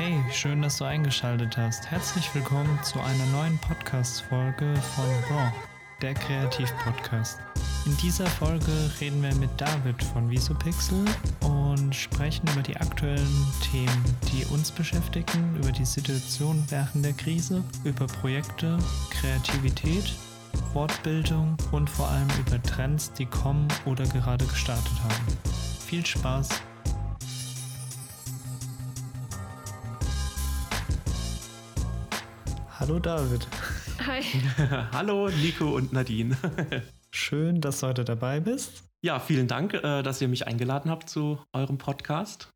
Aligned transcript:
Hey, 0.00 0.18
schön, 0.32 0.62
dass 0.62 0.78
du 0.78 0.84
eingeschaltet 0.84 1.58
hast. 1.58 1.90
Herzlich 1.90 2.34
willkommen 2.34 2.78
zu 2.82 2.98
einer 3.00 3.26
neuen 3.32 3.58
Podcast-Folge 3.58 4.74
von 4.96 5.04
Raw, 5.28 5.52
der 6.00 6.14
Kreativ-Podcast. 6.14 7.38
In 7.84 7.94
dieser 7.98 8.24
Folge 8.24 8.72
reden 8.98 9.22
wir 9.22 9.34
mit 9.34 9.50
David 9.58 10.02
von 10.02 10.30
Visopixel 10.30 11.04
und 11.42 11.94
sprechen 11.94 12.48
über 12.50 12.62
die 12.62 12.78
aktuellen 12.78 13.46
Themen, 13.70 14.02
die 14.32 14.46
uns 14.46 14.70
beschäftigen, 14.70 15.54
über 15.58 15.70
die 15.70 15.84
Situation 15.84 16.64
während 16.70 17.04
der 17.04 17.12
Krise, 17.12 17.62
über 17.84 18.06
Projekte, 18.06 18.78
Kreativität, 19.10 20.14
Wortbildung 20.72 21.58
und 21.72 21.90
vor 21.90 22.08
allem 22.08 22.28
über 22.38 22.62
Trends, 22.62 23.12
die 23.12 23.26
kommen 23.26 23.68
oder 23.84 24.04
gerade 24.04 24.46
gestartet 24.46 24.98
haben. 25.04 25.26
Viel 25.86 26.06
Spaß 26.06 26.48
Hallo 32.90 32.98
David. 32.98 33.46
Hi. 34.04 34.20
Hallo 34.92 35.28
Nico 35.28 35.76
und 35.76 35.92
Nadine. 35.92 36.36
Schön, 37.12 37.60
dass 37.60 37.78
du 37.78 37.86
heute 37.86 38.04
dabei 38.04 38.40
bist. 38.40 38.82
Ja, 39.00 39.20
vielen 39.20 39.46
Dank, 39.46 39.74
äh, 39.74 40.02
dass 40.02 40.20
ihr 40.20 40.26
mich 40.26 40.48
eingeladen 40.48 40.90
habt 40.90 41.08
zu 41.08 41.38
eurem 41.52 41.78
Podcast. 41.78 42.48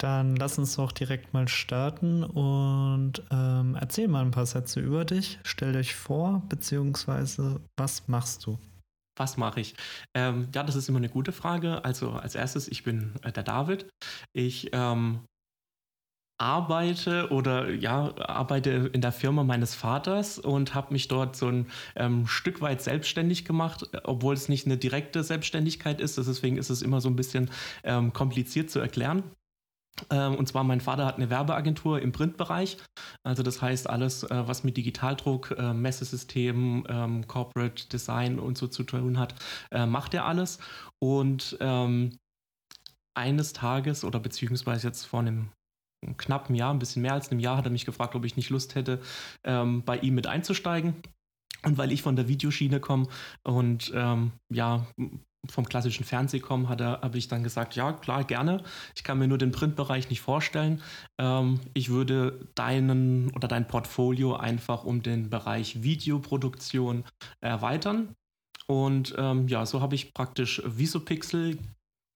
Dann 0.00 0.34
lass 0.36 0.58
uns 0.58 0.76
doch 0.76 0.92
direkt 0.92 1.34
mal 1.34 1.46
starten 1.46 2.24
und 2.24 3.22
ähm, 3.30 3.76
erzähl 3.78 4.08
mal 4.08 4.24
ein 4.24 4.30
paar 4.30 4.46
Sätze 4.46 4.80
über 4.80 5.04
dich. 5.04 5.38
Stell 5.44 5.74
dich 5.74 5.94
vor, 5.94 6.40
beziehungsweise 6.48 7.60
was 7.76 8.08
machst 8.08 8.46
du? 8.46 8.58
Was 9.18 9.36
mache 9.36 9.60
ich? 9.60 9.74
Ähm, 10.14 10.48
ja, 10.54 10.62
das 10.62 10.74
ist 10.74 10.88
immer 10.88 11.00
eine 11.00 11.10
gute 11.10 11.32
Frage. 11.32 11.84
Also 11.84 12.12
als 12.12 12.34
erstes, 12.34 12.66
ich 12.66 12.82
bin 12.82 13.12
äh, 13.24 13.30
der 13.30 13.42
David. 13.42 13.90
Ich 14.32 14.70
ähm, 14.72 15.20
arbeite 16.42 17.30
oder 17.30 17.70
ja, 17.70 18.12
arbeite 18.18 18.90
in 18.92 19.00
der 19.00 19.12
Firma 19.12 19.44
meines 19.44 19.76
Vaters 19.76 20.40
und 20.40 20.74
habe 20.74 20.92
mich 20.92 21.06
dort 21.06 21.36
so 21.36 21.46
ein 21.46 21.66
ähm, 21.94 22.26
Stück 22.26 22.60
weit 22.60 22.82
selbstständig 22.82 23.44
gemacht, 23.44 23.88
obwohl 24.02 24.34
es 24.34 24.48
nicht 24.48 24.66
eine 24.66 24.76
direkte 24.76 25.22
Selbstständigkeit 25.22 26.00
ist. 26.00 26.18
Deswegen 26.18 26.56
ist 26.56 26.68
es 26.68 26.82
immer 26.82 27.00
so 27.00 27.08
ein 27.08 27.16
bisschen 27.16 27.48
ähm, 27.84 28.12
kompliziert 28.12 28.70
zu 28.70 28.80
erklären. 28.80 29.22
Ähm, 30.10 30.34
und 30.34 30.48
zwar, 30.48 30.64
mein 30.64 30.80
Vater 30.80 31.06
hat 31.06 31.16
eine 31.16 31.30
Werbeagentur 31.30 32.00
im 32.00 32.10
Printbereich. 32.10 32.76
Also 33.22 33.44
das 33.44 33.62
heißt, 33.62 33.88
alles, 33.88 34.24
äh, 34.24 34.42
was 34.48 34.64
mit 34.64 34.76
Digitaldruck, 34.76 35.54
äh, 35.56 35.72
Messesystemen, 35.72 36.84
ähm, 36.88 37.26
Corporate 37.28 37.88
Design 37.88 38.40
und 38.40 38.58
so 38.58 38.66
zu 38.66 38.82
tun 38.82 39.18
hat, 39.18 39.36
äh, 39.70 39.86
macht 39.86 40.14
er 40.14 40.24
alles. 40.24 40.58
Und 40.98 41.56
ähm, 41.60 42.18
eines 43.14 43.52
Tages 43.52 44.02
oder 44.02 44.18
beziehungsweise 44.18 44.88
jetzt 44.88 45.04
vor 45.04 45.20
einem 45.20 45.50
knapp 46.16 46.46
einem 46.46 46.56
Jahr, 46.56 46.72
ein 46.72 46.78
bisschen 46.78 47.02
mehr 47.02 47.14
als 47.14 47.30
einem 47.30 47.40
Jahr, 47.40 47.56
hat 47.56 47.66
er 47.66 47.72
mich 47.72 47.86
gefragt, 47.86 48.14
ob 48.14 48.24
ich 48.24 48.36
nicht 48.36 48.50
Lust 48.50 48.74
hätte, 48.74 49.00
ähm, 49.44 49.82
bei 49.84 49.98
ihm 49.98 50.14
mit 50.14 50.26
einzusteigen. 50.26 50.94
Und 51.64 51.78
weil 51.78 51.92
ich 51.92 52.02
von 52.02 52.16
der 52.16 52.28
Videoschiene 52.28 52.80
komme 52.80 53.06
und 53.44 53.92
ähm, 53.94 54.32
ja, 54.52 54.84
vom 55.48 55.64
klassischen 55.64 56.04
Fernsehen 56.04 56.42
komme, 56.42 56.68
habe 56.68 57.18
ich 57.18 57.28
dann 57.28 57.42
gesagt, 57.42 57.74
ja, 57.74 57.92
klar, 57.92 58.24
gerne. 58.24 58.62
Ich 58.94 59.02
kann 59.02 59.18
mir 59.18 59.26
nur 59.26 59.38
den 59.38 59.52
Printbereich 59.52 60.08
nicht 60.08 60.20
vorstellen. 60.20 60.82
Ähm, 61.18 61.60
ich 61.74 61.90
würde 61.90 62.48
deinen 62.54 63.30
oder 63.30 63.48
dein 63.48 63.66
Portfolio 63.66 64.36
einfach 64.36 64.84
um 64.84 65.02
den 65.02 65.30
Bereich 65.30 65.82
Videoproduktion 65.82 67.04
erweitern. 67.40 68.14
Und 68.66 69.14
ähm, 69.18 69.48
ja, 69.48 69.66
so 69.66 69.80
habe 69.80 69.96
ich 69.96 70.14
praktisch 70.14 70.62
Visopixel 70.64 71.58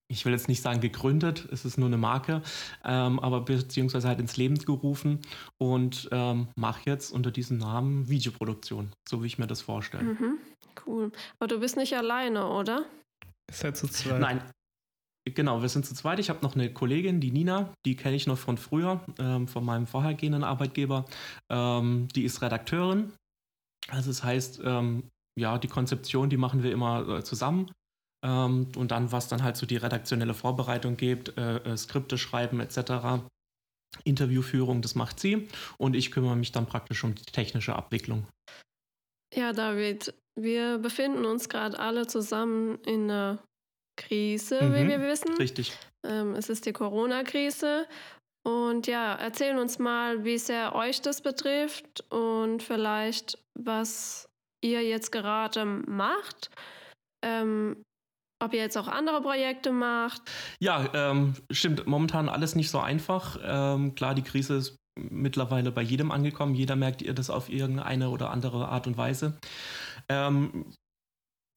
ich 0.09 0.25
will 0.25 0.33
jetzt 0.33 0.49
nicht 0.49 0.62
sagen 0.62 0.81
gegründet, 0.81 1.49
es 1.51 1.65
ist 1.65 1.79
nur 1.79 1.89
eine 1.89 1.97
Marke, 1.97 2.43
ähm, 2.85 3.19
aber 3.19 3.41
beziehungsweise 3.41 4.09
halt 4.09 4.21
ins 4.21 4.37
Leben 4.37 4.57
gerufen 4.59 5.21
und 5.59 6.09
ähm, 6.12 6.49
mache 6.57 6.83
jetzt 6.87 7.11
unter 7.11 7.31
diesem 7.31 7.59
Namen 7.59 8.09
Videoproduktion, 8.09 8.93
so 9.09 9.22
wie 9.22 9.27
ich 9.27 9.39
mir 9.39 9.47
das 9.47 9.62
vorstelle. 9.62 10.05
Mhm, 10.05 10.39
cool. 10.87 11.12
Aber 11.39 11.49
du 11.49 11.61
bist 11.61 11.77
nicht 11.77 11.97
alleine, 11.97 12.47
oder? 12.47 12.84
Ist 13.50 13.65
halt 13.65 13.77
zu 13.77 13.89
zweit. 13.89 14.21
Nein. 14.21 14.43
Genau, 15.28 15.61
wir 15.61 15.69
sind 15.69 15.84
zu 15.84 15.95
zweit. 15.95 16.21
Ich 16.21 16.31
habe 16.31 16.45
noch 16.45 16.55
eine 16.55 16.72
Kollegin, 16.72 17.21
die 17.21 17.33
Nina, 17.33 17.72
die 17.84 17.97
kenne 17.97 18.15
ich 18.15 18.28
noch 18.28 18.39
von 18.39 18.59
früher, 18.59 19.05
ähm, 19.19 19.49
von 19.49 19.65
meinem 19.65 19.89
vorhergehenden 19.89 20.45
Arbeitgeber. 20.45 21.05
Ähm, 21.50 22.06
die 22.15 22.22
ist 22.22 22.43
Redakteurin. 22.43 23.12
Also 23.89 24.11
das 24.11 24.22
heißt, 24.22 24.61
ähm, 24.65 25.09
ja, 25.39 25.59
die 25.59 25.69
Konzeption, 25.69 26.31
die 26.31 26.37
machen 26.37 26.62
wir 26.62 26.71
immer 26.71 27.09
äh, 27.09 27.25
zusammen. 27.25 27.71
Ähm, 28.25 28.69
und 28.77 28.91
dann, 28.91 29.12
was 29.12 29.28
dann 29.28 29.43
halt 29.43 29.56
so 29.56 29.66
die 29.66 29.77
redaktionelle 29.77 30.34
Vorbereitung 30.34 30.97
gibt, 30.97 31.37
äh, 31.37 31.56
äh, 31.59 31.77
Skripte 31.77 32.19
schreiben 32.19 32.60
etc. 32.60 33.25
Interviewführung, 34.04 34.82
das 34.82 34.94
macht 34.94 35.21
sie. 35.21 35.49
Und 35.78 35.94
ich 35.94 36.10
kümmere 36.10 36.37
mich 36.37 36.53
dann 36.53 36.66
praktisch 36.66 37.04
um 37.04 37.15
die 37.15 37.25
technische 37.25 37.77
Abwicklung. 37.77 38.27
Ja, 39.34 39.53
David, 39.53 40.15
wir 40.38 40.78
befinden 40.78 41.25
uns 41.25 41.49
gerade 41.49 41.78
alle 41.78 42.06
zusammen 42.06 42.78
in 42.87 43.10
einer 43.10 43.43
Krise, 43.97 44.62
mhm, 44.62 44.75
wie 44.75 44.88
wir 44.88 45.00
wissen. 45.00 45.34
Richtig. 45.37 45.72
Ähm, 46.06 46.34
es 46.34 46.48
ist 46.48 46.66
die 46.66 46.72
Corona-Krise. 46.72 47.87
Und 48.47 48.87
ja, 48.87 49.15
erzähl 49.15 49.59
uns 49.59 49.78
mal, 49.78 50.25
wie 50.25 50.38
sehr 50.38 50.75
euch 50.75 51.03
das 51.03 51.21
betrifft 51.21 52.04
und 52.12 52.62
vielleicht, 52.62 53.43
was 53.59 54.28
ihr 54.62 54.83
jetzt 54.83 55.10
gerade 55.10 55.65
macht. 55.65 56.50
Ähm, 57.25 57.83
ob 58.42 58.52
ihr 58.52 58.60
jetzt 58.60 58.76
auch 58.76 58.88
andere 58.88 59.20
Projekte 59.22 59.72
macht? 59.72 60.22
Ja, 60.60 60.88
ähm, 60.94 61.34
stimmt. 61.50 61.86
Momentan 61.86 62.28
alles 62.28 62.54
nicht 62.54 62.70
so 62.70 62.80
einfach. 62.80 63.38
Ähm, 63.42 63.94
klar, 63.94 64.14
die 64.14 64.22
Krise 64.22 64.56
ist 64.56 64.76
mittlerweile 64.98 65.72
bei 65.72 65.82
jedem 65.82 66.10
angekommen. 66.10 66.54
Jeder 66.54 66.76
merkt 66.76 67.02
ihr 67.02 67.14
das 67.14 67.30
auf 67.30 67.48
irgendeine 67.48 68.10
oder 68.10 68.30
andere 68.30 68.69
Art 68.69 68.86
und 68.86 68.97
Weise. 68.97 69.36
Ähm, 70.08 70.72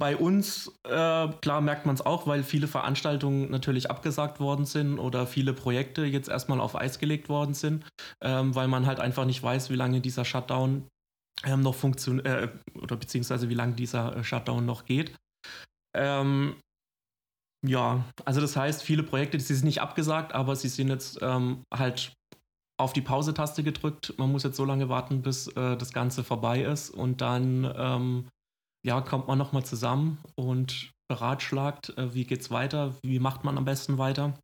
bei 0.01 0.15
uns, 0.15 0.71
äh, 0.85 1.27
klar, 1.41 1.59
merkt 1.59 1.85
man 1.85 1.95
es 1.95 2.05
auch, 2.05 2.25
weil 2.25 2.43
viele 2.43 2.67
Veranstaltungen 2.67 3.51
natürlich 3.51 3.91
abgesagt 3.91 4.39
worden 4.39 4.65
sind 4.65 4.97
oder 4.97 5.27
viele 5.27 5.53
Projekte 5.53 6.05
jetzt 6.05 6.29
erstmal 6.29 6.61
auf 6.61 6.75
Eis 6.75 6.99
gelegt 6.99 7.27
worden 7.27 7.53
sind, 7.53 7.85
ähm, 8.21 8.55
weil 8.55 8.69
man 8.69 8.85
halt 8.85 9.01
einfach 9.01 9.25
nicht 9.25 9.43
weiß, 9.43 9.69
wie 9.69 9.75
lange 9.75 9.99
dieser 9.99 10.23
Shutdown 10.23 10.87
ähm, 11.43 11.61
noch 11.61 11.75
funktioniert 11.75 12.25
äh, 12.25 12.49
oder 12.77 12.95
beziehungsweise 12.95 13.49
wie 13.49 13.55
lange 13.55 13.73
dieser 13.73 14.15
äh, 14.15 14.23
Shutdown 14.23 14.65
noch 14.65 14.85
geht. 14.85 15.13
Ähm, 15.93 16.55
ja, 17.65 18.05
also 18.25 18.41
das 18.41 18.55
heißt, 18.55 18.83
viele 18.83 19.03
Projekte, 19.03 19.37
die 19.37 19.43
sind 19.43 19.65
nicht 19.65 19.81
abgesagt, 19.81 20.33
aber 20.33 20.55
sie 20.55 20.69
sind 20.69 20.89
jetzt 20.89 21.19
ähm, 21.21 21.63
halt 21.73 22.13
auf 22.79 22.93
die 22.93 23.01
Pause-Taste 23.01 23.63
gedrückt. 23.63 24.13
Man 24.17 24.31
muss 24.31 24.43
jetzt 24.43 24.55
so 24.55 24.63
lange 24.63 24.87
warten, 24.87 25.21
bis 25.21 25.47
äh, 25.47 25.75
das 25.75 25.91
Ganze 25.91 26.23
vorbei 26.23 26.61
ist 26.61 26.89
und 26.89 27.21
dann 27.21 27.69
ähm, 27.75 28.27
ja, 28.85 29.01
kommt 29.01 29.27
man 29.27 29.37
nochmal 29.37 29.65
zusammen 29.65 30.19
und 30.35 30.91
beratschlagt, 31.09 31.97
äh, 31.97 32.13
wie 32.13 32.23
geht's 32.23 32.49
weiter, 32.51 32.95
wie 33.03 33.19
macht 33.19 33.43
man 33.43 33.57
am 33.57 33.65
besten 33.65 33.97
weiter. 33.97 34.39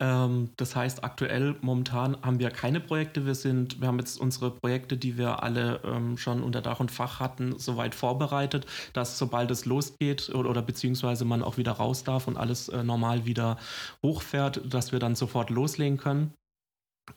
Ähm, 0.00 0.50
das 0.56 0.76
heißt, 0.76 1.04
aktuell 1.04 1.56
momentan 1.60 2.16
haben 2.22 2.38
wir 2.38 2.50
keine 2.50 2.80
Projekte. 2.80 3.26
Wir 3.26 3.34
sind, 3.34 3.80
wir 3.80 3.88
haben 3.88 3.98
jetzt 3.98 4.20
unsere 4.20 4.50
Projekte, 4.50 4.96
die 4.96 5.18
wir 5.18 5.42
alle 5.42 5.80
ähm, 5.84 6.16
schon 6.16 6.42
unter 6.42 6.62
Dach 6.62 6.80
und 6.80 6.90
Fach 6.90 7.20
hatten, 7.20 7.58
soweit 7.58 7.94
vorbereitet, 7.94 8.66
dass 8.92 9.18
sobald 9.18 9.50
es 9.50 9.64
losgeht 9.64 10.30
oder, 10.34 10.50
oder 10.50 10.62
beziehungsweise 10.62 11.24
man 11.24 11.42
auch 11.42 11.56
wieder 11.56 11.72
raus 11.72 12.04
darf 12.04 12.28
und 12.28 12.36
alles 12.36 12.68
äh, 12.68 12.82
normal 12.82 13.26
wieder 13.26 13.58
hochfährt, 14.02 14.62
dass 14.72 14.92
wir 14.92 14.98
dann 14.98 15.16
sofort 15.16 15.50
loslegen 15.50 15.98
können 15.98 16.34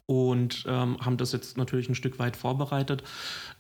und 0.06 0.66
ähm, 0.68 0.98
haben 1.02 1.18
das 1.18 1.32
jetzt 1.32 1.58
natürlich 1.58 1.90
ein 1.90 1.96
Stück 1.96 2.20
weit 2.20 2.36
vorbereitet. 2.36 3.04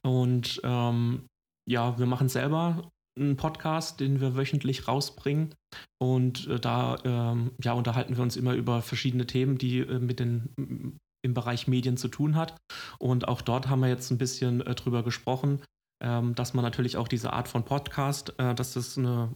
Und 0.01 0.61
ähm, 0.63 1.27
ja, 1.67 1.97
wir 1.99 2.05
machen 2.05 2.29
selber 2.29 2.91
einen 3.21 3.37
Podcast, 3.37 3.99
den 3.99 4.19
wir 4.21 4.35
wöchentlich 4.35 4.87
rausbringen. 4.87 5.55
Und 5.99 6.47
äh, 6.47 6.59
da 6.59 6.97
ähm, 7.03 7.51
ja, 7.61 7.73
unterhalten 7.73 8.17
wir 8.17 8.23
uns 8.23 8.37
immer 8.37 8.53
über 8.53 8.81
verschiedene 8.81 9.25
Themen, 9.25 9.57
die 9.57 9.79
äh, 9.79 9.99
mit 9.99 10.19
den 10.19 10.97
im 11.23 11.33
Bereich 11.33 11.67
Medien 11.67 11.97
zu 11.97 12.07
tun 12.07 12.35
hat. 12.35 12.57
Und 12.97 13.27
auch 13.27 13.41
dort 13.41 13.69
haben 13.69 13.81
wir 13.81 13.89
jetzt 13.89 14.09
ein 14.11 14.17
bisschen 14.17 14.61
äh, 14.61 14.75
drüber 14.75 15.03
gesprochen, 15.03 15.61
ähm, 16.03 16.35
dass 16.35 16.53
man 16.53 16.63
natürlich 16.63 16.97
auch 16.97 17.07
diese 17.07 17.33
Art 17.33 17.47
von 17.47 17.63
Podcast, 17.63 18.33
äh, 18.39 18.55
dass 18.55 18.73
das 18.73 18.97
eine 18.97 19.33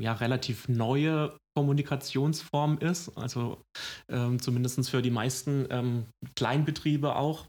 ja, 0.00 0.12
relativ 0.12 0.68
neue 0.68 1.36
Kommunikationsform 1.54 2.78
ist, 2.78 3.16
also 3.16 3.62
ähm, 4.08 4.40
zumindest 4.40 4.88
für 4.88 5.02
die 5.02 5.10
meisten 5.10 5.66
ähm, 5.70 6.06
Kleinbetriebe 6.34 7.14
auch, 7.14 7.46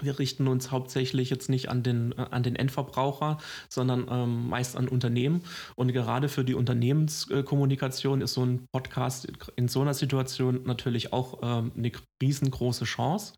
wir 0.00 0.18
richten 0.18 0.48
uns 0.48 0.70
hauptsächlich 0.70 1.28
jetzt 1.30 1.50
nicht 1.50 1.68
an 1.68 1.82
den, 1.82 2.12
äh, 2.12 2.26
an 2.30 2.42
den 2.42 2.56
Endverbraucher, 2.56 3.38
sondern 3.68 4.06
ähm, 4.10 4.48
meist 4.48 4.76
an 4.76 4.88
Unternehmen. 4.88 5.42
Und 5.76 5.92
gerade 5.92 6.28
für 6.28 6.44
die 6.44 6.54
Unternehmenskommunikation 6.54 8.22
ist 8.22 8.34
so 8.34 8.44
ein 8.44 8.66
Podcast 8.72 9.30
in 9.56 9.68
so 9.68 9.82
einer 9.82 9.94
Situation 9.94 10.62
natürlich 10.64 11.12
auch 11.12 11.40
ähm, 11.42 11.72
eine 11.76 11.92
riesengroße 12.22 12.84
Chance, 12.84 13.34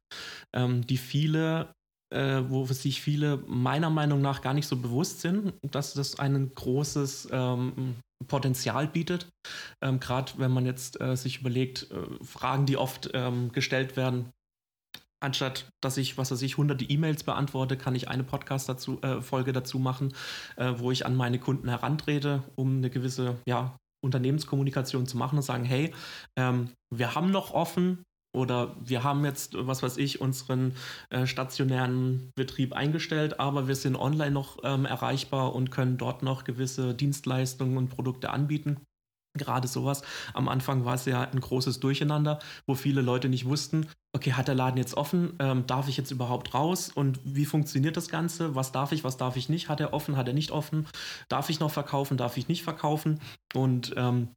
ähm, 0.55 0.87
die 0.87 0.97
viele, 0.97 1.73
äh, 2.15 2.43
wo 2.49 2.65
sich 2.67 3.01
viele 3.01 3.39
meiner 3.49 3.91
Meinung 3.91 4.21
nach 4.23 4.41
gar 4.41 4.55
nicht 4.55 4.69
so 4.69 4.77
bewusst 4.77 5.23
sind, 5.23 5.55
dass 5.63 5.95
das 5.95 6.19
ein 6.21 6.53
großes 6.55 7.29
ähm, 7.33 7.97
Potenzial 8.29 8.87
bietet. 8.87 9.29
Ähm, 9.83 9.99
gerade 9.99 10.33
wenn 10.37 10.53
man 10.53 10.67
jetzt 10.67 11.01
äh, 11.01 11.17
sich 11.17 11.41
überlegt, 11.41 11.91
äh, 11.91 12.25
Fragen, 12.25 12.65
die 12.65 12.77
oft 12.77 13.11
ähm, 13.13 13.51
gestellt 13.53 13.97
werden, 13.97 14.31
anstatt 15.25 15.67
dass 15.81 15.97
ich, 15.97 16.17
was 16.17 16.31
weiß 16.31 16.43
ich, 16.43 16.57
hunderte 16.57 16.85
E-Mails 16.85 17.25
beantworte, 17.25 17.77
kann 17.77 17.95
ich 17.95 18.09
eine 18.09 18.25
Podcast-Folge 18.25 19.03
dazu, 19.03 19.51
äh, 19.51 19.53
dazu 19.53 19.79
machen, 19.79 20.15
äh, 20.57 20.73
wo 20.77 20.91
ich 20.91 21.07
an 21.07 21.17
meine 21.17 21.39
Kunden 21.39 21.69
herantrete, 21.69 22.43
um 22.57 22.77
eine 22.77 22.91
gewisse 22.91 23.37
ja, 23.47 23.77
Unternehmenskommunikation 24.03 25.07
zu 25.07 25.17
machen 25.17 25.37
und 25.37 25.43
sagen, 25.43 25.65
hey, 25.65 25.93
ähm, 26.37 26.71
wir 26.95 27.15
haben 27.15 27.31
noch 27.31 27.53
offen 27.53 28.03
oder 28.35 28.77
wir 28.81 29.05
haben 29.05 29.25
jetzt, 29.25 29.55
was 29.57 29.83
weiß 29.83 29.97
ich, 29.97 30.21
unseren 30.21 30.75
äh, 31.11 31.27
stationären 31.27 32.31
Betrieb 32.35 32.73
eingestellt, 32.73 33.39
aber 33.39 33.69
wir 33.69 33.77
sind 33.77 33.97
online 33.97 34.33
noch 34.33 34.59
ähm, 34.65 34.87
erreichbar 34.87 35.55
und 35.55 35.71
können 35.71 35.97
dort 35.99 36.23
noch 36.23 36.45
gewisse 36.45 36.95
Dienstleistungen 36.95 37.77
und 37.77 37.89
Produkte 37.89 38.31
anbieten. 38.31 38.81
Gerade 39.37 39.67
sowas. 39.67 40.03
Am 40.33 40.49
Anfang 40.49 40.85
war 40.85 40.95
es 40.95 41.07
ja 41.07 41.23
ein 41.23 41.41
großes 41.41 41.81
Durcheinander, 41.81 42.39
wo 42.67 42.75
viele 42.75 43.01
Leute 43.01 43.29
nicht 43.29 43.47
wussten, 43.47 43.89
okay, 44.15 44.33
hat 44.33 44.49
der 44.49 44.55
Laden 44.55 44.79
jetzt 44.79 44.97
offen? 44.97 45.35
Ähm, 45.41 45.67
darf 45.67 45.89
ich 45.89 45.97
jetzt 45.97 46.13
überhaupt 46.13 46.55
raus? 46.55 46.91
Und 46.95 47.19
wie 47.25 47.45
funktioniert 47.45 47.97
das 47.97 48.09
Ganze? 48.09 48.55
Was 48.55 48.73
darf 48.73 48.93
ich, 48.93 49.03
was 49.03 49.17
darf 49.17 49.37
ich 49.37 49.49
nicht? 49.49 49.69
Hat 49.69 49.81
er 49.81 49.93
offen, 49.93 50.17
hat 50.17 50.29
er 50.29 50.35
nicht 50.35 50.53
offen? 50.53 50.87
Darf 51.29 51.51
ich 51.51 51.61
noch 51.61 51.71
verkaufen, 51.71 52.17
darf 52.17 52.37
ich 52.37 52.49
nicht 52.49 52.63
verkaufen? 52.63 53.21
Und 53.55 53.93
ähm, 53.97 54.29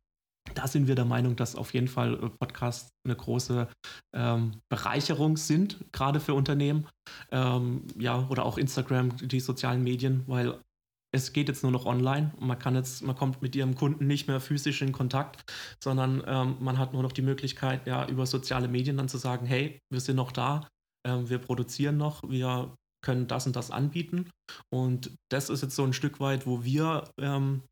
da 0.55 0.67
sind 0.67 0.87
wir 0.87 0.95
der 0.95 1.05
Meinung, 1.05 1.35
dass 1.35 1.55
auf 1.55 1.73
jeden 1.73 1.87
Fall 1.87 2.15
äh, 2.15 2.29
Podcasts 2.29 2.89
eine 3.05 3.15
große 3.15 3.67
ähm, 4.15 4.61
Bereicherung 4.69 5.37
sind, 5.37 5.77
gerade 5.91 6.19
für 6.19 6.33
Unternehmen. 6.33 6.87
Ähm, 7.31 7.85
ja, 7.97 8.27
oder 8.29 8.45
auch 8.45 8.57
Instagram, 8.57 9.15
die 9.17 9.39
sozialen 9.39 9.83
Medien, 9.83 10.23
weil 10.27 10.59
es 11.17 11.33
geht 11.33 11.47
jetzt 11.49 11.63
nur 11.63 11.71
noch 11.71 11.85
online. 11.85 12.33
Man 12.39 12.57
kann 12.57 12.75
jetzt, 12.75 13.03
man 13.03 13.15
kommt 13.15 13.41
mit 13.41 13.55
ihrem 13.55 13.75
Kunden 13.75 14.07
nicht 14.07 14.27
mehr 14.27 14.39
physisch 14.39 14.81
in 14.81 14.91
Kontakt, 14.91 15.43
sondern 15.83 16.23
ähm, 16.25 16.57
man 16.59 16.77
hat 16.77 16.93
nur 16.93 17.03
noch 17.03 17.11
die 17.11 17.21
Möglichkeit, 17.21 17.85
ja, 17.87 18.07
über 18.07 18.25
soziale 18.25 18.67
Medien 18.67 18.97
dann 18.97 19.09
zu 19.09 19.17
sagen, 19.17 19.45
hey, 19.45 19.79
wir 19.91 19.99
sind 19.99 20.15
noch 20.15 20.31
da, 20.31 20.67
ähm, 21.05 21.29
wir 21.29 21.39
produzieren 21.39 21.97
noch, 21.97 22.23
wir 22.29 22.75
können 23.03 23.27
das 23.27 23.45
und 23.45 23.55
das 23.55 23.71
anbieten. 23.71 24.29
Und 24.69 25.11
das 25.29 25.49
ist 25.49 25.61
jetzt 25.61 25.75
so 25.75 25.83
ein 25.83 25.93
Stück 25.93 26.19
weit, 26.19 26.47
wo 26.47 26.63
wir 26.63 27.09
ähm, 27.19 27.63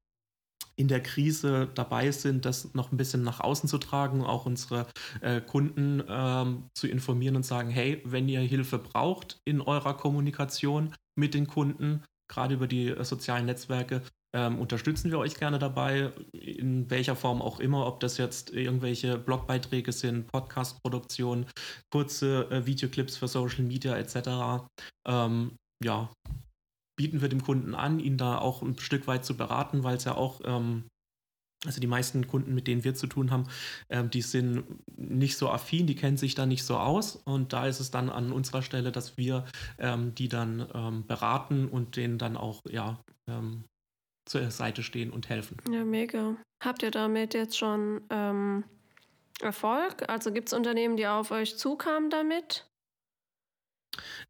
in 0.77 0.87
der 0.87 1.01
Krise 1.01 1.69
dabei 1.73 2.11
sind, 2.11 2.45
das 2.45 2.73
noch 2.73 2.91
ein 2.91 2.97
bisschen 2.97 3.23
nach 3.23 3.39
außen 3.39 3.69
zu 3.69 3.77
tragen, 3.77 4.23
auch 4.23 4.45
unsere 4.45 4.87
äh, 5.21 5.39
Kunden 5.39 6.03
ähm, 6.07 6.69
zu 6.73 6.87
informieren 6.87 7.35
und 7.35 7.45
sagen, 7.45 7.69
hey, 7.69 8.01
wenn 8.03 8.27
ihr 8.27 8.41
Hilfe 8.41 8.77
braucht 8.77 9.39
in 9.45 9.61
eurer 9.61 9.95
Kommunikation 9.95 10.93
mit 11.17 11.33
den 11.33 11.47
Kunden, 11.47 12.03
gerade 12.27 12.55
über 12.55 12.67
die 12.67 12.89
äh, 12.89 13.03
sozialen 13.03 13.45
Netzwerke, 13.45 14.01
ähm, 14.35 14.59
unterstützen 14.59 15.11
wir 15.11 15.19
euch 15.19 15.35
gerne 15.35 15.59
dabei, 15.59 16.11
in 16.33 16.89
welcher 16.89 17.15
Form 17.15 17.41
auch 17.41 17.61
immer, 17.61 17.87
ob 17.87 18.01
das 18.01 18.17
jetzt 18.17 18.51
irgendwelche 18.51 19.17
Blogbeiträge 19.17 19.93
sind, 19.93 20.27
Podcast-Produktionen, 20.27 21.45
kurze 21.89 22.49
äh, 22.51 22.65
Videoclips 22.65 23.15
für 23.15 23.29
Social 23.29 23.63
Media 23.63 23.95
etc. 23.95 24.67
Ähm, 25.07 25.55
ja, 25.81 26.11
bieten 26.97 27.21
wir 27.21 27.29
dem 27.29 27.43
Kunden 27.43 27.75
an, 27.75 27.99
ihn 27.99 28.17
da 28.17 28.37
auch 28.37 28.61
ein 28.61 28.77
Stück 28.77 29.07
weit 29.07 29.23
zu 29.23 29.37
beraten, 29.37 29.83
weil 29.83 29.95
es 29.95 30.03
ja 30.03 30.15
auch, 30.15 30.41
ähm, 30.43 30.83
also 31.65 31.79
die 31.79 31.87
meisten 31.87 32.27
Kunden, 32.27 32.53
mit 32.53 32.67
denen 32.67 32.83
wir 32.83 32.95
zu 32.95 33.07
tun 33.07 33.31
haben, 33.31 33.47
ähm, 33.89 34.09
die 34.09 34.21
sind 34.21 34.63
nicht 34.97 35.37
so 35.37 35.49
affin, 35.49 35.87
die 35.87 35.95
kennen 35.95 36.17
sich 36.17 36.35
da 36.35 36.45
nicht 36.45 36.63
so 36.63 36.77
aus. 36.77 37.15
Und 37.25 37.53
da 37.53 37.67
ist 37.67 37.79
es 37.79 37.91
dann 37.91 38.09
an 38.09 38.31
unserer 38.31 38.61
Stelle, 38.61 38.91
dass 38.91 39.17
wir 39.17 39.45
ähm, 39.77 40.15
die 40.15 40.27
dann 40.27 40.67
ähm, 40.73 41.05
beraten 41.05 41.67
und 41.67 41.95
denen 41.95 42.17
dann 42.17 42.37
auch, 42.37 42.61
ja, 42.69 42.99
ähm, 43.27 43.63
zur 44.25 44.49
Seite 44.49 44.81
stehen 44.81 45.11
und 45.11 45.29
helfen. 45.29 45.57
Ja, 45.71 45.83
mega. 45.83 46.35
Habt 46.63 46.81
ihr 46.81 46.91
damit 46.91 47.33
jetzt 47.33 47.57
schon 47.57 48.01
ähm, 48.09 48.63
Erfolg? 49.41 50.09
Also 50.09 50.31
gibt 50.31 50.49
es 50.49 50.53
Unternehmen, 50.53 50.97
die 50.97 51.05
auf 51.05 51.31
euch 51.31 51.57
zukamen 51.57 52.09
damit? 52.09 52.65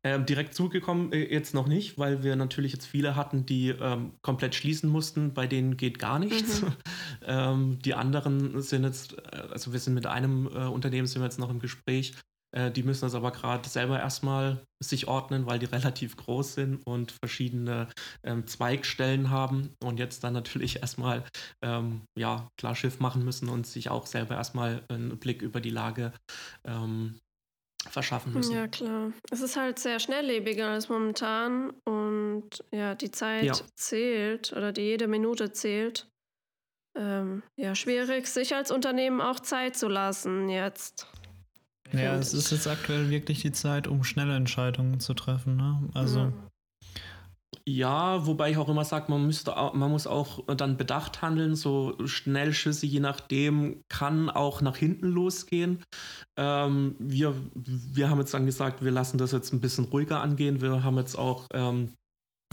Ähm, 0.04 0.26
direkt 0.26 0.54
zugekommen 0.54 1.12
äh, 1.12 1.32
jetzt 1.32 1.54
noch 1.54 1.68
nicht, 1.68 1.98
weil 1.98 2.24
wir 2.24 2.36
natürlich 2.36 2.74
jetzt 2.74 2.86
viele 2.86 3.16
hatten, 3.16 3.46
die 3.46 3.70
ähm, 3.70 4.14
komplett 4.22 4.56
schließen 4.56 4.90
mussten. 4.90 5.34
Bei 5.34 5.48
denen 5.48 5.78
geht 5.78 6.00
gar 6.00 6.20
nichts. 6.20 6.62
Mhm. 6.62 6.74
ähm, 7.24 7.80
die 7.84 7.94
anderen 7.94 8.62
sind 8.62 8.84
jetzt, 8.84 9.18
äh, 9.18 9.48
also 9.52 9.74
wir 9.74 9.80
sind 9.80 9.94
mit 9.94 10.06
einem 10.06 10.48
äh, 10.48 10.66
Unternehmen 10.66 11.08
sind 11.08 11.22
wir 11.22 11.26
jetzt 11.26 11.40
noch 11.40 11.50
im 11.50 11.60
Gespräch. 11.60 12.14
Äh, 12.56 12.72
die 12.72 12.84
müssen 12.84 13.02
das 13.02 13.16
aber 13.16 13.32
gerade 13.32 13.68
selber 13.68 14.00
erstmal 14.00 14.66
sich 14.82 15.08
ordnen, 15.08 15.46
weil 15.46 15.60
die 15.60 15.66
relativ 15.76 16.16
groß 16.18 16.56
sind 16.56 16.82
und 16.86 17.12
verschiedene 17.12 17.90
ähm, 18.24 18.48
Zweigstellen 18.48 19.30
haben 19.30 19.70
und 19.84 20.00
jetzt 20.00 20.24
dann 20.24 20.34
natürlich 20.34 20.78
erstmal 20.82 21.24
ähm, 21.62 22.02
ja 22.18 22.48
klar 22.58 22.76
Schiff 22.76 23.00
machen 23.00 23.24
müssen 23.24 23.50
und 23.50 23.68
sich 23.68 23.90
auch 23.90 24.06
selber 24.06 24.36
erstmal 24.36 24.84
einen 24.90 25.18
Blick 25.20 25.42
über 25.42 25.62
die 25.62 25.70
Lage 25.70 26.14
ähm, 26.66 27.20
verschaffen 27.90 28.34
müssen. 28.34 28.56
Ja, 28.56 28.68
klar. 28.68 29.12
Es 29.32 29.42
ist 29.42 29.56
halt 29.56 29.80
sehr 29.80 30.00
schnelllebiger 30.00 30.70
als 30.70 30.90
momentan 30.90 31.72
und 31.86 32.64
ja, 32.72 32.96
die 32.96 33.12
Zeit 33.12 33.44
ja. 33.44 33.54
zählt 33.76 34.54
oder 34.54 34.72
die 34.72 34.82
jede 34.82 35.08
Minute 35.08 35.52
zählt. 35.52 36.08
Ähm, 36.98 37.44
ja, 37.58 37.76
schwierig, 37.76 38.28
sich 38.28 38.56
als 38.56 38.72
Unternehmen 38.72 39.22
auch 39.22 39.40
Zeit 39.40 39.76
zu 39.76 39.88
lassen 39.88 40.50
jetzt. 40.50 41.08
Ja, 41.92 42.16
es 42.16 42.34
ist 42.34 42.52
jetzt 42.52 42.68
aktuell 42.68 43.10
wirklich 43.10 43.42
die 43.42 43.52
Zeit, 43.52 43.88
um 43.88 44.04
schnelle 44.04 44.36
Entscheidungen 44.36 45.00
zu 45.00 45.14
treffen. 45.14 45.56
Ne? 45.58 45.90
Also. 45.94 46.20
Ja. 46.20 46.34
Ja, 47.68 48.26
wobei 48.26 48.52
ich 48.52 48.58
auch 48.58 48.70
immer 48.70 48.86
sage, 48.86 49.12
man, 49.12 49.32
man 49.74 49.92
muss 49.92 50.08
auch 50.08 50.46
dann 50.56 50.78
bedacht 50.78 51.22
handeln. 51.22 51.56
So 51.56 51.96
Schnellschüsse, 52.06 52.86
je 52.86 53.00
nachdem, 53.00 53.84
kann 53.90 54.30
auch 54.30 54.62
nach 54.62 54.78
hinten 54.78 55.08
losgehen. 55.08 55.84
Ähm, 56.38 56.96
wir, 57.00 57.36
wir 57.54 58.10
haben 58.10 58.20
jetzt 58.20 58.34
dann 58.34 58.46
gesagt, 58.46 58.84
wir 58.84 58.92
lassen 58.92 59.18
das 59.18 59.32
jetzt 59.32 59.54
ein 59.54 59.62
bisschen 59.62 59.86
ruhiger 59.86 60.22
angehen. 60.22 60.62
Wir 60.62 60.84
haben 60.84 60.98
jetzt 60.98 61.16
auch 61.16 61.48
ähm, 61.54 61.94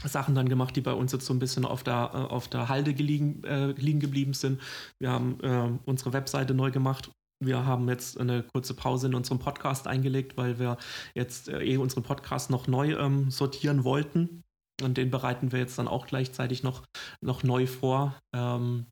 Sachen 0.05 0.35
dann 0.35 0.49
gemacht, 0.49 0.77
die 0.77 0.81
bei 0.81 0.93
uns 0.93 1.13
jetzt 1.13 1.27
so 1.27 1.35
ein 1.35 1.39
bisschen 1.39 1.65
auf 1.65 1.83
der, 1.83 2.11
äh, 2.15 2.17
auf 2.17 2.49
der 2.49 2.69
Halde 2.69 2.91
liegen, 2.93 3.43
äh, 3.45 3.73
liegen 3.73 4.01
geblieben 4.01 4.35
sind. 4.35 4.61
Wir 5.01 5.11
haben 5.11 5.39
äh, 5.41 5.79
unsere 5.85 6.13
Webseite 6.13 6.55
neu 6.55 6.71
gemacht. 6.71 7.11
Wir 7.45 7.67
haben 7.67 7.89
jetzt 7.89 8.21
eine 8.21 8.45
kurze 8.45 8.75
Pause 8.75 9.09
in 9.09 9.15
unserem 9.15 9.41
Podcast 9.41 9.87
eingelegt, 9.89 10.37
weil 10.37 10.59
wir 10.59 10.77
jetzt 11.15 11.49
äh, 11.49 11.63
eh 11.63 11.77
unseren 11.77 12.05
Podcast 12.05 12.51
noch 12.51 12.69
neu 12.69 12.95
ähm, 12.95 13.31
sortieren 13.31 13.85
wollten. 13.85 14.43
Und 14.85 14.97
den 14.97 15.11
bereiten 15.11 15.53
wir 15.53 15.59
jetzt 15.59 15.79
dann 15.79 15.89
auch 15.89 16.07
gleichzeitig 16.07 16.63
noch, 16.63 16.83
noch 17.21 17.43
neu 17.43 17.67
vor. 17.67 18.17
Ähm, 18.35 18.87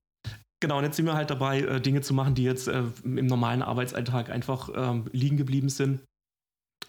genau, 0.61 0.79
und 0.79 0.85
jetzt 0.85 0.97
sind 0.97 1.07
wir 1.07 1.15
halt 1.15 1.31
dabei, 1.31 1.61
äh, 1.61 1.81
Dinge 1.81 2.01
zu 2.01 2.15
machen, 2.15 2.35
die 2.35 2.45
jetzt 2.45 2.69
äh, 2.69 2.83
im 3.05 3.27
normalen 3.27 3.63
Arbeitsalltag 3.63 4.31
einfach 4.31 4.71
ähm, 4.75 5.09
liegen 5.13 5.37
geblieben 5.37 5.69
sind 5.69 6.01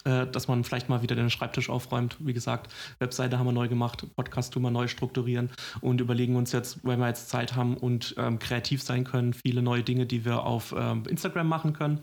äh, 0.04 0.26
dass 0.28 0.48
man 0.48 0.64
vielleicht 0.64 0.90
mal 0.90 1.02
wieder 1.02 1.16
den 1.16 1.30
Schreibtisch 1.30 1.70
aufräumt. 1.70 2.18
Wie 2.20 2.34
gesagt, 2.34 2.72
Webseite 3.00 3.38
haben 3.38 3.46
wir 3.46 3.52
neu 3.52 3.68
gemacht, 3.68 4.06
Podcast 4.16 4.54
tun 4.54 4.64
wir 4.64 4.72
neu 4.72 4.88
strukturieren 4.88 5.50
und 5.82 6.02
überlegen 6.02 6.36
uns 6.36 6.52
jetzt, 6.52 6.84
wenn 6.84 7.00
wir 7.00 7.08
jetzt 7.08 7.30
Zeit 7.30 7.56
haben 7.56 7.78
und 7.78 8.16
ähm, 8.18 8.40
kreativ 8.40 8.82
sein 8.82 9.04
können, 9.04 9.34
viele 9.34 9.62
neue 9.62 9.84
Dinge, 9.84 10.06
die 10.06 10.26
wir 10.26 10.44
auf 10.44 10.74
ähm, 10.78 11.04
Instagram 11.08 11.48
machen 11.48 11.74
können. 11.74 12.00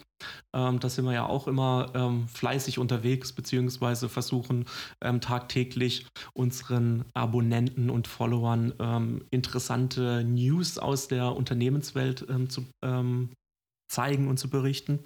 Ähm, 0.55 0.81
da 0.81 0.89
sind 0.89 1.05
wir 1.05 1.13
ja 1.13 1.27
auch 1.27 1.49
immer 1.49 1.93
ähm, 1.95 2.29
fleißig 2.29 2.79
unterwegs, 2.79 3.33
beziehungsweise 3.33 4.09
versuchen 4.09 4.67
ähm, 5.01 5.21
tagtäglich 5.21 6.07
unseren 6.35 7.05
Abonnenten 7.15 7.91
und 7.91 8.07
Followern 8.07 8.73
ähm, 8.79 9.25
interessante 9.31 10.25
News 10.25 10.79
aus 10.79 11.09
der 11.09 11.35
Unternehmenswelt 11.35 12.27
zu 12.49 12.67
zeigen 13.89 14.29
und 14.29 14.39
zu 14.39 14.51
berichten. 14.51 15.05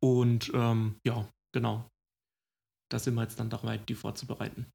Und 0.00 0.50
ähm, 0.54 0.96
ja, 1.04 1.26
genau. 1.52 1.88
Da 2.90 2.98
sind 2.98 3.14
wir 3.14 3.22
jetzt 3.22 3.38
dann 3.38 3.50
dabei, 3.50 3.78
die 3.78 3.94
vorzubereiten. 3.94 4.70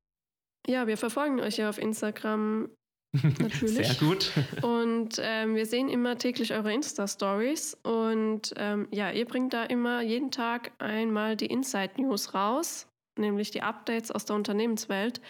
Ja, 0.67 0.87
wir 0.87 0.97
verfolgen 0.97 1.39
euch 1.41 1.57
ja 1.57 1.69
auf 1.69 1.77
Instagram 1.77 2.69
natürlich. 3.39 3.87
Sehr 3.87 3.95
gut. 3.95 4.31
Und 4.61 5.19
ähm, 5.19 5.55
wir 5.55 5.65
sehen 5.65 5.89
immer 5.89 6.17
täglich 6.17 6.53
eure 6.53 6.73
Insta-Stories. 6.73 7.77
Und 7.83 8.53
ähm, 8.57 8.87
ja, 8.91 9.11
ihr 9.11 9.25
bringt 9.25 9.53
da 9.53 9.63
immer 9.63 10.01
jeden 10.01 10.31
Tag 10.31 10.71
einmal 10.79 11.35
die 11.35 11.47
Inside-News 11.47 12.33
raus, 12.33 12.87
nämlich 13.19 13.51
die 13.51 13.61
Updates 13.61 14.11
aus 14.11 14.25
der 14.25 14.35
Unternehmenswelt. 14.35 15.21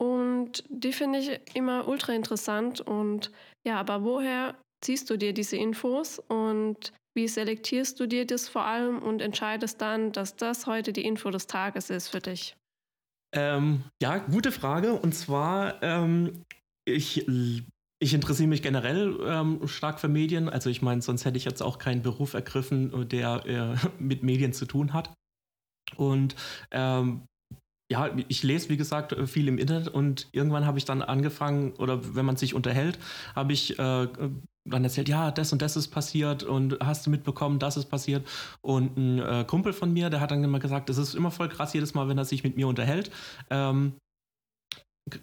Und 0.00 0.64
die 0.68 0.92
finde 0.92 1.20
ich 1.20 1.40
immer 1.54 1.88
ultra 1.88 2.12
interessant. 2.12 2.80
Und 2.80 3.30
ja, 3.66 3.78
aber 3.78 4.04
woher 4.04 4.54
ziehst 4.84 5.08
du 5.08 5.16
dir 5.16 5.32
diese 5.32 5.56
Infos 5.56 6.18
und 6.18 6.92
wie 7.14 7.28
selektierst 7.28 7.98
du 8.00 8.06
dir 8.06 8.26
das 8.26 8.48
vor 8.48 8.64
allem 8.64 8.98
und 9.00 9.22
entscheidest 9.22 9.80
dann, 9.80 10.12
dass 10.12 10.36
das 10.36 10.66
heute 10.66 10.92
die 10.92 11.04
Info 11.04 11.30
des 11.30 11.46
Tages 11.46 11.90
ist 11.90 12.08
für 12.08 12.20
dich? 12.20 12.56
Ähm, 13.34 13.84
ja, 14.02 14.18
gute 14.18 14.52
Frage. 14.52 14.94
Und 14.94 15.14
zwar, 15.14 15.82
ähm, 15.82 16.44
ich, 16.84 17.26
ich 17.98 18.14
interessiere 18.14 18.48
mich 18.48 18.62
generell 18.62 19.18
ähm, 19.24 19.66
stark 19.66 20.00
für 20.00 20.08
Medien. 20.08 20.48
Also 20.48 20.70
ich 20.70 20.82
meine, 20.82 21.02
sonst 21.02 21.24
hätte 21.24 21.36
ich 21.36 21.44
jetzt 21.44 21.62
auch 21.62 21.78
keinen 21.78 22.02
Beruf 22.02 22.34
ergriffen, 22.34 23.08
der 23.08 23.46
äh, 23.46 23.88
mit 24.02 24.22
Medien 24.22 24.52
zu 24.52 24.66
tun 24.66 24.92
hat. 24.92 25.12
Und 25.96 26.34
ähm, 26.70 27.26
ja, 27.90 28.10
ich 28.28 28.42
lese, 28.42 28.70
wie 28.70 28.76
gesagt, 28.76 29.14
viel 29.28 29.46
im 29.46 29.58
Internet 29.58 29.88
und 29.88 30.28
irgendwann 30.32 30.64
habe 30.64 30.78
ich 30.78 30.84
dann 30.84 31.02
angefangen, 31.02 31.74
oder 31.74 32.14
wenn 32.16 32.24
man 32.24 32.36
sich 32.36 32.54
unterhält, 32.54 32.98
habe 33.36 33.52
ich 33.52 33.78
äh, 33.78 34.08
dann 34.64 34.84
erzählt, 34.84 35.08
ja, 35.08 35.30
das 35.30 35.52
und 35.52 35.60
das 35.62 35.76
ist 35.76 35.88
passiert 35.88 36.42
und 36.42 36.78
hast 36.82 37.06
du 37.06 37.10
mitbekommen, 37.10 37.58
das 37.58 37.76
ist 37.76 37.86
passiert. 37.86 38.26
Und 38.62 38.96
ein 38.96 39.18
äh, 39.18 39.44
Kumpel 39.46 39.72
von 39.72 39.92
mir, 39.92 40.10
der 40.10 40.20
hat 40.20 40.30
dann 40.30 40.42
immer 40.42 40.58
gesagt, 40.58 40.88
es 40.90 40.98
ist 40.98 41.14
immer 41.14 41.30
voll 41.30 41.48
krass 41.48 41.74
jedes 41.74 41.94
Mal, 41.94 42.08
wenn 42.08 42.18
er 42.18 42.24
sich 42.24 42.44
mit 42.44 42.56
mir 42.56 42.66
unterhält. 42.68 43.10
Ähm, 43.50 43.94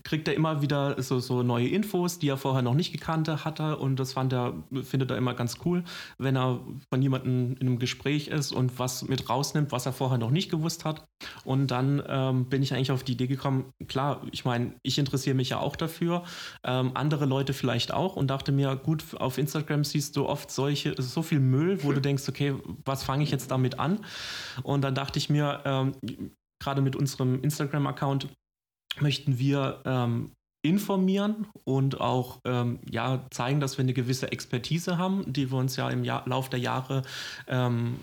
kriegt 0.04 0.28
er 0.28 0.36
immer 0.36 0.62
wieder 0.62 1.02
so, 1.02 1.20
so 1.20 1.42
neue 1.42 1.68
Infos, 1.68 2.20
die 2.20 2.30
er 2.30 2.38
vorher 2.38 2.62
noch 2.62 2.76
nicht 2.76 2.92
gekannt 2.92 3.28
hatte 3.28 3.78
und 3.78 4.00
das 4.00 4.14
fand 4.14 4.32
er, 4.32 4.54
findet 4.84 5.10
er 5.10 5.18
immer 5.18 5.34
ganz 5.34 5.58
cool, 5.66 5.84
wenn 6.20 6.36
er 6.36 6.60
von 6.94 7.02
jemandem 7.02 7.56
in 7.60 7.68
einem 7.68 7.80
Gespräch 7.80 8.28
ist 8.28 8.52
und 8.52 8.78
was 8.78 9.08
mit 9.08 9.28
rausnimmt, 9.28 9.72
was 9.72 9.88
er 9.88 9.94
vorher 9.94 10.20
noch 10.20 10.30
nicht 10.30 10.52
gewusst 10.52 10.86
hat. 10.86 11.06
Und 11.46 11.68
dann 11.72 12.02
ähm, 12.08 12.46
bin 12.46 12.62
ich 12.62 12.74
eigentlich 12.74 12.92
auf 12.92 13.04
die 13.04 13.14
Idee 13.14 13.28
gekommen, 13.28 13.72
klar, 13.88 14.22
ich 14.32 14.46
meine, 14.46 14.76
ich 14.84 15.00
interessiere 15.00 15.36
mich 15.36 15.50
ja 15.50 15.60
auch 15.60 15.76
dafür, 15.76 16.24
ähm, 16.64 16.92
andere 16.94 17.26
Leute 17.26 17.54
vielleicht 17.54 17.92
auch 17.92 18.16
und 18.16 18.28
dachte 18.28 18.52
mir, 18.52 18.76
gut, 18.76 19.04
auf 19.18 19.40
Instagram 19.40 19.84
siehst 19.84 20.16
du 20.16 20.28
oft 20.28 20.52
solche, 20.52 20.94
so 21.02 21.24
viel 21.24 21.40
Müll, 21.40 21.84
wo 21.84 21.92
du 21.92 22.02
denkst, 22.02 22.30
okay, 22.30 22.54
was 22.86 23.04
fange 23.04 23.24
ich 23.24 23.32
jetzt 23.32 23.50
damit 23.50 23.80
an? 23.80 24.00
Und 24.62 24.82
dann 24.82 24.94
dachte 24.94 25.18
ich 25.18 25.30
mir, 25.30 25.62
ähm, 25.66 25.94
gerade 26.62 26.82
mit 26.82 26.96
unserem 26.96 27.42
Instagram-Account, 27.42 28.30
möchten 29.00 29.40
wir 29.40 29.82
ähm, 29.86 30.32
informieren 30.64 31.48
und 31.64 32.00
auch 32.00 32.40
ähm, 32.46 32.80
ja, 32.90 33.26
zeigen, 33.32 33.60
dass 33.60 33.78
wir 33.78 33.84
eine 33.84 33.94
gewisse 33.94 34.32
Expertise 34.32 34.98
haben, 34.98 35.24
die 35.32 35.52
wir 35.52 35.58
uns 35.58 35.76
ja 35.76 35.90
im 35.90 36.04
Jahr, 36.04 36.24
Lauf 36.28 36.50
der 36.50 36.60
Jahre 36.60 37.02
ähm, 37.48 37.96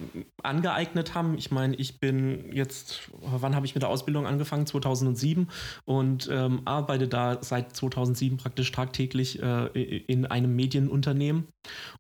angeeignet 0.43 1.15
haben. 1.15 1.39
Ich 1.39 1.53
meine, 1.53 1.77
ich 1.77 2.01
bin 2.01 2.53
jetzt, 2.53 3.11
wann 3.21 3.55
habe 3.55 3.65
ich 3.65 3.75
mit 3.75 3.83
der 3.83 3.91
Ausbildung 3.91 4.27
angefangen? 4.27 4.67
2007 4.67 5.49
und 5.85 6.29
ähm, 6.33 6.63
arbeite 6.65 7.07
da 7.07 7.43
seit 7.43 7.77
2007 7.77 8.39
praktisch 8.39 8.73
tagtäglich 8.73 9.41
äh, 9.41 9.67
in 10.09 10.27
einem 10.27 10.57
Medienunternehmen 10.57 11.47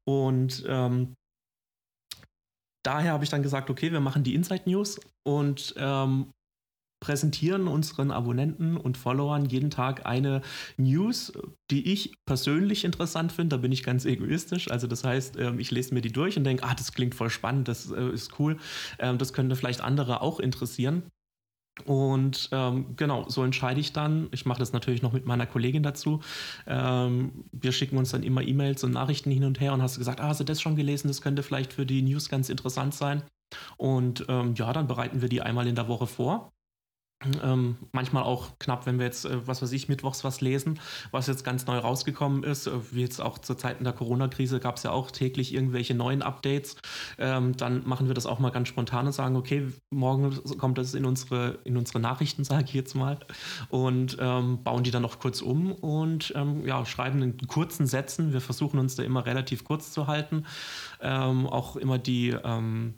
und 0.04 0.64
ähm, 0.66 1.14
daher 2.84 3.12
habe 3.12 3.22
ich 3.22 3.30
dann 3.30 3.42
gesagt, 3.42 3.70
okay, 3.70 3.92
wir 3.92 4.00
machen 4.00 4.24
die 4.24 4.34
Inside 4.34 4.62
News 4.66 4.98
und 5.24 5.74
ähm, 5.76 6.32
präsentieren 7.00 7.68
unseren 7.68 8.10
Abonnenten 8.10 8.76
und 8.76 8.96
Followern 8.96 9.46
jeden 9.46 9.70
Tag 9.70 10.06
eine 10.06 10.42
News, 10.76 11.32
die 11.70 11.92
ich 11.92 12.14
persönlich 12.26 12.84
interessant 12.84 13.32
finde. 13.32 13.56
Da 13.56 13.62
bin 13.62 13.72
ich 13.72 13.82
ganz 13.82 14.04
egoistisch. 14.04 14.70
Also 14.70 14.86
das 14.86 15.04
heißt, 15.04 15.36
ähm, 15.38 15.58
ich 15.58 15.70
lese 15.70 15.94
mir 15.94 16.00
die 16.00 16.12
durch 16.12 16.36
und 16.36 16.44
denke, 16.44 16.64
ah, 16.64 16.74
das 16.74 16.92
klingt 16.92 17.14
voll 17.14 17.30
spannend, 17.30 17.68
das 17.68 17.90
äh, 17.90 18.10
ist 18.10 18.38
cool. 18.38 18.56
Ähm, 18.98 19.18
das 19.18 19.32
könnte 19.32 19.56
vielleicht 19.56 19.80
andere 19.80 20.20
auch 20.20 20.40
interessieren. 20.40 21.04
Und 21.84 22.48
ähm, 22.52 22.96
genau, 22.96 23.28
so 23.28 23.44
entscheide 23.44 23.80
ich 23.80 23.92
dann. 23.92 24.28
Ich 24.32 24.46
mache 24.46 24.58
das 24.58 24.72
natürlich 24.72 25.02
noch 25.02 25.12
mit 25.12 25.26
meiner 25.26 25.46
Kollegin 25.46 25.82
dazu. 25.82 26.20
Ähm, 26.66 27.44
wir 27.52 27.72
schicken 27.72 27.98
uns 27.98 28.10
dann 28.10 28.22
immer 28.22 28.42
E-Mails 28.42 28.84
und 28.84 28.92
Nachrichten 28.92 29.30
hin 29.30 29.44
und 29.44 29.60
her 29.60 29.72
und 29.72 29.82
hast 29.82 29.98
gesagt, 29.98 30.20
ah, 30.20 30.28
hast 30.28 30.40
du 30.40 30.44
das 30.44 30.60
schon 30.60 30.76
gelesen? 30.76 31.08
Das 31.08 31.22
könnte 31.22 31.42
vielleicht 31.42 31.72
für 31.72 31.86
die 31.86 32.02
News 32.02 32.28
ganz 32.28 32.48
interessant 32.48 32.94
sein. 32.94 33.22
Und 33.76 34.26
ähm, 34.28 34.54
ja, 34.56 34.72
dann 34.72 34.88
bereiten 34.88 35.22
wir 35.22 35.28
die 35.28 35.40
einmal 35.40 35.66
in 35.66 35.74
der 35.74 35.88
Woche 35.88 36.06
vor. 36.06 36.52
Ähm, 37.42 37.76
manchmal 37.90 38.22
auch 38.22 38.56
knapp, 38.60 38.86
wenn 38.86 39.00
wir 39.00 39.06
jetzt, 39.06 39.24
äh, 39.24 39.44
was 39.44 39.60
weiß 39.60 39.72
ich, 39.72 39.88
mittwochs 39.88 40.22
was 40.22 40.40
lesen, 40.40 40.78
was 41.10 41.26
jetzt 41.26 41.42
ganz 41.42 41.66
neu 41.66 41.76
rausgekommen 41.76 42.44
ist. 42.44 42.68
Äh, 42.68 42.92
wie 42.92 43.00
jetzt 43.00 43.20
auch 43.20 43.38
zur 43.38 43.58
Zeiten 43.58 43.82
der 43.82 43.92
Corona-Krise 43.92 44.60
gab 44.60 44.76
es 44.76 44.84
ja 44.84 44.92
auch 44.92 45.10
täglich 45.10 45.52
irgendwelche 45.52 45.94
neuen 45.94 46.22
Updates. 46.22 46.76
Ähm, 47.18 47.56
dann 47.56 47.86
machen 47.88 48.06
wir 48.06 48.14
das 48.14 48.26
auch 48.26 48.38
mal 48.38 48.50
ganz 48.50 48.68
spontan 48.68 49.06
und 49.06 49.12
sagen, 49.12 49.34
okay, 49.34 49.66
morgen 49.90 50.38
kommt 50.58 50.78
das 50.78 50.94
in 50.94 51.04
unsere, 51.04 51.58
in 51.64 51.76
unsere 51.76 51.98
Nachrichten, 51.98 52.44
sage 52.44 52.66
ich 52.66 52.74
jetzt 52.74 52.94
mal, 52.94 53.18
und 53.68 54.16
ähm, 54.20 54.62
bauen 54.62 54.84
die 54.84 54.92
dann 54.92 55.02
noch 55.02 55.18
kurz 55.18 55.42
um 55.42 55.72
und 55.72 56.32
ähm, 56.36 56.64
ja, 56.64 56.86
schreiben 56.86 57.20
in 57.22 57.36
kurzen 57.48 57.88
Sätzen. 57.88 58.32
Wir 58.32 58.40
versuchen 58.40 58.78
uns 58.78 58.94
da 58.94 59.02
immer 59.02 59.26
relativ 59.26 59.64
kurz 59.64 59.90
zu 59.90 60.06
halten. 60.06 60.46
Ähm, 61.00 61.48
auch 61.48 61.74
immer 61.74 61.98
die, 61.98 62.28
ähm, 62.28 62.94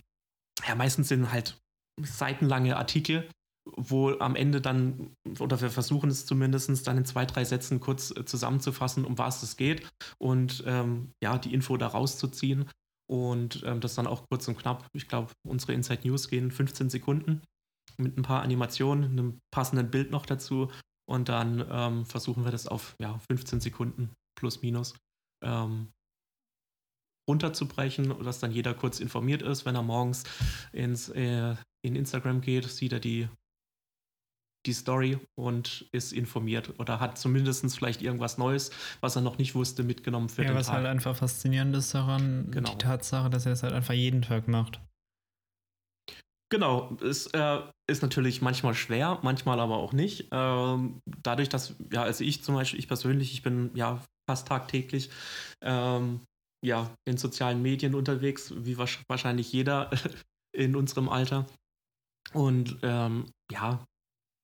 ja, 0.68 0.74
meistens 0.74 1.08
sind 1.08 1.32
halt 1.32 1.58
seitenlange 2.02 2.76
Artikel 2.76 3.26
wo 3.64 4.10
am 4.18 4.36
Ende 4.36 4.60
dann, 4.60 5.14
oder 5.38 5.60
wir 5.60 5.70
versuchen 5.70 6.10
es 6.10 6.26
zumindest 6.26 6.86
dann 6.86 6.98
in 6.98 7.04
zwei, 7.04 7.26
drei 7.26 7.44
Sätzen 7.44 7.80
kurz 7.80 8.10
äh, 8.10 8.24
zusammenzufassen, 8.24 9.04
um 9.04 9.18
was 9.18 9.42
es 9.42 9.56
geht 9.56 9.88
und 10.18 10.64
ähm, 10.66 11.12
ja, 11.22 11.38
die 11.38 11.54
Info 11.54 11.76
da 11.76 11.88
rauszuziehen 11.88 12.68
und 13.08 13.62
ähm, 13.64 13.80
das 13.80 13.94
dann 13.94 14.06
auch 14.06 14.24
kurz 14.30 14.48
und 14.48 14.58
knapp. 14.58 14.86
Ich 14.92 15.08
glaube, 15.08 15.32
unsere 15.46 15.72
Inside 15.72 16.06
News 16.06 16.28
gehen 16.28 16.50
15 16.50 16.90
Sekunden 16.90 17.42
mit 17.98 18.16
ein 18.16 18.22
paar 18.22 18.42
Animationen, 18.42 19.10
einem 19.10 19.38
passenden 19.52 19.90
Bild 19.90 20.10
noch 20.10 20.26
dazu 20.26 20.70
und 21.08 21.28
dann 21.28 21.64
ähm, 21.70 22.06
versuchen 22.06 22.44
wir 22.44 22.52
das 22.52 22.66
auf 22.66 22.94
ja, 23.00 23.18
15 23.30 23.60
Sekunden 23.60 24.10
plus 24.38 24.62
minus 24.62 24.94
ähm, 25.44 25.88
runterzubrechen, 27.28 28.22
dass 28.24 28.40
dann 28.40 28.52
jeder 28.52 28.74
kurz 28.74 29.00
informiert 29.00 29.42
ist. 29.42 29.64
Wenn 29.64 29.74
er 29.74 29.82
morgens 29.82 30.24
ins, 30.72 31.08
äh, 31.10 31.54
in 31.82 31.96
Instagram 31.96 32.40
geht, 32.40 32.64
sieht 32.64 32.92
er 32.92 33.00
die 33.00 33.28
die 34.66 34.72
Story 34.72 35.18
und 35.34 35.88
ist 35.92 36.12
informiert 36.12 36.78
oder 36.78 37.00
hat 37.00 37.18
zumindest 37.18 37.74
vielleicht 37.74 38.02
irgendwas 38.02 38.38
Neues, 38.38 38.70
was 39.00 39.16
er 39.16 39.22
noch 39.22 39.38
nicht 39.38 39.54
wusste, 39.54 39.82
mitgenommen 39.82 40.28
für 40.28 40.42
ja, 40.42 40.48
den 40.48 40.56
was 40.56 40.66
Tag. 40.66 40.76
halt 40.76 40.86
einfach 40.86 41.16
faszinierend 41.16 41.74
ist 41.76 41.94
daran, 41.94 42.50
genau. 42.50 42.70
die 42.70 42.78
Tatsache, 42.78 43.30
dass 43.30 43.46
er 43.46 43.52
es 43.52 43.62
halt 43.62 43.72
einfach 43.72 43.94
jeden 43.94 44.22
Tag 44.22 44.48
macht. 44.48 44.80
Genau, 46.52 46.96
es 47.00 47.28
äh, 47.28 47.60
ist 47.88 48.02
natürlich 48.02 48.42
manchmal 48.42 48.74
schwer, 48.74 49.20
manchmal 49.22 49.60
aber 49.60 49.76
auch 49.76 49.92
nicht. 49.92 50.28
Ähm, 50.32 51.00
dadurch, 51.06 51.48
dass, 51.48 51.76
ja, 51.92 52.02
also 52.02 52.24
ich 52.24 52.42
zum 52.42 52.56
Beispiel, 52.56 52.80
ich 52.80 52.88
persönlich, 52.88 53.32
ich 53.32 53.42
bin 53.42 53.70
ja 53.74 54.02
fast 54.28 54.48
tagtäglich 54.48 55.10
ähm, 55.62 56.20
ja, 56.64 56.94
in 57.04 57.16
sozialen 57.16 57.62
Medien 57.62 57.94
unterwegs, 57.94 58.52
wie 58.56 58.76
wahrscheinlich 58.76 59.52
jeder 59.52 59.90
in 60.52 60.74
unserem 60.74 61.08
Alter. 61.08 61.46
Und 62.32 62.78
ähm, 62.82 63.26
ja, 63.50 63.84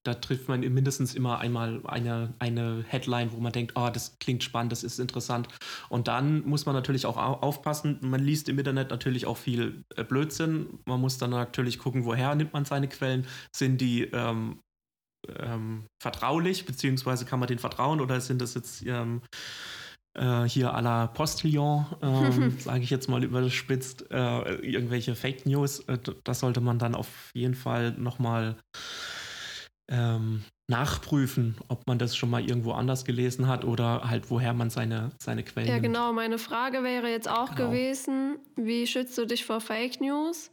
da 0.07 0.15
trifft 0.15 0.49
man 0.49 0.61
mindestens 0.61 1.15
immer 1.15 1.39
einmal 1.39 1.81
eine, 1.85 2.35
eine 2.39 2.85
Headline, 2.87 3.33
wo 3.33 3.39
man 3.39 3.53
denkt, 3.53 3.73
oh, 3.75 3.89
das 3.93 4.19
klingt 4.21 4.45
spannend, 4.45 4.73
das 4.73 4.85
ist 4.85 4.99
interessant. 4.99 5.49
Und 5.89 6.09
dann 6.09 6.47
muss 6.47 6.67
man 6.67 6.75
natürlich 6.75 7.07
auch 7.07 7.17
aufpassen. 7.17 7.99
Man 8.03 8.21
liest 8.21 8.49
im 8.49 8.59
Internet 8.59 8.91
natürlich 8.91 9.27
auch 9.27 9.37
viel 9.37 9.85
äh, 9.97 10.05
Blödsinn. 10.05 10.79
Man 10.85 11.01
muss 11.01 11.19
dann 11.19 11.31
natürlich 11.31 11.79
gucken, 11.79 12.05
woher 12.05 12.35
nimmt 12.35 12.53
man 12.53 12.65
seine 12.65 12.89
Quellen. 12.89 13.27
Sind 13.55 13.81
die 13.81 14.03
ähm, 14.05 14.61
ähm, 15.39 15.87
vertraulich, 16.01 16.67
beziehungsweise 16.67 17.25
kann 17.25 17.41
man 17.41 17.49
denen 17.49 17.59
vertrauen 17.59 18.01
oder 18.01 18.21
sind 18.21 18.41
das 18.41 18.55
jetzt 18.55 18.85
ähm, 18.87 19.23
äh, 20.15 20.45
hier 20.45 20.75
à 20.75 20.81
la 20.81 21.07
Postillon, 21.09 21.87
ähm, 22.03 22.57
sage 22.59 22.83
ich 22.83 22.91
jetzt 22.91 23.09
mal 23.09 23.23
überspitzt, 23.25 24.11
äh, 24.11 24.55
irgendwelche 24.57 25.15
Fake 25.15 25.47
News? 25.47 25.81
Äh, 25.81 25.99
das 26.25 26.41
sollte 26.41 26.61
man 26.61 26.79
dann 26.79 26.95
auf 26.95 27.31
jeden 27.35 27.55
Fall 27.55 27.93
nochmal 27.93 28.57
ähm, 29.88 30.45
nachprüfen, 30.69 31.57
ob 31.69 31.87
man 31.87 31.99
das 31.99 32.16
schon 32.16 32.31
mal 32.31 32.43
irgendwo 32.43 32.73
anders 32.73 33.05
gelesen 33.05 33.47
hat 33.47 33.64
oder 33.64 34.09
halt 34.09 34.31
woher 34.31 34.52
man 34.52 34.71
seine, 34.71 35.12
seine 35.23 35.45
Quellen. 35.45 35.69
Ja, 35.69 35.78
genau. 35.78 36.12
Meine 36.12 36.38
Frage 36.38 36.83
wäre 36.83 37.09
jetzt 37.09 37.28
auch 37.28 37.55
genau. 37.55 37.71
gewesen, 37.71 38.38
wie 38.57 38.87
schützt 38.87 39.16
du 39.16 39.26
dich 39.26 39.45
vor 39.45 39.61
Fake 39.61 40.00
News? 40.00 40.50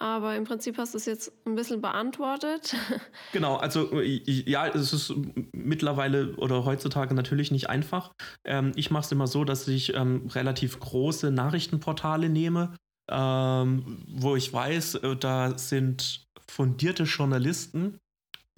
Aber 0.00 0.34
im 0.34 0.44
Prinzip 0.44 0.76
hast 0.78 0.94
du 0.94 0.98
es 0.98 1.06
jetzt 1.06 1.32
ein 1.46 1.54
bisschen 1.54 1.80
beantwortet. 1.80 2.74
Genau, 3.32 3.56
also 3.56 4.00
ja, 4.00 4.68
es 4.68 4.92
ist 4.92 5.12
mittlerweile 5.52 6.36
oder 6.36 6.64
heutzutage 6.64 7.14
natürlich 7.14 7.50
nicht 7.50 7.68
einfach. 7.68 8.12
Ähm, 8.44 8.72
ich 8.76 8.90
mache 8.90 9.04
es 9.04 9.12
immer 9.12 9.26
so, 9.26 9.44
dass 9.44 9.66
ich 9.66 9.94
ähm, 9.94 10.28
relativ 10.32 10.78
große 10.78 11.32
Nachrichtenportale 11.32 12.28
nehme, 12.28 12.76
ähm, 13.10 14.04
wo 14.08 14.36
ich 14.36 14.52
weiß, 14.52 14.96
äh, 14.96 15.16
da 15.16 15.58
sind 15.58 16.26
fundierte 16.48 17.04
Journalisten, 17.04 17.94
äh, 17.94 17.98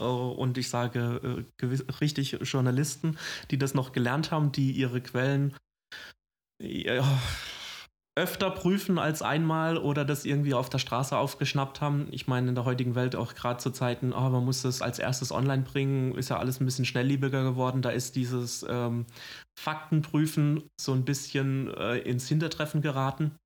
und 0.03 0.59
ich 0.59 0.69
sage 0.69 1.45
äh, 1.61 1.93
richtig 2.01 2.39
Journalisten, 2.43 3.19
die 3.51 3.59
das 3.59 3.75
noch 3.75 3.93
gelernt 3.93 4.31
haben, 4.31 4.53
die 4.53 4.73
ihre 4.73 5.01
Quellen 5.01 5.55
äh, 6.63 7.03
öfter 8.19 8.51
prüfen 8.51 8.99
als 8.99 9.21
einmal 9.21 9.77
oder 9.77 10.07
das 10.07 10.25
irgendwie 10.25 10.55
auf 10.55 10.71
der 10.71 10.79
Straße 10.79 11.17
aufgeschnappt 11.17 11.83
haben. 11.83 12.09
Ich 12.13 12.27
meine, 12.27 12.49
in 12.49 12.55
der 12.55 12.65
heutigen 12.65 12.95
Welt 12.95 13.15
auch 13.15 13.35
gerade 13.35 13.59
zu 13.59 13.71
Zeiten, 13.71 14.15
oh, 14.15 14.31
man 14.31 14.45
muss 14.45 14.63
das 14.63 14.81
als 14.81 14.99
erstes 14.99 15.33
online 15.33 15.63
bringen, 15.63 16.15
ist 16.15 16.31
ja 16.31 16.39
alles 16.39 16.61
ein 16.61 16.65
bisschen 16.65 16.87
schnelllebiger 16.87 17.43
geworden. 17.43 17.83
Da 17.83 17.91
ist 17.91 18.17
dieses 18.17 18.65
ähm, 18.69 19.05
Faktenprüfen 19.59 20.63
so 20.81 20.93
ein 20.93 21.05
bisschen 21.05 21.73
äh, 21.75 21.99
ins 21.99 22.27
Hintertreffen 22.27 22.81
geraten. 22.81 23.37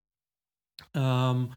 Ähm, 0.94 1.52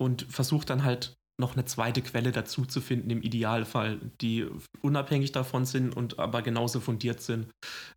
und 0.00 0.22
versucht 0.22 0.70
dann 0.70 0.84
halt 0.84 1.16
noch 1.40 1.54
eine 1.54 1.64
zweite 1.64 2.00
Quelle 2.00 2.30
dazu 2.30 2.64
zu 2.64 2.80
finden, 2.80 3.10
im 3.10 3.22
Idealfall, 3.22 4.00
die 4.20 4.46
unabhängig 4.82 5.32
davon 5.32 5.64
sind 5.64 5.94
und 5.94 6.18
aber 6.18 6.42
genauso 6.42 6.80
fundiert 6.80 7.20
sind. 7.20 7.50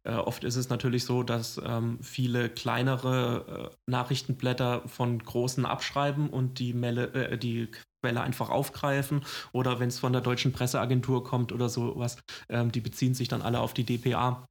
Äh, 0.03 0.13
oft 0.13 0.43
ist 0.43 0.55
es 0.55 0.69
natürlich 0.69 1.05
so, 1.05 1.21
dass 1.23 1.61
ähm, 1.63 1.99
viele 2.01 2.49
kleinere 2.49 3.71
äh, 3.71 3.91
Nachrichtenblätter 3.91 4.87
von 4.87 5.19
großen 5.19 5.65
abschreiben 5.65 6.29
und 6.29 6.59
die, 6.59 6.73
Melle, 6.73 7.13
äh, 7.13 7.37
die 7.37 7.69
Quelle 8.01 8.21
einfach 8.21 8.49
aufgreifen 8.49 9.23
oder 9.51 9.79
wenn 9.79 9.89
es 9.89 9.99
von 9.99 10.13
der 10.13 10.21
deutschen 10.21 10.51
Presseagentur 10.51 11.23
kommt 11.23 11.51
oder 11.51 11.69
sowas, 11.69 12.17
ähm, 12.49 12.71
die 12.71 12.81
beziehen 12.81 13.13
sich 13.13 13.27
dann 13.27 13.41
alle 13.41 13.59
auf 13.59 13.73
die 13.73 13.83
DPA. 13.83 14.45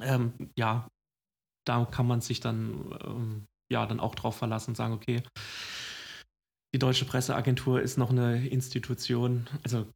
Ähm, 0.00 0.32
ja, 0.56 0.88
da 1.66 1.84
kann 1.84 2.06
man 2.06 2.20
sich 2.20 2.40
dann 2.40 2.98
ähm, 3.04 3.46
ja 3.70 3.86
dann 3.86 4.00
auch 4.00 4.14
drauf 4.14 4.36
verlassen 4.36 4.70
und 4.70 4.76
sagen, 4.76 4.94
okay, 4.94 5.22
die 6.74 6.78
Deutsche 6.78 7.04
Presseagentur 7.04 7.80
ist 7.80 7.96
noch 7.96 8.10
eine 8.10 8.46
Institution, 8.46 9.46
also 9.62 9.86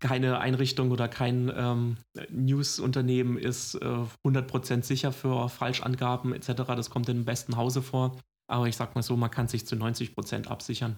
keine 0.00 0.38
Einrichtung 0.38 0.90
oder 0.90 1.08
kein 1.08 1.52
ähm, 1.54 1.96
News-Unternehmen 2.30 3.38
ist 3.38 3.74
äh, 3.74 4.04
100% 4.24 4.82
sicher 4.82 5.12
für 5.12 5.48
Falschangaben 5.48 6.32
etc. 6.32 6.52
Das 6.68 6.90
kommt 6.90 7.08
im 7.08 7.24
besten 7.24 7.56
Hause 7.56 7.82
vor. 7.82 8.16
Aber 8.50 8.66
ich 8.66 8.76
sag 8.76 8.94
mal 8.94 9.02
so, 9.02 9.16
man 9.16 9.30
kann 9.30 9.48
sich 9.48 9.66
zu 9.66 9.76
90% 9.76 10.46
absichern. 10.46 10.96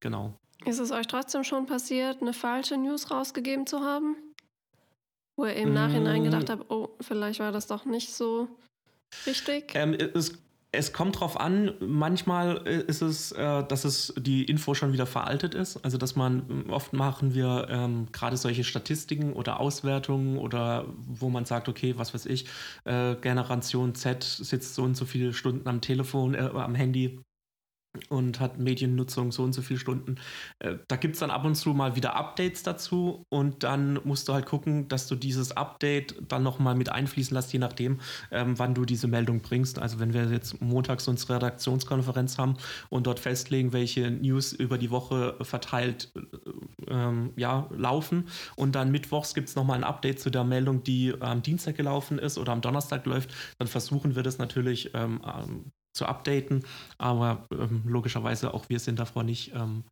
Genau. 0.00 0.34
Ist 0.64 0.78
es 0.78 0.92
euch 0.92 1.06
trotzdem 1.06 1.44
schon 1.44 1.66
passiert, 1.66 2.20
eine 2.20 2.32
falsche 2.32 2.76
News 2.76 3.10
rausgegeben 3.10 3.66
zu 3.66 3.80
haben? 3.80 4.16
Wo 5.36 5.44
ihr 5.44 5.54
im 5.54 5.72
Nachhinein 5.72 6.24
gedacht 6.24 6.48
mm. 6.48 6.50
habt, 6.50 6.70
oh, 6.70 6.96
vielleicht 7.00 7.38
war 7.40 7.52
das 7.52 7.68
doch 7.68 7.84
nicht 7.84 8.12
so 8.12 8.48
richtig? 9.26 9.72
Ähm, 9.74 9.94
es 9.94 10.32
es 10.70 10.92
kommt 10.92 11.18
drauf 11.18 11.40
an, 11.40 11.72
manchmal 11.80 12.66
äh, 12.66 12.82
ist 12.82 13.00
es, 13.00 13.32
äh, 13.32 13.64
dass 13.64 13.84
es 13.84 14.12
die 14.18 14.44
Info 14.44 14.74
schon 14.74 14.92
wieder 14.92 15.06
veraltet 15.06 15.54
ist. 15.54 15.78
Also 15.78 15.96
dass 15.96 16.14
man, 16.14 16.68
oft 16.68 16.92
machen 16.92 17.34
wir 17.34 17.68
ähm, 17.70 18.08
gerade 18.12 18.36
solche 18.36 18.64
Statistiken 18.64 19.32
oder 19.32 19.60
Auswertungen 19.60 20.36
oder 20.36 20.84
wo 20.98 21.30
man 21.30 21.46
sagt, 21.46 21.68
okay, 21.68 21.94
was 21.96 22.12
weiß 22.12 22.26
ich, 22.26 22.46
äh, 22.84 23.14
Generation 23.16 23.94
Z 23.94 24.22
sitzt 24.22 24.74
so 24.74 24.82
und 24.82 24.94
so 24.96 25.06
viele 25.06 25.32
Stunden 25.32 25.68
am 25.68 25.80
Telefon, 25.80 26.34
äh, 26.34 26.50
am 26.52 26.74
Handy 26.74 27.18
und 28.08 28.40
hat 28.40 28.58
Mediennutzung 28.58 29.32
so 29.32 29.42
und 29.42 29.52
so 29.52 29.62
viele 29.62 29.78
Stunden. 29.78 30.16
Äh, 30.58 30.76
da 30.88 30.96
gibt 30.96 31.14
es 31.14 31.20
dann 31.20 31.30
ab 31.30 31.44
und 31.44 31.54
zu 31.54 31.70
mal 31.70 31.96
wieder 31.96 32.16
Updates 32.16 32.62
dazu 32.62 33.24
und 33.28 33.64
dann 33.64 34.00
musst 34.04 34.28
du 34.28 34.34
halt 34.34 34.46
gucken, 34.46 34.88
dass 34.88 35.06
du 35.08 35.14
dieses 35.14 35.56
Update 35.56 36.14
dann 36.28 36.42
nochmal 36.42 36.74
mit 36.74 36.90
einfließen 36.90 37.34
lässt, 37.34 37.52
je 37.52 37.58
nachdem, 37.58 38.00
ähm, 38.30 38.58
wann 38.58 38.74
du 38.74 38.84
diese 38.84 39.08
Meldung 39.08 39.40
bringst. 39.40 39.78
Also 39.78 39.98
wenn 39.98 40.12
wir 40.12 40.24
jetzt 40.30 40.60
montags 40.60 41.08
unsere 41.08 41.36
Redaktionskonferenz 41.36 42.38
haben 42.38 42.56
und 42.88 43.06
dort 43.06 43.20
festlegen, 43.20 43.72
welche 43.72 44.10
News 44.10 44.52
über 44.52 44.78
die 44.78 44.90
Woche 44.90 45.36
verteilt 45.42 46.12
äh, 46.14 46.92
ähm, 46.92 47.32
ja, 47.36 47.68
laufen 47.70 48.28
und 48.56 48.74
dann 48.74 48.90
mittwochs 48.90 49.34
gibt 49.34 49.48
es 49.48 49.56
nochmal 49.56 49.78
ein 49.78 49.84
Update 49.84 50.20
zu 50.20 50.30
der 50.30 50.44
Meldung, 50.44 50.82
die 50.82 51.14
am 51.20 51.42
Dienstag 51.42 51.76
gelaufen 51.76 52.18
ist 52.18 52.38
oder 52.38 52.52
am 52.52 52.60
Donnerstag 52.60 53.06
läuft, 53.06 53.34
dann 53.58 53.68
versuchen 53.68 54.14
wir 54.14 54.22
das 54.22 54.38
natürlich 54.38 54.94
ähm, 54.94 55.20
ähm 55.24 55.72
zu 55.94 56.06
updaten. 56.06 56.64
Aber 56.98 57.46
ähm, 57.52 57.82
logischerweise 57.86 58.54
auch 58.54 58.68
wir 58.68 58.80
sind 58.80 58.98
davor 58.98 59.22
nicht 59.22 59.52
ähm, 59.54 59.84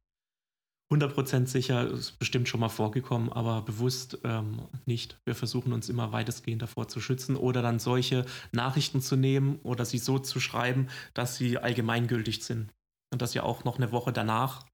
100% 0.92 1.46
sicher. 1.46 1.88
Ist 1.88 2.18
bestimmt 2.18 2.48
schon 2.48 2.60
mal 2.60 2.68
vorgekommen, 2.68 3.32
aber 3.32 3.62
bewusst 3.62 4.18
ähm, 4.24 4.62
nicht. 4.84 5.18
Wir 5.24 5.34
versuchen 5.34 5.72
uns 5.72 5.88
immer 5.88 6.12
weitestgehend 6.12 6.62
davor 6.62 6.88
zu 6.88 7.00
schützen 7.00 7.36
oder 7.36 7.62
dann 7.62 7.78
solche 7.78 8.24
Nachrichten 8.52 9.00
zu 9.00 9.16
nehmen 9.16 9.58
oder 9.62 9.84
sie 9.84 9.98
so 9.98 10.18
zu 10.18 10.40
schreiben, 10.40 10.88
dass 11.14 11.36
sie 11.36 11.58
allgemeingültig 11.58 12.44
sind. 12.44 12.72
Und 13.12 13.22
das 13.22 13.34
ja 13.34 13.42
auch 13.42 13.64
noch 13.64 13.76
eine 13.76 13.92
Woche 13.92 14.12
danach. 14.12 14.64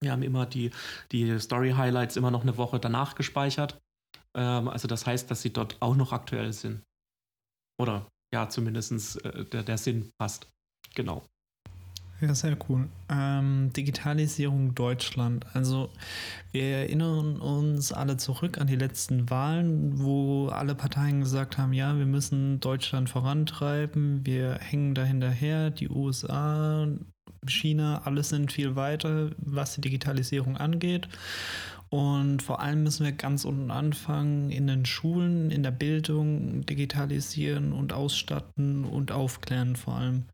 Wir 0.00 0.12
haben 0.12 0.22
immer 0.22 0.46
die, 0.46 0.70
die 1.12 1.38
Story-Highlights 1.38 2.16
immer 2.16 2.30
noch 2.30 2.42
eine 2.42 2.56
Woche 2.56 2.80
danach 2.80 3.14
gespeichert. 3.14 3.80
Ähm, 4.34 4.68
also 4.68 4.88
das 4.88 5.06
heißt, 5.06 5.30
dass 5.30 5.42
sie 5.42 5.52
dort 5.52 5.76
auch 5.80 5.96
noch 5.96 6.12
aktuell 6.12 6.52
sind. 6.52 6.82
Oder 7.80 8.06
ja, 8.32 8.48
zumindest 8.48 9.24
äh, 9.24 9.44
der, 9.44 9.62
der 9.62 9.78
Sinn 9.78 10.10
passt. 10.18 10.48
Genau. 10.94 11.24
Ja, 12.22 12.36
sehr 12.36 12.56
cool. 12.68 12.88
Ähm, 13.08 13.72
Digitalisierung 13.72 14.76
Deutschland. 14.76 15.44
Also 15.54 15.90
wir 16.52 16.62
erinnern 16.62 17.40
uns 17.40 17.92
alle 17.92 18.16
zurück 18.16 18.58
an 18.60 18.68
die 18.68 18.76
letzten 18.76 19.28
Wahlen, 19.28 20.00
wo 20.00 20.46
alle 20.46 20.76
Parteien 20.76 21.18
gesagt 21.18 21.58
haben, 21.58 21.72
ja, 21.72 21.98
wir 21.98 22.06
müssen 22.06 22.60
Deutschland 22.60 23.10
vorantreiben, 23.10 24.24
wir 24.24 24.54
hängen 24.60 24.94
da 24.94 25.02
hinterher, 25.02 25.70
die 25.70 25.88
USA, 25.88 26.86
China, 27.48 28.02
alles 28.04 28.28
sind 28.28 28.52
viel 28.52 28.76
weiter, 28.76 29.32
was 29.38 29.74
die 29.74 29.80
Digitalisierung 29.80 30.56
angeht. 30.56 31.08
Und 31.92 32.40
vor 32.40 32.60
allem 32.60 32.84
müssen 32.84 33.04
wir 33.04 33.12
ganz 33.12 33.44
unten 33.44 33.70
anfangen, 33.70 34.50
in 34.50 34.66
den 34.66 34.86
Schulen, 34.86 35.50
in 35.50 35.62
der 35.62 35.72
Bildung 35.72 36.64
digitalisieren 36.64 37.74
und 37.74 37.92
ausstatten 37.92 38.86
und 38.86 39.12
aufklären 39.12 39.76
vor 39.76 39.96
allem. 39.96 40.24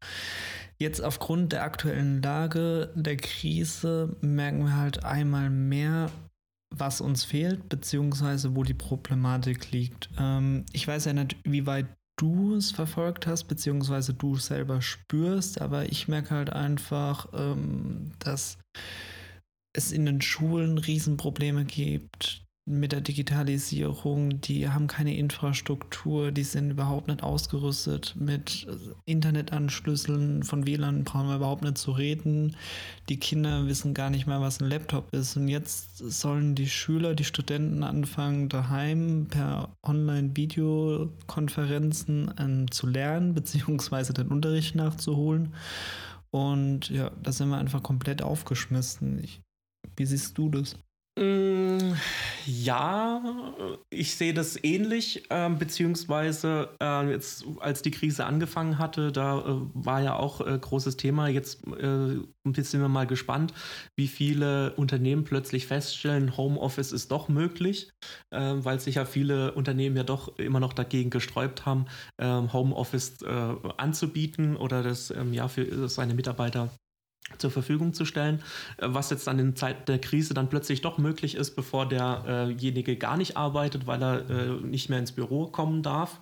Jetzt 0.78 1.02
aufgrund 1.02 1.52
der 1.52 1.64
aktuellen 1.64 2.22
Lage 2.22 2.92
der 2.94 3.16
Krise 3.16 4.16
merken 4.20 4.66
wir 4.66 4.76
halt 4.76 5.04
einmal 5.04 5.50
mehr, 5.50 6.12
was 6.70 7.00
uns 7.00 7.24
fehlt, 7.24 7.68
beziehungsweise 7.68 8.54
wo 8.54 8.62
die 8.62 8.74
Problematik 8.74 9.72
liegt. 9.72 10.10
Ähm, 10.16 10.64
ich 10.72 10.86
weiß 10.86 11.06
ja 11.06 11.12
nicht, 11.12 11.34
wie 11.42 11.66
weit 11.66 11.86
du 12.20 12.54
es 12.54 12.70
verfolgt 12.70 13.26
hast, 13.26 13.44
beziehungsweise 13.44 14.14
du 14.14 14.36
selber 14.36 14.80
spürst, 14.80 15.60
aber 15.60 15.90
ich 15.90 16.06
merke 16.06 16.36
halt 16.36 16.50
einfach, 16.50 17.26
ähm, 17.32 18.12
dass 18.20 18.58
es 19.72 19.92
in 19.92 20.06
den 20.06 20.20
Schulen 20.20 20.78
Riesenprobleme 20.78 21.64
gibt 21.64 22.48
mit 22.68 22.92
der 22.92 23.00
Digitalisierung. 23.00 24.42
Die 24.42 24.68
haben 24.68 24.86
keine 24.86 25.16
Infrastruktur, 25.16 26.30
die 26.32 26.44
sind 26.44 26.70
überhaupt 26.70 27.08
nicht 27.08 27.22
ausgerüstet 27.22 28.14
mit 28.18 28.66
Internetanschlüsseln. 29.06 30.42
Von 30.42 30.66
WLAN 30.66 31.04
brauchen 31.04 31.28
wir 31.28 31.36
überhaupt 31.36 31.62
nicht 31.62 31.78
zu 31.78 31.92
reden. 31.92 32.54
Die 33.08 33.18
Kinder 33.18 33.66
wissen 33.66 33.94
gar 33.94 34.10
nicht 34.10 34.26
mehr, 34.26 34.42
was 34.42 34.60
ein 34.60 34.68
Laptop 34.68 35.14
ist. 35.14 35.34
Und 35.36 35.48
jetzt 35.48 35.96
sollen 35.96 36.54
die 36.54 36.68
Schüler, 36.68 37.14
die 37.14 37.24
Studenten 37.24 37.82
anfangen, 37.82 38.50
daheim 38.50 39.28
per 39.30 39.72
Online-Videokonferenzen 39.82 42.34
ähm, 42.38 42.70
zu 42.70 42.86
lernen, 42.86 43.32
beziehungsweise 43.34 44.12
den 44.12 44.28
Unterricht 44.28 44.74
nachzuholen. 44.74 45.54
Und 46.30 46.90
ja, 46.90 47.10
da 47.22 47.32
sind 47.32 47.48
wir 47.48 47.56
einfach 47.56 47.82
komplett 47.82 48.20
aufgeschmissen. 48.20 49.24
Ich 49.24 49.40
wie 49.98 50.06
siehst 50.06 50.38
du 50.38 50.48
das? 50.48 50.76
Mm, 51.18 51.94
ja, 52.46 53.20
ich 53.90 54.14
sehe 54.14 54.32
das 54.32 54.62
ähnlich, 54.62 55.28
äh, 55.30 55.50
beziehungsweise 55.50 56.68
äh, 56.80 57.10
jetzt, 57.10 57.44
als 57.58 57.82
die 57.82 57.90
Krise 57.90 58.24
angefangen 58.24 58.78
hatte, 58.78 59.10
da 59.10 59.40
äh, 59.40 59.60
war 59.74 60.00
ja 60.00 60.14
auch 60.14 60.46
äh, 60.46 60.56
großes 60.56 60.96
Thema. 60.96 61.26
Jetzt 61.26 61.66
äh, 61.66 62.18
sind 62.44 62.80
wir 62.80 62.88
mal 62.88 63.06
gespannt, 63.08 63.52
wie 63.96 64.06
viele 64.06 64.74
Unternehmen 64.76 65.24
plötzlich 65.24 65.66
feststellen, 65.66 66.36
Homeoffice 66.36 66.92
ist 66.92 67.10
doch 67.10 67.28
möglich, 67.28 67.90
äh, 68.30 68.54
weil 68.58 68.78
sich 68.78 68.94
ja 68.94 69.04
viele 69.04 69.54
Unternehmen 69.54 69.96
ja 69.96 70.04
doch 70.04 70.38
immer 70.38 70.60
noch 70.60 70.72
dagegen 70.72 71.10
gesträubt 71.10 71.66
haben, 71.66 71.86
ähm, 72.20 72.52
Homeoffice 72.52 73.22
äh, 73.22 73.54
anzubieten 73.76 74.56
oder 74.56 74.84
das 74.84 75.10
ähm, 75.10 75.32
ja 75.32 75.48
für 75.48 75.88
seine 75.88 76.14
Mitarbeiter 76.14 76.70
zur 77.36 77.50
Verfügung 77.50 77.92
zu 77.92 78.04
stellen, 78.04 78.42
äh, 78.78 78.86
was 78.88 79.10
jetzt 79.10 79.26
dann 79.26 79.38
in 79.38 79.56
Zeit 79.56 79.88
der 79.88 80.00
Krise 80.00 80.34
dann 80.34 80.48
plötzlich 80.48 80.80
doch 80.80 80.98
möglich 80.98 81.34
ist, 81.34 81.54
bevor 81.54 81.88
derjenige 81.88 82.96
gar 82.96 83.16
nicht 83.16 83.36
arbeitet, 83.36 83.86
weil 83.86 84.02
er 84.02 84.30
äh, 84.30 84.60
nicht 84.62 84.88
mehr 84.88 84.98
ins 84.98 85.12
Büro 85.12 85.46
kommen 85.46 85.82
darf. 85.82 86.20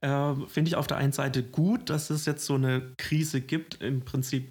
Äh, 0.00 0.34
Finde 0.46 0.68
ich 0.68 0.76
auf 0.76 0.86
der 0.86 0.98
einen 0.98 1.12
Seite 1.12 1.42
gut, 1.42 1.90
dass 1.90 2.10
es 2.10 2.26
jetzt 2.26 2.46
so 2.46 2.54
eine 2.54 2.92
Krise 2.98 3.40
gibt, 3.40 3.82
im 3.82 4.00
Prinzip, 4.04 4.50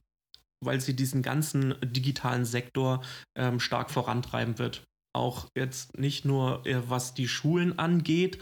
weil 0.63 0.81
sie 0.81 0.95
diesen 0.95 1.21
ganzen 1.21 1.75
digitalen 1.84 2.45
Sektor 2.45 3.01
ähm, 3.38 3.60
stark 3.60 3.91
vorantreiben 3.91 4.60
wird 4.60 4.84
auch 5.15 5.47
jetzt 5.55 5.97
nicht 5.97 6.25
nur 6.25 6.62
was 6.89 7.13
die 7.13 7.29
Schulen 7.29 7.79
angeht, 7.79 8.38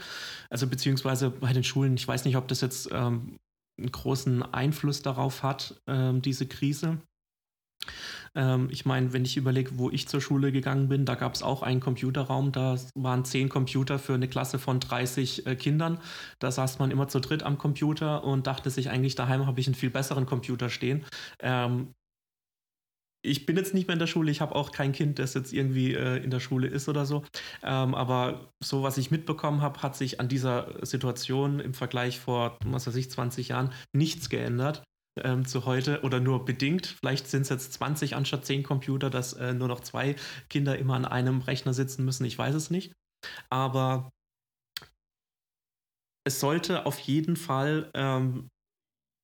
also 0.50 0.66
beziehungsweise 0.66 1.30
bei 1.30 1.52
den 1.52 1.62
Schulen, 1.62 1.94
ich 1.94 2.08
weiß 2.08 2.24
nicht, 2.24 2.36
ob 2.36 2.48
das 2.48 2.62
jetzt 2.62 2.88
ähm, 2.90 3.36
einen 3.78 3.92
großen 3.92 4.42
Einfluss 4.42 5.02
darauf 5.02 5.42
hat, 5.42 5.80
ähm, 5.86 6.22
diese 6.22 6.46
Krise. 6.46 6.98
Ähm, 8.34 8.68
ich 8.70 8.84
meine, 8.84 9.12
wenn 9.12 9.24
ich 9.24 9.36
überlege, 9.36 9.78
wo 9.78 9.90
ich 9.90 10.08
zur 10.08 10.20
Schule 10.20 10.52
gegangen 10.52 10.88
bin, 10.88 11.04
da 11.04 11.14
gab 11.14 11.34
es 11.34 11.42
auch 11.42 11.62
einen 11.62 11.80
Computerraum, 11.80 12.52
da 12.52 12.76
waren 12.94 13.24
zehn 13.24 13.48
Computer 13.48 13.98
für 13.98 14.14
eine 14.14 14.28
Klasse 14.28 14.58
von 14.58 14.80
30 14.80 15.46
äh, 15.46 15.56
Kindern. 15.56 15.98
Da 16.38 16.50
saß 16.50 16.78
man 16.78 16.90
immer 16.90 17.08
zu 17.08 17.20
dritt 17.20 17.42
am 17.42 17.58
Computer 17.58 18.24
und 18.24 18.46
dachte 18.46 18.70
sich 18.70 18.90
eigentlich, 18.90 19.14
daheim 19.14 19.46
habe 19.46 19.60
ich 19.60 19.66
einen 19.66 19.74
viel 19.74 19.90
besseren 19.90 20.26
Computer 20.26 20.68
stehen. 20.68 21.04
Ähm, 21.40 21.94
ich 23.26 23.46
bin 23.46 23.56
jetzt 23.56 23.72
nicht 23.72 23.88
mehr 23.88 23.94
in 23.94 24.00
der 24.00 24.06
Schule, 24.06 24.30
ich 24.30 24.42
habe 24.42 24.54
auch 24.54 24.70
kein 24.70 24.92
Kind, 24.92 25.18
das 25.18 25.32
jetzt 25.32 25.52
irgendwie 25.54 25.94
äh, 25.94 26.22
in 26.22 26.30
der 26.30 26.40
Schule 26.40 26.66
ist 26.66 26.90
oder 26.90 27.06
so. 27.06 27.24
Ähm, 27.62 27.94
aber 27.94 28.52
so, 28.62 28.82
was 28.82 28.98
ich 28.98 29.10
mitbekommen 29.10 29.62
habe, 29.62 29.80
hat 29.80 29.96
sich 29.96 30.20
an 30.20 30.28
dieser 30.28 30.84
Situation 30.84 31.58
im 31.58 31.72
Vergleich 31.72 32.20
vor, 32.20 32.58
was 32.66 32.86
weiß 32.86 32.96
ich, 32.96 33.10
20 33.10 33.48
Jahren 33.48 33.72
nichts 33.94 34.28
geändert 34.28 34.82
ähm, 35.22 35.46
zu 35.46 35.64
heute 35.64 36.02
oder 36.02 36.20
nur 36.20 36.44
bedingt. 36.44 36.86
Vielleicht 36.86 37.26
sind 37.28 37.42
es 37.42 37.48
jetzt 37.48 37.72
20 37.74 38.16
anstatt 38.16 38.44
10 38.44 38.62
Computer, 38.62 39.10
dass 39.10 39.32
äh, 39.34 39.54
nur 39.54 39.68
noch 39.68 39.80
zwei 39.80 40.16
Kinder 40.48 40.78
immer 40.78 40.94
an 40.94 41.04
einem 41.04 41.40
Rechner 41.40 41.74
sitzen 41.74 42.04
müssen. 42.04 42.24
Ich 42.24 42.38
weiß 42.38 42.54
es 42.54 42.70
nicht. 42.70 42.92
Aber 43.50 44.10
es 46.26 46.40
sollte 46.40 46.86
auf 46.86 46.98
jeden 46.98 47.36
Fall 47.36 47.90
ähm, 47.94 48.48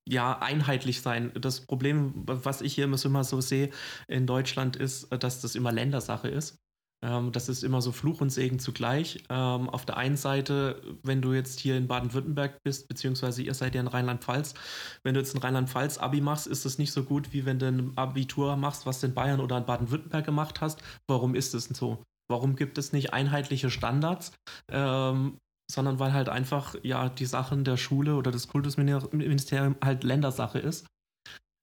ja, 0.09 0.39
einheitlich 0.39 1.03
sein. 1.03 1.33
Das 1.35 1.67
Problem, 1.67 2.13
was 2.27 2.63
ich 2.63 2.75
hier 2.75 2.85
immer 2.85 3.25
so 3.25 3.41
sehe 3.41 3.71
in 4.09 4.27
Deutschland, 4.27 4.77
ist, 4.77 5.09
dass 5.11 5.41
das 5.41 5.55
immer 5.55 5.73
Ländersache 5.73 6.29
ist. 6.29 6.59
Ähm, 7.03 7.33
das 7.33 7.49
ist 7.49 7.65
immer 7.65 7.81
so 7.81 7.93
Fluch 7.93 8.21
und 8.21 8.31
Segen 8.31 8.59
zugleich. 8.59 9.25
Ähm, 9.31 9.69
auf 9.71 9.87
der 9.87 9.97
einen 9.97 10.17
Seite, 10.17 10.83
wenn 11.03 11.23
du 11.23 11.33
jetzt 11.33 11.59
hier 11.59 11.77
in 11.77 11.89
Baden-Württemberg 11.89 12.63
bist, 12.63 12.89
beziehungsweise 12.89 13.43
ihr 13.43 13.55
seid 13.55 13.75
ja 13.75 13.81
in 13.81 13.87
Rheinland-Pfalz, 13.87 14.55
wenn 15.03 15.15
du 15.15 15.21
jetzt 15.21 15.35
ein 15.35 15.41
Rheinland-Pfalz-Abi 15.41 16.21
machst, 16.21 16.47
ist 16.47 16.67
es 16.67 16.79
nicht 16.79 16.93
so 16.93 17.05
gut, 17.05 17.33
wie 17.33 17.47
wenn 17.47 17.59
du 17.59 17.69
ein 17.69 17.97
Abitur 17.97 18.57
machst, 18.57 18.87
was 18.87 19.01
du 19.01 19.07
in 19.07 19.15
Bayern 19.15 19.41
oder 19.41 19.59
in 19.59 19.67
Baden-Württemberg 19.67 20.25
gemacht 20.25 20.61
hast. 20.61 20.83
Warum 21.09 21.35
ist 21.35 21.55
es 21.55 21.65
so? 21.65 22.03
Warum 22.29 22.55
gibt 22.55 22.79
es 22.79 22.93
nicht 22.93 23.13
einheitliche 23.13 23.71
Standards? 23.71 24.33
Ähm, 24.71 25.39
sondern 25.71 25.99
weil 25.99 26.13
halt 26.13 26.29
einfach 26.29 26.75
ja 26.83 27.09
die 27.09 27.27
Sachen 27.27 27.65
der 27.65 27.77
Schule 27.77 28.17
oder 28.17 28.31
des 28.31 28.49
Kultusministeriums 28.49 29.77
halt 29.83 30.05
Ländersache 30.05 30.59
ist. 30.59 30.87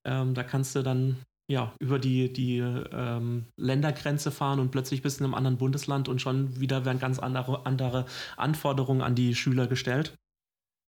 Ähm, 0.07 0.33
da 0.33 0.43
kannst 0.43 0.75
du 0.75 0.83
dann 0.83 1.17
ja, 1.49 1.73
über 1.79 1.97
die, 1.97 2.31
die 2.31 2.57
ähm, 2.59 3.45
Ländergrenze 3.57 4.31
fahren 4.31 4.59
und 4.59 4.71
plötzlich 4.71 5.01
bist 5.01 5.19
du 5.19 5.23
in 5.23 5.25
einem 5.25 5.35
anderen 5.35 5.57
Bundesland 5.57 6.09
und 6.09 6.21
schon 6.21 6.59
wieder 6.59 6.85
werden 6.85 6.99
ganz 6.99 7.19
andere, 7.19 7.65
andere 7.65 8.05
Anforderungen 8.35 9.01
an 9.01 9.15
die 9.15 9.33
Schüler 9.33 9.67
gestellt. 9.67 10.17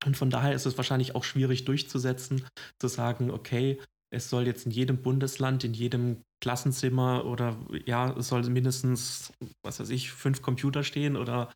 Und 0.06 0.18
von 0.18 0.30
daher 0.30 0.54
ist 0.54 0.66
es 0.66 0.78
wahrscheinlich 0.78 1.16
auch 1.16 1.24
schwierig 1.24 1.66
durchzusetzen, 1.66 2.46
zu 2.80 2.88
sagen, 2.88 3.32
okay, 3.32 3.80
es 4.12 4.30
soll 4.30 4.48
jetzt 4.48 4.66
in 4.66 4.72
jedem 4.72 5.02
Bundesland, 5.02 5.64
in 5.64 5.74
jedem 5.74 6.24
Klassenzimmer 6.42 7.26
oder 7.26 7.58
ja, 7.86 8.12
es 8.18 8.30
soll 8.30 8.44
mindestens, 8.50 9.34
was 9.64 9.80
weiß 9.80 9.90
ich, 9.90 10.12
fünf 10.12 10.42
Computer 10.42 10.84
stehen 10.84 11.18
oder 11.18 11.52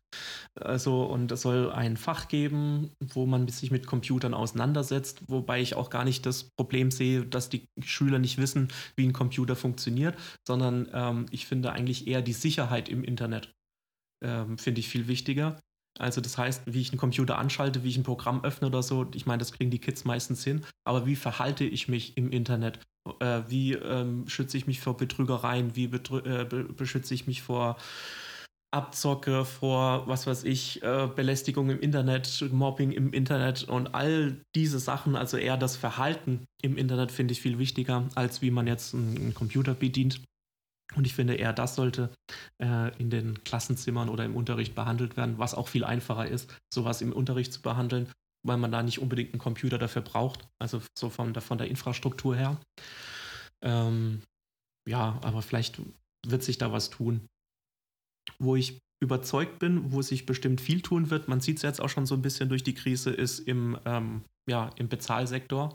also 0.60 1.04
und 1.04 1.32
es 1.32 1.42
soll 1.42 1.70
ein 1.72 1.96
Fach 1.96 2.28
geben, 2.28 2.90
wo 3.00 3.26
man 3.26 3.48
sich 3.48 3.70
mit 3.70 3.86
Computern 3.86 4.34
auseinandersetzt, 4.34 5.22
wobei 5.28 5.60
ich 5.60 5.74
auch 5.74 5.90
gar 5.90 6.04
nicht 6.04 6.26
das 6.26 6.50
Problem 6.56 6.90
sehe, 6.90 7.24
dass 7.24 7.48
die 7.48 7.66
Schüler 7.82 8.18
nicht 8.18 8.38
wissen, 8.38 8.68
wie 8.96 9.06
ein 9.06 9.12
Computer 9.12 9.56
funktioniert, 9.56 10.16
sondern 10.46 10.88
ähm, 10.92 11.26
ich 11.30 11.46
finde 11.46 11.72
eigentlich 11.72 12.06
eher 12.06 12.22
die 12.22 12.32
Sicherheit 12.32 12.88
im 12.88 13.04
Internet 13.04 13.54
ähm, 14.24 14.58
finde 14.58 14.80
ich 14.80 14.88
viel 14.88 15.06
wichtiger. 15.06 15.60
Also 15.98 16.20
das 16.20 16.38
heißt, 16.38 16.62
wie 16.66 16.80
ich 16.80 16.90
einen 16.90 16.98
Computer 16.98 17.38
anschalte, 17.38 17.84
wie 17.84 17.88
ich 17.88 17.96
ein 17.96 18.02
Programm 18.02 18.42
öffne 18.42 18.66
oder 18.66 18.82
so, 18.82 19.08
ich 19.14 19.26
meine, 19.26 19.38
das 19.38 19.52
kriegen 19.52 19.70
die 19.70 19.78
Kids 19.78 20.04
meistens 20.04 20.42
hin, 20.42 20.64
aber 20.84 21.06
wie 21.06 21.14
verhalte 21.14 21.64
ich 21.64 21.86
mich 21.86 22.16
im 22.16 22.30
Internet? 22.30 22.80
Äh, 23.20 23.42
wie 23.48 23.74
ähm, 23.74 24.28
schütze 24.28 24.56
ich 24.56 24.66
mich 24.66 24.80
vor 24.80 24.96
Betrügereien? 24.96 25.76
Wie 25.76 25.84
äh, 25.84 26.44
beschütze 26.76 27.14
ich 27.14 27.26
mich 27.26 27.42
vor 27.42 27.76
Abzocke, 28.74 29.44
vor, 29.44 30.08
was 30.08 30.26
weiß 30.26 30.42
ich, 30.44 30.82
äh, 30.82 31.08
Belästigung 31.14 31.70
im 31.70 31.78
Internet, 31.78 32.44
Mobbing 32.50 32.90
im 32.90 33.12
Internet 33.12 33.62
und 33.62 33.94
all 33.94 34.40
diese 34.56 34.80
Sachen, 34.80 35.14
also 35.14 35.36
eher 35.36 35.56
das 35.56 35.76
Verhalten 35.76 36.44
im 36.60 36.76
Internet 36.76 37.12
finde 37.12 37.32
ich 37.32 37.40
viel 37.40 37.60
wichtiger, 37.60 38.08
als 38.16 38.42
wie 38.42 38.50
man 38.50 38.66
jetzt 38.66 38.92
einen, 38.94 39.32
Computer 39.32 39.74
bedient. 39.74 40.22
Und 40.96 41.06
ich 41.06 41.14
finde 41.14 41.34
eher, 41.34 41.52
das 41.52 41.76
sollte 41.76 42.10
äh, 42.60 42.96
in 42.98 43.10
den 43.10 43.44
Klassenzimmern 43.44 44.08
oder 44.08 44.24
im 44.24 44.34
Unterricht 44.34 44.74
behandelt 44.74 45.16
werden, 45.16 45.38
was 45.38 45.54
auch 45.54 45.68
viel 45.68 45.84
einfacher 45.84 46.26
ist, 46.26 46.52
sowas 46.72 47.00
im 47.00 47.12
Unterricht 47.12 47.52
zu 47.52 47.62
behandeln, 47.62 48.08
weil 48.44 48.58
man 48.58 48.70
da 48.70 48.82
nicht 48.82 48.98
unbedingt 49.00 49.32
einen 49.32 49.40
Computer 49.40 49.78
dafür 49.78 50.02
braucht, 50.02 50.46
also 50.60 50.82
so 50.98 51.10
von 51.10 51.32
der, 51.32 51.42
von 51.42 51.58
der 51.58 51.68
Infrastruktur 51.68 52.36
her. 52.36 52.60
Ähm, 53.62 54.22
ja, 54.88 55.18
aber 55.22 55.42
vielleicht 55.42 55.80
wird 56.26 56.42
sich 56.42 56.58
da 56.58 56.72
was 56.72 56.90
tun. 56.90 57.26
Wo 58.38 58.56
ich 58.56 58.78
überzeugt 59.02 59.58
bin, 59.58 59.92
wo 59.92 60.02
sich 60.02 60.26
bestimmt 60.26 60.60
viel 60.60 60.80
tun 60.80 61.10
wird, 61.10 61.28
man 61.28 61.40
sieht 61.40 61.56
es 61.56 61.62
jetzt 61.62 61.80
auch 61.80 61.88
schon 61.88 62.06
so 62.06 62.14
ein 62.14 62.22
bisschen 62.22 62.48
durch 62.48 62.62
die 62.62 62.74
Krise, 62.74 63.10
ist 63.10 63.40
im, 63.40 63.78
ähm, 63.84 64.24
ja, 64.48 64.70
im 64.76 64.88
Bezahlsektor. 64.88 65.74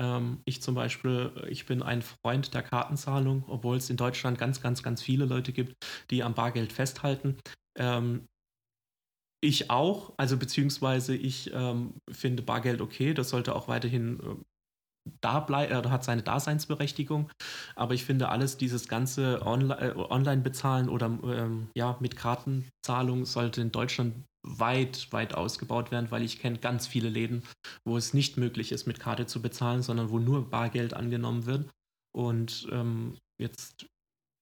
Ähm, 0.00 0.40
ich 0.44 0.62
zum 0.62 0.74
Beispiel, 0.74 1.32
ich 1.48 1.66
bin 1.66 1.82
ein 1.82 2.02
Freund 2.02 2.54
der 2.54 2.62
Kartenzahlung, 2.62 3.44
obwohl 3.48 3.76
es 3.76 3.90
in 3.90 3.96
Deutschland 3.96 4.38
ganz, 4.38 4.60
ganz, 4.60 4.82
ganz 4.82 5.02
viele 5.02 5.26
Leute 5.26 5.52
gibt, 5.52 5.74
die 6.10 6.22
am 6.22 6.34
Bargeld 6.34 6.72
festhalten. 6.72 7.38
Ähm, 7.78 8.26
ich 9.40 9.70
auch, 9.70 10.12
also 10.16 10.36
beziehungsweise 10.36 11.14
ich 11.14 11.50
ähm, 11.54 11.94
finde 12.10 12.42
Bargeld 12.42 12.80
okay, 12.80 13.14
das 13.14 13.30
sollte 13.30 13.54
auch 13.54 13.68
weiterhin 13.68 14.20
äh, 14.20 14.36
da 15.20 15.40
bleiben, 15.40 15.72
äh, 15.72 15.88
hat 15.88 16.04
seine 16.04 16.22
Daseinsberechtigung. 16.22 17.30
Aber 17.74 17.94
ich 17.94 18.04
finde 18.04 18.28
alles, 18.28 18.58
dieses 18.58 18.88
ganze 18.88 19.44
Onli 19.44 19.72
äh, 19.72 19.94
Online-Bezahlen 19.96 20.88
oder 20.88 21.06
ähm, 21.24 21.68
ja, 21.74 21.96
mit 22.00 22.16
Kartenzahlung 22.16 23.24
sollte 23.24 23.62
in 23.62 23.72
Deutschland 23.72 24.14
weit, 24.42 25.08
weit 25.12 25.34
ausgebaut 25.34 25.90
werden, 25.90 26.10
weil 26.10 26.22
ich 26.22 26.38
kenne 26.38 26.58
ganz 26.58 26.86
viele 26.86 27.08
Läden, 27.08 27.42
wo 27.84 27.96
es 27.96 28.14
nicht 28.14 28.36
möglich 28.36 28.72
ist, 28.72 28.86
mit 28.86 29.00
Karte 29.00 29.26
zu 29.26 29.42
bezahlen, 29.42 29.82
sondern 29.82 30.10
wo 30.10 30.18
nur 30.18 30.48
Bargeld 30.48 30.94
angenommen 30.94 31.46
wird. 31.46 31.68
Und 32.12 32.68
ähm, 32.72 33.16
jetzt 33.38 33.86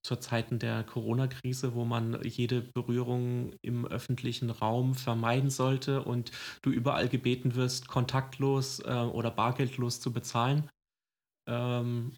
zur 0.09 0.21
Zeiten 0.21 0.59
der 0.59 0.85
Corona-Krise, 0.85 1.75
wo 1.75 1.85
man 1.85 2.19
jede 2.25 2.63
Berührung 2.63 3.53
im 3.61 3.87
öffentlichen 3.87 4.49
Raum 4.49 4.95
vermeiden 4.95 5.51
sollte 5.51 6.03
und 6.03 6.33
du 6.63 6.71
überall 6.71 7.09
gebeten 7.09 7.55
wirst, 7.57 7.89
kontaktlos 7.89 8.81
äh, 8.81 8.93
oder 8.93 9.31
bargeldlos 9.31 10.01
zu 10.01 10.11
bezahlen, 10.11 10.71
ähm, 11.47 12.17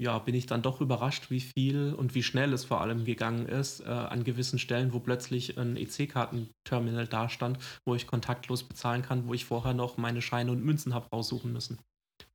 ja, 0.00 0.18
bin 0.18 0.34
ich 0.34 0.46
dann 0.46 0.62
doch 0.62 0.80
überrascht, 0.80 1.30
wie 1.30 1.40
viel 1.40 1.94
und 1.94 2.14
wie 2.14 2.22
schnell 2.22 2.52
es 2.52 2.64
vor 2.64 2.80
allem 2.80 3.04
gegangen 3.04 3.46
ist, 3.46 3.80
äh, 3.80 3.90
an 3.90 4.24
gewissen 4.24 4.58
Stellen, 4.58 4.92
wo 4.92 4.98
plötzlich 4.98 5.56
ein 5.56 5.76
EC-Kartenterminal 5.76 7.06
dastand, 7.06 7.58
wo 7.84 7.94
ich 7.94 8.08
kontaktlos 8.08 8.64
bezahlen 8.64 9.02
kann, 9.02 9.28
wo 9.28 9.34
ich 9.34 9.44
vorher 9.44 9.74
noch 9.74 9.98
meine 9.98 10.22
Scheine 10.22 10.50
und 10.50 10.64
Münzen 10.64 10.94
habe 10.94 11.08
raussuchen 11.12 11.52
müssen. 11.52 11.78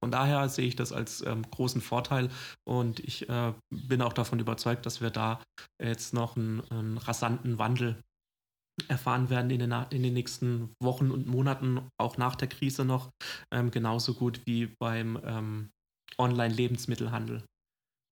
Von 0.06 0.12
daher 0.12 0.50
sehe 0.50 0.68
ich 0.68 0.76
das 0.76 0.92
als 0.92 1.26
ähm, 1.26 1.42
großen 1.50 1.82
Vorteil 1.82 2.30
und 2.64 3.00
ich 3.00 3.28
äh, 3.28 3.54
bin 3.72 4.04
auch 4.04 4.14
davon 4.14 4.38
überzeugt, 4.38 4.86
dass 4.86 5.02
wir 5.02 5.10
da 5.10 5.42
jetzt 5.82 6.14
noch 6.14 6.38
einen, 6.38 6.62
einen 6.70 7.00
rasanten 7.00 7.58
Wandel 7.58 8.00
erfahren 8.88 9.32
werden 9.32 9.50
in 9.50 9.58
den, 9.58 9.72
in 9.90 10.04
den, 10.04 10.14
nächsten 10.14 10.76
Wochen 10.80 11.10
und 11.10 11.26
Monaten, 11.26 11.90
auch 11.98 12.18
nach 12.18 12.36
der 12.36 12.50
Krise 12.50 12.86
noch, 12.86 13.10
ähm, 13.52 13.72
genauso 13.72 14.14
gut 14.14 14.42
wie 14.46 14.68
beim 14.80 15.20
ähm, 15.24 15.72
Online-Lebensmittelhandel. 16.20 17.44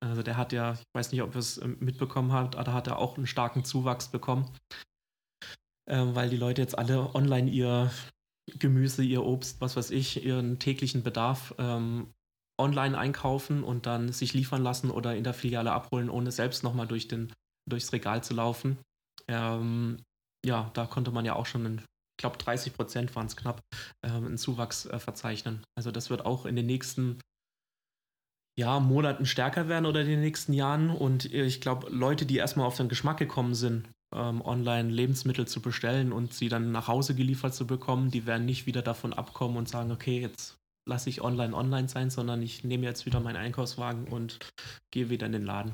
Also 0.04 0.24
der 0.24 0.36
hat 0.36 0.52
ja, 0.52 0.74
ich 0.74 0.96
weiß 0.96 1.12
nicht, 1.12 1.22
ob 1.22 1.36
ihr 1.36 1.40
es 1.40 1.60
ähm, 1.60 1.78
mitbekommen 1.80 2.32
habt, 2.32 2.56
aber 2.56 2.64
da 2.64 2.74
hat 2.74 2.88
er 2.88 2.98
auch 2.98 3.18
einen 3.18 3.28
starken 3.28 3.66
Zuwachs 3.66 4.08
bekommen, 4.08 4.50
ähm, 5.88 6.16
weil 6.16 6.32
die 6.32 6.38
Leute 6.38 6.60
jetzt 6.60 6.76
alle 6.76 7.14
online 7.14 7.52
ihr 7.52 7.92
Gemüse, 8.60 9.04
ihr 9.04 9.24
Obst, 9.24 9.62
was 9.62 9.76
weiß 9.76 9.92
ich, 9.92 10.26
ihren 10.26 10.60
täglichen 10.60 11.04
Bedarf 11.04 11.54
ähm, 11.58 12.14
online 12.60 12.98
einkaufen 12.98 13.64
und 13.64 13.86
dann 13.86 14.12
sich 14.12 14.34
liefern 14.34 14.62
lassen 14.62 14.92
oder 14.92 15.16
in 15.16 15.24
der 15.24 15.34
Filiale 15.34 15.72
abholen, 15.72 16.10
ohne 16.10 16.32
selbst 16.32 16.64
nochmal 16.64 16.88
durch 16.88 17.08
durchs 17.70 17.94
Regal 17.94 18.24
zu 18.24 18.34
laufen. 18.34 18.78
Ähm, 19.28 20.02
ja, 20.46 20.70
da 20.74 20.86
konnte 20.86 21.12
man 21.12 21.26
ja 21.26 21.36
auch 21.36 21.46
schon, 21.46 21.66
einen, 21.66 21.78
ich 21.80 22.18
glaube 22.18 22.38
30 22.38 22.74
Prozent 22.74 23.16
waren 23.16 23.28
es 23.28 23.38
knapp, 23.38 23.62
ähm, 24.04 24.26
einen 24.26 24.38
Zuwachs 24.38 24.86
äh, 24.86 25.00
verzeichnen. 25.00 25.64
Also 25.76 25.92
das 25.92 26.10
wird 26.10 26.26
auch 26.26 26.46
in 26.46 26.56
den 26.56 26.66
nächsten 26.66 27.20
ja, 28.60 28.80
Monaten 28.80 29.26
stärker 29.26 29.68
werden 29.68 29.86
oder 29.86 30.02
in 30.02 30.08
den 30.08 30.22
nächsten 30.22 30.54
Jahren. 30.54 30.90
Und 30.90 31.26
ich 31.26 31.62
glaube, 31.62 31.90
Leute, 31.90 32.26
die 32.26 32.38
erstmal 32.38 32.68
auf 32.68 32.78
den 32.78 32.90
Geschmack 32.90 33.18
gekommen 33.18 33.56
sind, 33.56 33.90
online 34.14 34.90
Lebensmittel 34.90 35.48
zu 35.48 35.62
bestellen 35.62 36.12
und 36.12 36.34
sie 36.34 36.50
dann 36.50 36.72
nach 36.72 36.88
Hause 36.88 37.16
geliefert 37.16 37.54
zu 37.54 37.68
bekommen, 37.68 38.12
die 38.12 38.26
werden 38.26 38.46
nicht 38.46 38.66
wieder 38.66 38.82
davon 38.82 39.14
abkommen 39.14 39.58
und 39.58 39.70
sagen, 39.70 39.92
okay, 39.92 40.20
jetzt 40.20 40.58
lasse 40.86 41.10
ich 41.10 41.22
online 41.22 41.56
online 41.56 41.88
sein, 41.88 42.10
sondern 42.10 42.42
ich 42.42 42.64
nehme 42.64 42.86
jetzt 42.86 43.06
wieder 43.06 43.20
meinen 43.20 43.38
Einkaufswagen 43.38 44.08
und 44.08 44.40
gehe 44.92 45.10
wieder 45.10 45.26
in 45.26 45.32
den 45.32 45.46
Laden. 45.46 45.74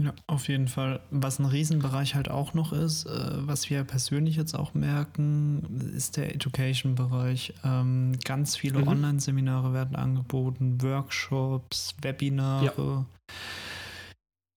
Ja, 0.00 0.14
auf 0.26 0.48
jeden 0.48 0.68
Fall. 0.68 1.00
Was 1.10 1.38
ein 1.38 1.44
Riesenbereich 1.44 2.14
halt 2.14 2.30
auch 2.30 2.54
noch 2.54 2.72
ist, 2.72 3.04
äh, 3.04 3.46
was 3.46 3.68
wir 3.68 3.84
persönlich 3.84 4.36
jetzt 4.36 4.54
auch 4.54 4.72
merken, 4.72 5.92
ist 5.94 6.16
der 6.16 6.34
Education-Bereich. 6.34 7.52
Ähm, 7.62 8.18
ganz 8.24 8.56
viele 8.56 8.80
mhm. 8.80 8.88
Online-Seminare 8.88 9.74
werden 9.74 9.94
angeboten, 9.94 10.80
Workshops, 10.80 11.94
Webinare. 12.00 12.64
Ja 12.64 13.06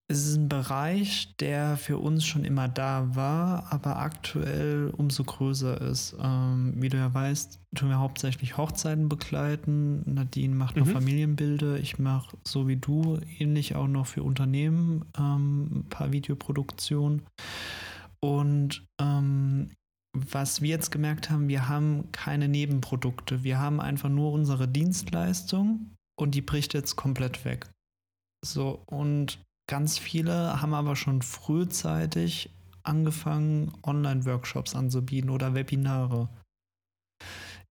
es 0.08 0.28
ist 0.28 0.38
ein 0.38 0.50
Bereich, 0.50 1.36
der 1.38 1.78
für 1.78 1.98
uns 1.98 2.26
schon 2.26 2.46
immer 2.46 2.68
da 2.68 3.16
war, 3.16 3.72
aber 3.74 3.98
aktuell 3.98 4.92
umso 4.96 5.24
größer 5.24 5.82
ist. 5.82 6.16
Ähm, 6.22 6.74
wie 6.78 6.90
du 6.90 6.98
ja 6.98 7.12
weißt, 7.12 7.60
tun 7.76 7.90
wir 7.90 7.98
hauptsächlich 7.98 8.56
Hochzeiten 8.56 9.10
begleiten. 9.10 10.04
Nadine 10.06 10.54
macht 10.54 10.78
noch 10.78 10.86
mhm. 10.86 10.92
Familienbilder. 10.92 11.78
Ich 11.78 11.98
mache 11.98 12.38
so 12.44 12.68
wie 12.68 12.76
du 12.76 13.20
ähnlich 13.40 13.76
auch 13.76 13.88
noch 13.88 14.06
für 14.06 14.22
Unternehmen 14.22 15.06
ähm, 15.18 15.80
ein 15.80 15.90
paar 15.90 16.12
Videoproduktionen. 16.12 17.24
Und 18.20 18.86
ähm, 19.02 19.72
was 20.16 20.62
wir 20.62 20.70
jetzt 20.70 20.92
gemerkt 20.92 21.32
haben, 21.32 21.48
wir 21.48 21.68
haben 21.68 22.12
keine 22.12 22.48
Nebenprodukte. 22.48 23.44
Wir 23.44 23.58
haben 23.58 23.82
einfach 23.82 24.10
nur 24.10 24.32
unsere 24.34 24.68
Dienstleistung 24.68 25.96
und 26.16 26.36
die 26.36 26.42
bricht 26.42 26.76
jetzt 26.76 26.96
komplett 26.96 27.44
weg. 27.44 27.68
So, 28.46 28.84
und 28.86 29.40
Ganz 29.68 29.98
viele 29.98 30.62
haben 30.62 30.76
aber 30.76 30.96
schon 30.96 31.24
frühzeitig 31.24 32.52
angefangen, 32.84 33.74
Online-Workshops 33.82 34.76
anzubieten 34.76 35.32
oder 35.32 35.56
Webinare. 35.56 36.30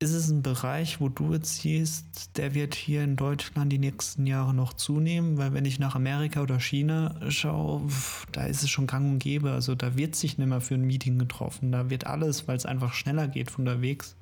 ist 0.00 0.12
es 0.12 0.28
ein 0.28 0.42
Bereich, 0.42 1.00
wo 1.00 1.09
du 1.09 1.35
jetzt 1.35 1.59
siehst, 1.61 2.37
der 2.37 2.52
wird 2.54 2.74
hier 2.74 3.04
in 3.04 3.14
Deutschland 3.14 3.72
die 3.72 3.78
nächsten 3.78 4.26
Jahre 4.26 4.52
noch 4.52 4.72
zunehmen? 4.72 5.38
Weil 5.38 5.54
wenn 5.54 5.64
ich 5.64 5.78
nach 5.78 5.94
Amerika 5.94 6.42
oder 6.42 6.59
China 6.59 7.14
schaue, 7.30 7.88
da 8.33 8.44
ist 8.44 8.64
es 8.64 8.70
schon 8.70 8.88
gang 8.88 9.12
und 9.12 9.18
gäbe. 9.20 9.52
Also 9.52 9.76
da 9.76 9.96
wird 9.96 10.16
sich 10.16 10.37
nicht 10.37 10.48
mehr 10.48 10.61
für 10.61 10.74
ein 10.74 10.83
Meeting 10.85 11.18
getroffen. 11.18 11.70
Da 11.70 11.90
wird 11.90 12.09
alles, 12.09 12.48
weil 12.48 12.57
es 12.57 12.66
einfach 12.66 12.92
schneller 12.92 13.28
geht 13.28 13.52
von 13.52 13.68
unterwegs, 13.68 14.16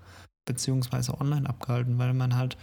beziehungsweise 0.44 1.18
online 1.18 1.48
abgehalten, 1.48 1.98
weil 1.98 2.12
man 2.12 2.36
halt 2.36 2.58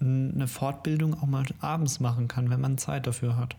eine 0.00 0.48
Fortbildung 0.48 1.14
auch 1.14 1.26
mal 1.26 1.46
abends 1.60 2.00
machen 2.00 2.26
kann, 2.26 2.50
wenn 2.50 2.60
man 2.60 2.76
Zeit 2.76 3.06
dafür 3.06 3.36
hat. 3.36 3.56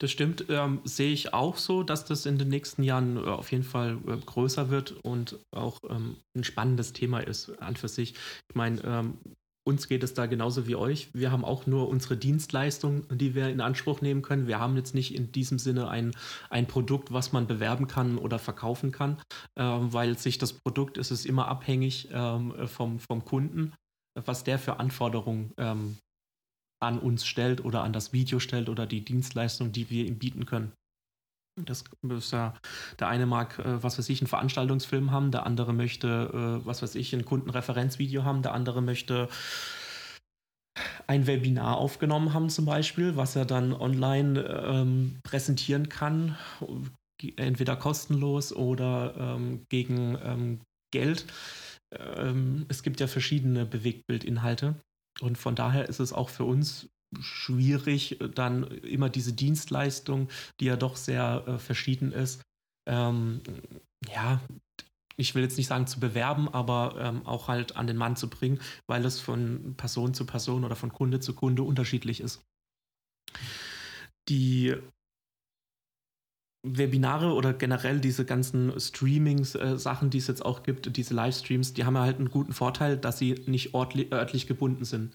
Das 0.00 0.12
stimmt, 0.12 0.44
ähm, 0.48 0.80
sehe 0.84 1.12
ich 1.12 1.34
auch 1.34 1.56
so, 1.56 1.82
dass 1.82 2.04
das 2.04 2.24
in 2.24 2.38
den 2.38 2.48
nächsten 2.48 2.84
Jahren 2.84 3.16
äh, 3.16 3.20
auf 3.20 3.50
jeden 3.50 3.64
Fall 3.64 3.98
äh, 4.06 4.16
größer 4.16 4.70
wird 4.70 4.92
und 4.92 5.38
auch 5.50 5.80
ähm, 5.90 6.16
ein 6.36 6.44
spannendes 6.44 6.92
Thema 6.92 7.18
ist 7.18 7.50
an 7.60 7.74
für 7.74 7.88
sich. 7.88 8.14
Ich 8.48 8.54
meine, 8.54 8.80
ähm, 8.84 9.18
uns 9.64 9.88
geht 9.88 10.02
es 10.02 10.14
da 10.14 10.26
genauso 10.26 10.66
wie 10.66 10.76
euch. 10.76 11.10
Wir 11.14 11.30
haben 11.30 11.44
auch 11.44 11.66
nur 11.66 11.88
unsere 11.88 12.16
Dienstleistung, 12.16 13.04
die 13.10 13.34
wir 13.34 13.48
in 13.48 13.60
Anspruch 13.60 14.00
nehmen 14.00 14.22
können. 14.22 14.46
Wir 14.46 14.60
haben 14.60 14.76
jetzt 14.76 14.94
nicht 14.94 15.14
in 15.14 15.30
diesem 15.32 15.58
Sinne 15.58 15.88
ein, 15.88 16.12
ein 16.48 16.66
Produkt, 16.66 17.12
was 17.12 17.32
man 17.32 17.46
bewerben 17.46 17.88
kann 17.88 18.18
oder 18.18 18.38
verkaufen 18.38 18.92
kann, 18.92 19.18
äh, 19.56 19.64
weil 19.64 20.16
sich 20.16 20.38
das 20.38 20.52
Produkt 20.52 20.96
ist 20.96 21.10
es 21.10 21.26
immer 21.26 21.48
abhängig 21.48 22.08
ähm, 22.12 22.54
vom, 22.68 23.00
vom 23.00 23.24
Kunden, 23.24 23.74
was 24.14 24.44
der 24.44 24.60
für 24.60 24.78
Anforderungen 24.78 25.52
ähm, 25.58 25.98
an 26.80 26.98
uns 26.98 27.26
stellt 27.26 27.64
oder 27.64 27.82
an 27.82 27.92
das 27.92 28.12
Video 28.12 28.38
stellt 28.38 28.68
oder 28.68 28.86
die 28.86 29.04
Dienstleistung, 29.04 29.72
die 29.72 29.90
wir 29.90 30.06
ihm 30.06 30.18
bieten 30.18 30.46
können. 30.46 30.72
Das 31.64 31.84
ist 32.08 32.32
ja, 32.32 32.54
der 33.00 33.08
eine 33.08 33.26
mag, 33.26 33.58
äh, 33.58 33.82
was 33.82 33.98
weiß 33.98 34.08
ich, 34.10 34.20
einen 34.20 34.28
Veranstaltungsfilm 34.28 35.10
haben, 35.10 35.30
der 35.32 35.44
andere 35.44 35.72
möchte, 35.72 36.60
äh, 36.62 36.66
was 36.66 36.82
weiß 36.82 36.94
ich, 36.94 37.12
ein 37.14 37.24
Kundenreferenzvideo 37.24 38.24
haben, 38.24 38.42
der 38.42 38.54
andere 38.54 38.80
möchte 38.80 39.28
ein 41.08 41.26
Webinar 41.26 41.78
aufgenommen 41.78 42.34
haben 42.34 42.50
zum 42.50 42.64
Beispiel, 42.64 43.16
was 43.16 43.34
er 43.34 43.44
dann 43.44 43.72
online 43.72 44.40
ähm, 44.40 45.18
präsentieren 45.24 45.88
kann, 45.88 46.36
entweder 47.36 47.76
kostenlos 47.76 48.52
oder 48.52 49.14
ähm, 49.18 49.64
gegen 49.68 50.18
ähm, 50.22 50.60
Geld. 50.92 51.26
Ähm, 51.92 52.66
es 52.68 52.82
gibt 52.82 53.00
ja 53.00 53.06
verschiedene 53.06 53.64
Bewegtbildinhalte. 53.64 54.76
Und 55.20 55.38
von 55.38 55.54
daher 55.54 55.88
ist 55.88 56.00
es 56.00 56.12
auch 56.12 56.28
für 56.28 56.44
uns 56.44 56.88
schwierig, 57.20 58.18
dann 58.34 58.64
immer 58.64 59.08
diese 59.08 59.32
Dienstleistung, 59.32 60.28
die 60.60 60.66
ja 60.66 60.76
doch 60.76 60.96
sehr 60.96 61.44
äh, 61.46 61.58
verschieden 61.58 62.12
ist, 62.12 62.42
ähm, 62.86 63.42
ja, 64.08 64.40
ich 65.16 65.34
will 65.34 65.42
jetzt 65.42 65.58
nicht 65.58 65.66
sagen 65.66 65.86
zu 65.86 66.00
bewerben, 66.00 66.48
aber 66.48 66.96
ähm, 66.98 67.26
auch 67.26 67.48
halt 67.48 67.76
an 67.76 67.86
den 67.86 67.96
Mann 67.96 68.16
zu 68.16 68.30
bringen, 68.30 68.60
weil 68.86 69.04
es 69.04 69.20
von 69.20 69.74
Person 69.76 70.14
zu 70.14 70.24
Person 70.24 70.64
oder 70.64 70.76
von 70.76 70.92
Kunde 70.92 71.20
zu 71.20 71.34
Kunde 71.34 71.64
unterschiedlich 71.64 72.20
ist. 72.20 72.42
Die 74.28 74.76
Webinare 76.76 77.32
oder 77.32 77.52
generell 77.52 78.00
diese 78.00 78.24
ganzen 78.24 78.78
Streaming-Sachen, 78.78 80.10
die 80.10 80.18
es 80.18 80.26
jetzt 80.26 80.44
auch 80.44 80.62
gibt, 80.62 80.96
diese 80.96 81.14
Livestreams, 81.14 81.72
die 81.74 81.84
haben 81.84 81.94
ja 81.94 82.02
halt 82.02 82.18
einen 82.18 82.30
guten 82.30 82.52
Vorteil, 82.52 82.96
dass 82.96 83.18
sie 83.18 83.36
nicht 83.46 83.74
örtlich 83.74 84.46
gebunden 84.46 84.84
sind. 84.84 85.14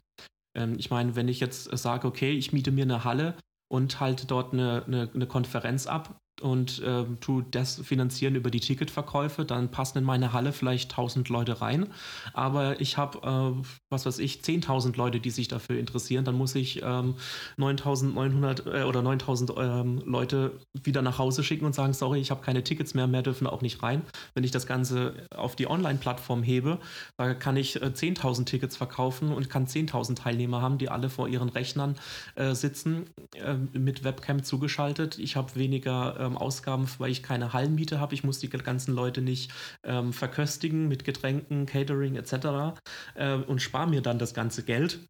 Ähm, 0.55 0.75
ich 0.77 0.89
meine, 0.89 1.15
wenn 1.15 1.27
ich 1.27 1.39
jetzt 1.39 1.75
sage, 1.77 2.07
okay, 2.07 2.31
ich 2.31 2.53
miete 2.53 2.71
mir 2.71 2.83
eine 2.83 3.03
Halle 3.03 3.35
und 3.71 3.99
halte 3.99 4.25
dort 4.27 4.53
eine, 4.53 4.83
eine, 4.85 5.09
eine 5.13 5.27
Konferenz 5.27 5.87
ab, 5.87 6.17
und 6.41 6.81
äh, 6.81 7.05
tue 7.19 7.45
das 7.49 7.81
finanzieren 7.83 8.35
über 8.35 8.49
die 8.49 8.59
Ticketverkäufe, 8.59 9.45
dann 9.45 9.69
passen 9.69 9.99
in 9.99 10.03
meine 10.03 10.33
Halle 10.33 10.51
vielleicht 10.51 10.91
1000 10.91 11.29
Leute 11.29 11.61
rein. 11.61 11.87
Aber 12.33 12.81
ich 12.81 12.97
habe, 12.97 13.19
äh, 13.63 13.65
was 13.89 14.05
weiß 14.05 14.19
ich, 14.19 14.41
10.000 14.41 14.97
Leute, 14.97 15.19
die 15.19 15.29
sich 15.29 15.47
dafür 15.47 15.79
interessieren. 15.79 16.25
Dann 16.25 16.35
muss 16.35 16.55
ich 16.55 16.81
ähm, 16.83 17.15
9.900 17.57 18.81
äh, 18.81 18.83
oder 18.83 19.01
9.000 19.01 19.61
ähm, 19.61 20.01
Leute 20.05 20.59
wieder 20.83 21.01
nach 21.01 21.17
Hause 21.17 21.43
schicken 21.43 21.65
und 21.65 21.75
sagen, 21.75 21.93
sorry, 21.93 22.19
ich 22.19 22.31
habe 22.31 22.41
keine 22.41 22.63
Tickets 22.63 22.93
mehr, 22.93 23.07
mehr 23.07 23.21
dürfen 23.21 23.47
auch 23.47 23.61
nicht 23.61 23.83
rein. 23.83 24.01
Wenn 24.33 24.43
ich 24.43 24.51
das 24.51 24.65
Ganze 24.65 25.27
auf 25.35 25.55
die 25.55 25.67
Online-Plattform 25.67 26.43
hebe, 26.43 26.79
da 27.17 27.33
kann 27.33 27.57
ich 27.57 27.77
10.000 27.77 28.41
äh, 28.41 28.45
Tickets 28.45 28.77
verkaufen 28.77 29.31
und 29.31 29.49
kann 29.49 29.67
10.000 29.67 30.15
Teilnehmer 30.15 30.61
haben, 30.61 30.77
die 30.77 30.89
alle 30.89 31.09
vor 31.09 31.27
ihren 31.27 31.49
Rechnern 31.49 31.95
äh, 32.35 32.53
sitzen, 32.53 33.05
äh, 33.35 33.55
mit 33.77 34.03
Webcam 34.03 34.43
zugeschaltet. 34.43 35.19
Ich 35.19 35.35
habe 35.35 35.55
weniger 35.55 36.22
ähm, 36.23 36.37
Ausgaben, 36.37 36.87
weil 36.97 37.11
ich 37.11 37.23
keine 37.23 37.53
Hallenmiete 37.53 37.99
habe. 37.99 38.13
Ich 38.13 38.23
muss 38.23 38.39
die 38.39 38.49
ganzen 38.49 38.93
Leute 38.93 39.21
nicht 39.21 39.51
ähm, 39.83 40.13
verköstigen 40.13 40.87
mit 40.87 41.03
Getränken, 41.05 41.65
Catering 41.65 42.15
etc. 42.15 42.79
Äh, 43.15 43.35
und 43.35 43.61
spare 43.61 43.89
mir 43.89 44.01
dann 44.01 44.19
das 44.19 44.33
ganze 44.33 44.63
Geld 44.63 45.07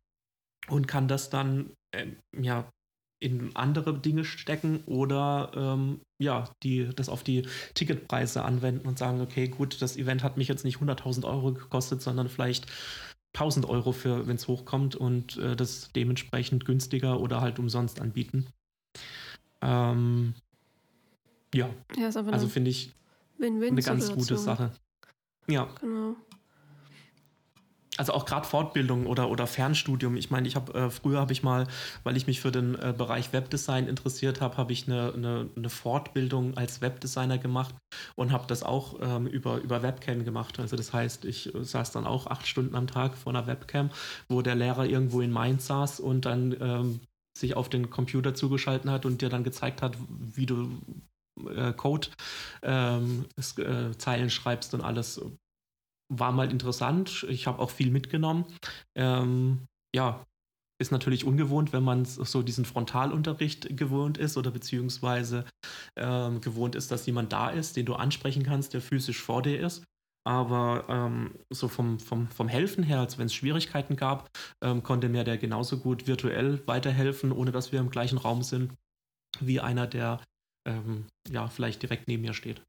und 0.68 0.88
kann 0.88 1.08
das 1.08 1.30
dann 1.30 1.72
äh, 1.92 2.08
ja 2.38 2.70
in 3.20 3.56
andere 3.56 3.98
Dinge 3.98 4.26
stecken 4.26 4.84
oder 4.86 5.52
ähm, 5.56 6.02
ja, 6.20 6.50
die, 6.62 6.90
das 6.94 7.08
auf 7.08 7.24
die 7.24 7.48
Ticketpreise 7.74 8.44
anwenden 8.44 8.86
und 8.86 8.98
sagen, 8.98 9.22
okay, 9.22 9.48
gut, 9.48 9.82
das 9.82 9.96
Event 9.96 10.24
hat 10.24 10.36
mich 10.36 10.50
jetzt 10.50 10.66
nicht 10.66 10.80
100.000 10.80 11.26
Euro 11.26 11.54
gekostet, 11.54 12.02
sondern 12.02 12.28
vielleicht 12.28 12.68
1000 13.34 13.68
Euro 13.68 13.94
für, 13.94 14.28
wenn 14.28 14.36
es 14.36 14.48
hochkommt 14.48 14.96
und 14.96 15.38
äh, 15.38 15.56
das 15.56 15.92
dementsprechend 15.94 16.66
günstiger 16.66 17.20
oder 17.20 17.40
halt 17.40 17.60
umsonst 17.60 18.02
anbieten. 18.02 18.48
Ähm, 19.62 20.36
ja. 21.54 21.70
ja 21.98 22.06
also 22.06 22.48
finde 22.48 22.72
ich 22.72 22.94
Win 23.38 23.60
-win 23.60 23.72
eine 23.72 23.82
ganz 23.82 24.12
gute 24.12 24.38
Sache. 24.38 24.72
Ja. 25.48 25.68
Genau. 25.82 26.16
Also 27.98 28.14
auch 28.14 28.26
gerade 28.26 28.48
Fortbildung 28.48 29.06
oder, 29.06 29.30
oder 29.30 29.46
Fernstudium. 29.46 30.18
Ich 30.18 30.32
meine, 30.32 30.48
ich 30.48 30.56
habe 30.56 30.74
äh, 30.74 30.90
früher 30.90 31.20
habe 31.20 31.32
ich 31.32 31.44
mal, 31.44 31.68
weil 32.04 32.18
ich 32.18 32.26
mich 32.26 32.42
für 32.42 32.52
den 32.52 32.74
äh, 32.74 32.92
Bereich 32.98 33.34
Webdesign 33.34 33.88
interessiert 33.88 34.42
habe, 34.42 34.58
habe 34.58 34.74
ich 34.74 34.88
eine, 34.88 35.14
eine, 35.14 35.50
eine, 35.56 35.70
Fortbildung 35.70 36.58
als 36.58 36.82
Webdesigner 36.82 37.38
gemacht 37.38 37.76
und 38.16 38.32
habe 38.32 38.46
das 38.48 38.64
auch 38.64 38.96
ähm, 39.00 39.28
über, 39.28 39.58
über 39.58 39.84
Webcam 39.84 40.26
gemacht. 40.26 40.60
Also 40.60 40.76
das 40.76 40.92
heißt, 40.92 41.26
ich 41.26 41.54
äh, 41.54 41.64
saß 41.64 41.92
dann 41.92 42.08
auch 42.08 42.26
acht 42.26 42.48
Stunden 42.48 42.76
am 42.76 42.88
Tag 42.88 43.16
vor 43.16 43.32
einer 43.32 43.46
Webcam, 43.46 43.92
wo 44.28 44.42
der 44.42 44.56
Lehrer 44.56 44.88
irgendwo 44.88 45.22
in 45.22 45.32
Mainz 45.32 45.68
saß 45.68 46.00
und 46.00 46.26
dann 46.26 46.56
ähm, 46.60 47.00
sich 47.38 47.56
auf 47.56 47.70
den 47.70 47.92
Computer 47.92 48.34
zugeschaltet 48.34 48.90
hat 48.90 49.06
und 49.06 49.22
dir 49.22 49.30
dann 49.30 49.44
gezeigt 49.44 49.84
hat, 49.84 49.98
wie 50.10 50.48
du 50.48 50.68
äh, 51.56 51.74
Code 51.74 52.10
ähm, 52.62 53.26
äh, 53.58 53.92
Zeilen 53.98 54.30
schreibst 54.30 54.74
und 54.74 54.82
alles. 54.82 55.22
War 56.10 56.32
mal 56.32 56.52
interessant. 56.52 57.26
Ich 57.30 57.48
habe 57.48 57.60
auch 57.60 57.72
viel 57.72 57.90
mitgenommen. 57.90 58.46
Ähm, 58.96 59.66
ja, 59.96 60.26
ist 60.80 60.92
natürlich 60.92 61.26
ungewohnt, 61.26 61.72
wenn 61.72 61.84
man 61.84 62.06
so 62.06 62.42
diesen 62.42 62.66
Frontalunterricht 62.66 63.76
gewohnt 63.78 64.18
ist 64.18 64.38
oder 64.38 64.52
beziehungsweise 64.52 65.46
ähm, 65.96 66.42
gewohnt 66.42 66.76
ist, 66.76 66.92
dass 66.92 67.06
jemand 67.06 67.32
da 67.32 67.50
ist, 67.50 67.78
den 67.78 67.86
du 67.86 67.96
ansprechen 67.96 68.44
kannst, 68.44 68.74
der 68.74 68.82
physisch 68.82 69.22
vor 69.22 69.42
dir 69.42 69.60
ist. 69.60 69.84
Aber 70.26 70.86
ähm, 70.88 71.36
so 71.50 71.68
vom, 71.68 72.00
vom, 72.00 72.28
vom 72.28 72.48
Helfen 72.48 72.84
her, 72.84 73.00
als 73.00 73.18
wenn 73.18 73.26
es 73.26 73.34
Schwierigkeiten 73.34 73.96
gab, 73.96 74.30
ähm, 74.64 74.82
konnte 74.82 75.10
mir 75.10 75.24
der 75.24 75.38
genauso 75.38 75.78
gut 75.80 76.08
virtuell 76.08 76.66
weiterhelfen, 76.66 77.32
ohne 77.32 77.52
dass 77.52 77.72
wir 77.72 77.80
im 77.80 77.90
gleichen 77.90 78.18
Raum 78.18 78.42
sind, 78.42 78.74
wie 79.40 79.60
einer, 79.60 79.86
der 79.86 80.22
ähm, 80.66 81.06
ja, 81.30 81.48
vielleicht 81.48 81.82
direkt 81.82 82.08
neben 82.08 82.22
mir 82.22 82.34
steht. 82.34 82.62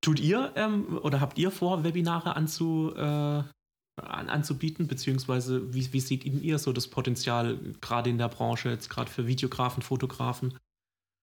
Tut 0.00 0.20
ihr 0.20 0.52
ähm, 0.54 0.98
oder 1.02 1.20
habt 1.20 1.38
ihr 1.38 1.50
vor, 1.50 1.82
Webinare 1.82 2.36
anzu, 2.36 2.92
äh, 2.94 3.00
an, 3.00 4.28
anzubieten, 4.28 4.86
beziehungsweise 4.86 5.74
wie, 5.74 5.92
wie 5.92 6.00
seht 6.00 6.24
ihr 6.24 6.58
so 6.58 6.72
das 6.72 6.88
Potenzial 6.88 7.58
gerade 7.80 8.10
in 8.10 8.18
der 8.18 8.28
Branche, 8.28 8.68
jetzt 8.68 8.88
gerade 8.88 9.10
für 9.10 9.26
Videografen, 9.26 9.82
Fotografen? 9.82 10.56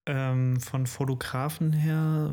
Ähm, 0.06 0.60
von 0.60 0.86
Fotografen 0.86 1.72
her 1.72 2.30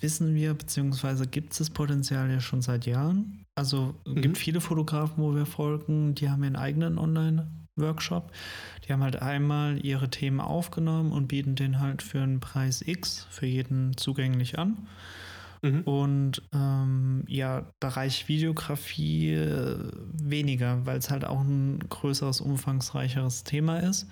wissen 0.00 0.34
wir, 0.34 0.54
beziehungsweise 0.54 1.26
gibt 1.26 1.52
es 1.52 1.58
das 1.58 1.70
Potenzial 1.70 2.30
ja 2.30 2.40
schon 2.40 2.62
seit 2.62 2.86
Jahren. 2.86 3.44
Also 3.54 3.94
mhm. 4.06 4.22
gibt 4.22 4.38
viele 4.38 4.62
Fotografen, 4.62 5.22
wo 5.22 5.34
wir 5.34 5.44
folgen, 5.44 6.14
die 6.14 6.30
haben 6.30 6.42
ihren 6.44 6.56
eigenen 6.56 6.96
Online-Workshop. 7.80 8.30
Die 8.86 8.92
haben 8.92 9.02
halt 9.02 9.20
einmal 9.20 9.84
ihre 9.84 10.08
Themen 10.10 10.40
aufgenommen 10.40 11.12
und 11.12 11.28
bieten 11.28 11.54
den 11.54 11.80
halt 11.80 12.02
für 12.02 12.20
einen 12.20 12.40
Preis 12.40 12.82
X 12.84 13.26
für 13.30 13.46
jeden 13.46 13.96
zugänglich 13.96 14.58
an. 14.58 14.88
Mhm. 15.62 15.82
Und 15.82 16.42
ähm, 16.54 17.24
ja, 17.28 17.66
Bereich 17.80 18.28
Videografie 18.28 19.34
äh, 19.34 19.76
weniger, 20.12 20.86
weil 20.86 20.98
es 20.98 21.10
halt 21.10 21.24
auch 21.24 21.40
ein 21.40 21.80
größeres, 21.88 22.40
umfangreicheres 22.40 23.44
Thema 23.44 23.78
ist 23.78 24.06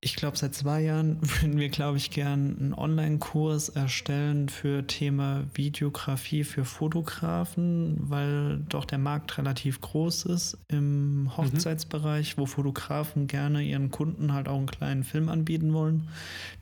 ich 0.00 0.14
glaube, 0.14 0.36
seit 0.36 0.54
zwei 0.54 0.82
Jahren 0.82 1.18
würden 1.22 1.58
wir, 1.58 1.68
glaube 1.68 1.96
ich, 1.96 2.10
gern 2.10 2.56
einen 2.58 2.74
Online-Kurs 2.74 3.70
erstellen 3.70 4.48
für 4.48 4.86
Thema 4.86 5.44
Videografie 5.54 6.44
für 6.44 6.64
Fotografen, 6.64 7.96
weil 8.08 8.58
doch 8.68 8.84
der 8.84 8.98
Markt 8.98 9.38
relativ 9.38 9.80
groß 9.80 10.26
ist 10.26 10.58
im 10.68 11.22
mhm. 11.22 11.36
Hochzeitsbereich, 11.36 12.36
mhm. 12.36 12.40
wo 12.40 12.46
Fotografen 12.46 13.26
gerne 13.26 13.62
ihren 13.62 13.90
Kunden 13.90 14.32
halt 14.32 14.48
auch 14.48 14.58
einen 14.58 14.66
kleinen 14.66 15.02
Film 15.02 15.28
anbieten 15.28 15.72
wollen, 15.72 16.08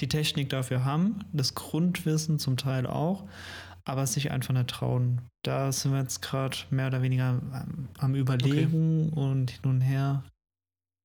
die 0.00 0.08
Technik 0.08 0.48
dafür 0.48 0.84
haben, 0.84 1.20
das 1.32 1.54
Grundwissen 1.54 2.38
zum 2.38 2.56
Teil 2.56 2.86
auch, 2.86 3.24
aber 3.84 4.06
sich 4.06 4.30
einfach 4.30 4.54
nicht 4.54 4.68
trauen. 4.68 5.20
Da 5.44 5.70
sind 5.72 5.92
wir 5.92 6.00
jetzt 6.00 6.22
gerade 6.22 6.56
mehr 6.70 6.88
oder 6.88 7.02
weniger 7.02 7.40
am, 7.52 7.88
am 7.98 8.14
Überlegen 8.14 9.10
okay. 9.12 9.20
und 9.20 9.50
hin 9.50 9.70
und 9.70 9.80
her. 9.82 10.24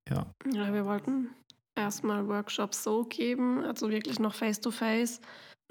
Ja. 0.10 0.26
Ja, 0.52 0.74
wir 0.74 0.86
wollten 0.86 1.30
erstmal 1.76 2.28
Workshops 2.28 2.84
so 2.84 3.04
geben, 3.04 3.64
also 3.64 3.90
wirklich 3.90 4.20
noch 4.20 4.36
face-to-face 4.36 5.20
-face, 5.20 5.22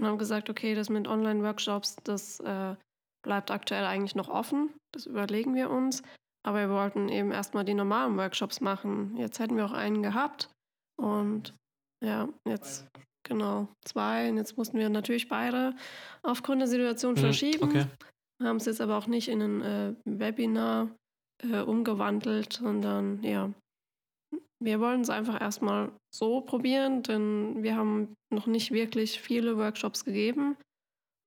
und 0.01 0.07
haben 0.07 0.19
gesagt, 0.19 0.49
okay, 0.49 0.75
das 0.75 0.89
mit 0.89 1.07
Online-Workshops, 1.07 1.97
das 2.05 2.41
äh, 2.41 2.75
bleibt 3.23 3.51
aktuell 3.51 3.85
eigentlich 3.85 4.15
noch 4.15 4.29
offen. 4.29 4.73
Das 4.93 5.07
überlegen 5.07 5.55
wir 5.55 5.71
uns. 5.71 6.03
Aber 6.43 6.59
wir 6.59 6.71
wollten 6.71 7.11
eben 7.11 7.33
erstmal 7.33 7.65
die 7.65 7.75
normalen 7.75 8.17
Workshops 8.17 8.63
machen. 8.63 9.15
Jetzt 9.19 9.39
hätten 9.39 9.57
wir 9.57 9.67
auch 9.67 9.73
einen 9.73 10.03
gehabt. 10.03 10.49
Und 10.97 11.55
ja, 12.03 12.31
jetzt 12.49 12.89
genau 13.29 13.69
zwei. 13.85 14.31
Und 14.31 14.39
jetzt 14.39 14.57
mussten 14.57 14.79
wir 14.79 14.89
natürlich 14.89 15.29
beide 15.29 15.75
aufgrund 16.23 16.63
der 16.63 16.69
Situation 16.69 17.13
mhm, 17.13 17.19
verschieben. 17.19 17.65
Okay. 17.65 17.87
Haben 18.43 18.57
es 18.57 18.65
jetzt 18.65 18.81
aber 18.81 18.97
auch 18.97 19.07
nicht 19.07 19.29
in 19.29 19.43
ein 19.43 19.61
äh, 19.61 19.95
Webinar 20.07 20.89
äh, 21.43 21.61
umgewandelt, 21.61 22.55
sondern 22.55 23.23
ja, 23.23 23.51
wir 24.63 24.79
wollen 24.81 25.01
es 25.01 25.11
einfach 25.11 25.41
erstmal 25.41 25.91
so 26.15 26.43
probieren, 26.43 27.03
denn 27.03 27.63
wir 27.63 27.77
haben 27.77 28.15
noch 28.31 28.47
nicht 28.47 28.73
wirklich 28.73 29.21
viele 29.21 29.57
Workshops 29.57 30.05
gegeben. 30.05 30.57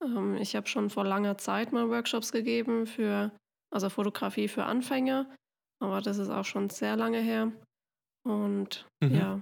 Ähm, 0.04 0.36
ich 0.36 0.56
habe 0.56 0.68
schon 0.68 0.90
vor 0.90 1.04
langer 1.04 1.38
Zeit 1.38 1.72
mal 1.72 1.90
Workshops 1.90 2.32
gegeben 2.32 2.86
für, 2.86 3.32
also 3.72 3.90
Fotografie 3.90 4.48
für 4.48 4.66
Anfänger, 4.66 5.34
aber 5.82 6.02
das 6.02 6.20
ist 6.20 6.30
auch 6.30 6.46
schon 6.46 6.70
sehr 6.70 6.96
lange 6.96 7.20
her. 7.20 7.52
Und 8.26 8.88
mhm. 9.04 9.16
ja, 9.16 9.42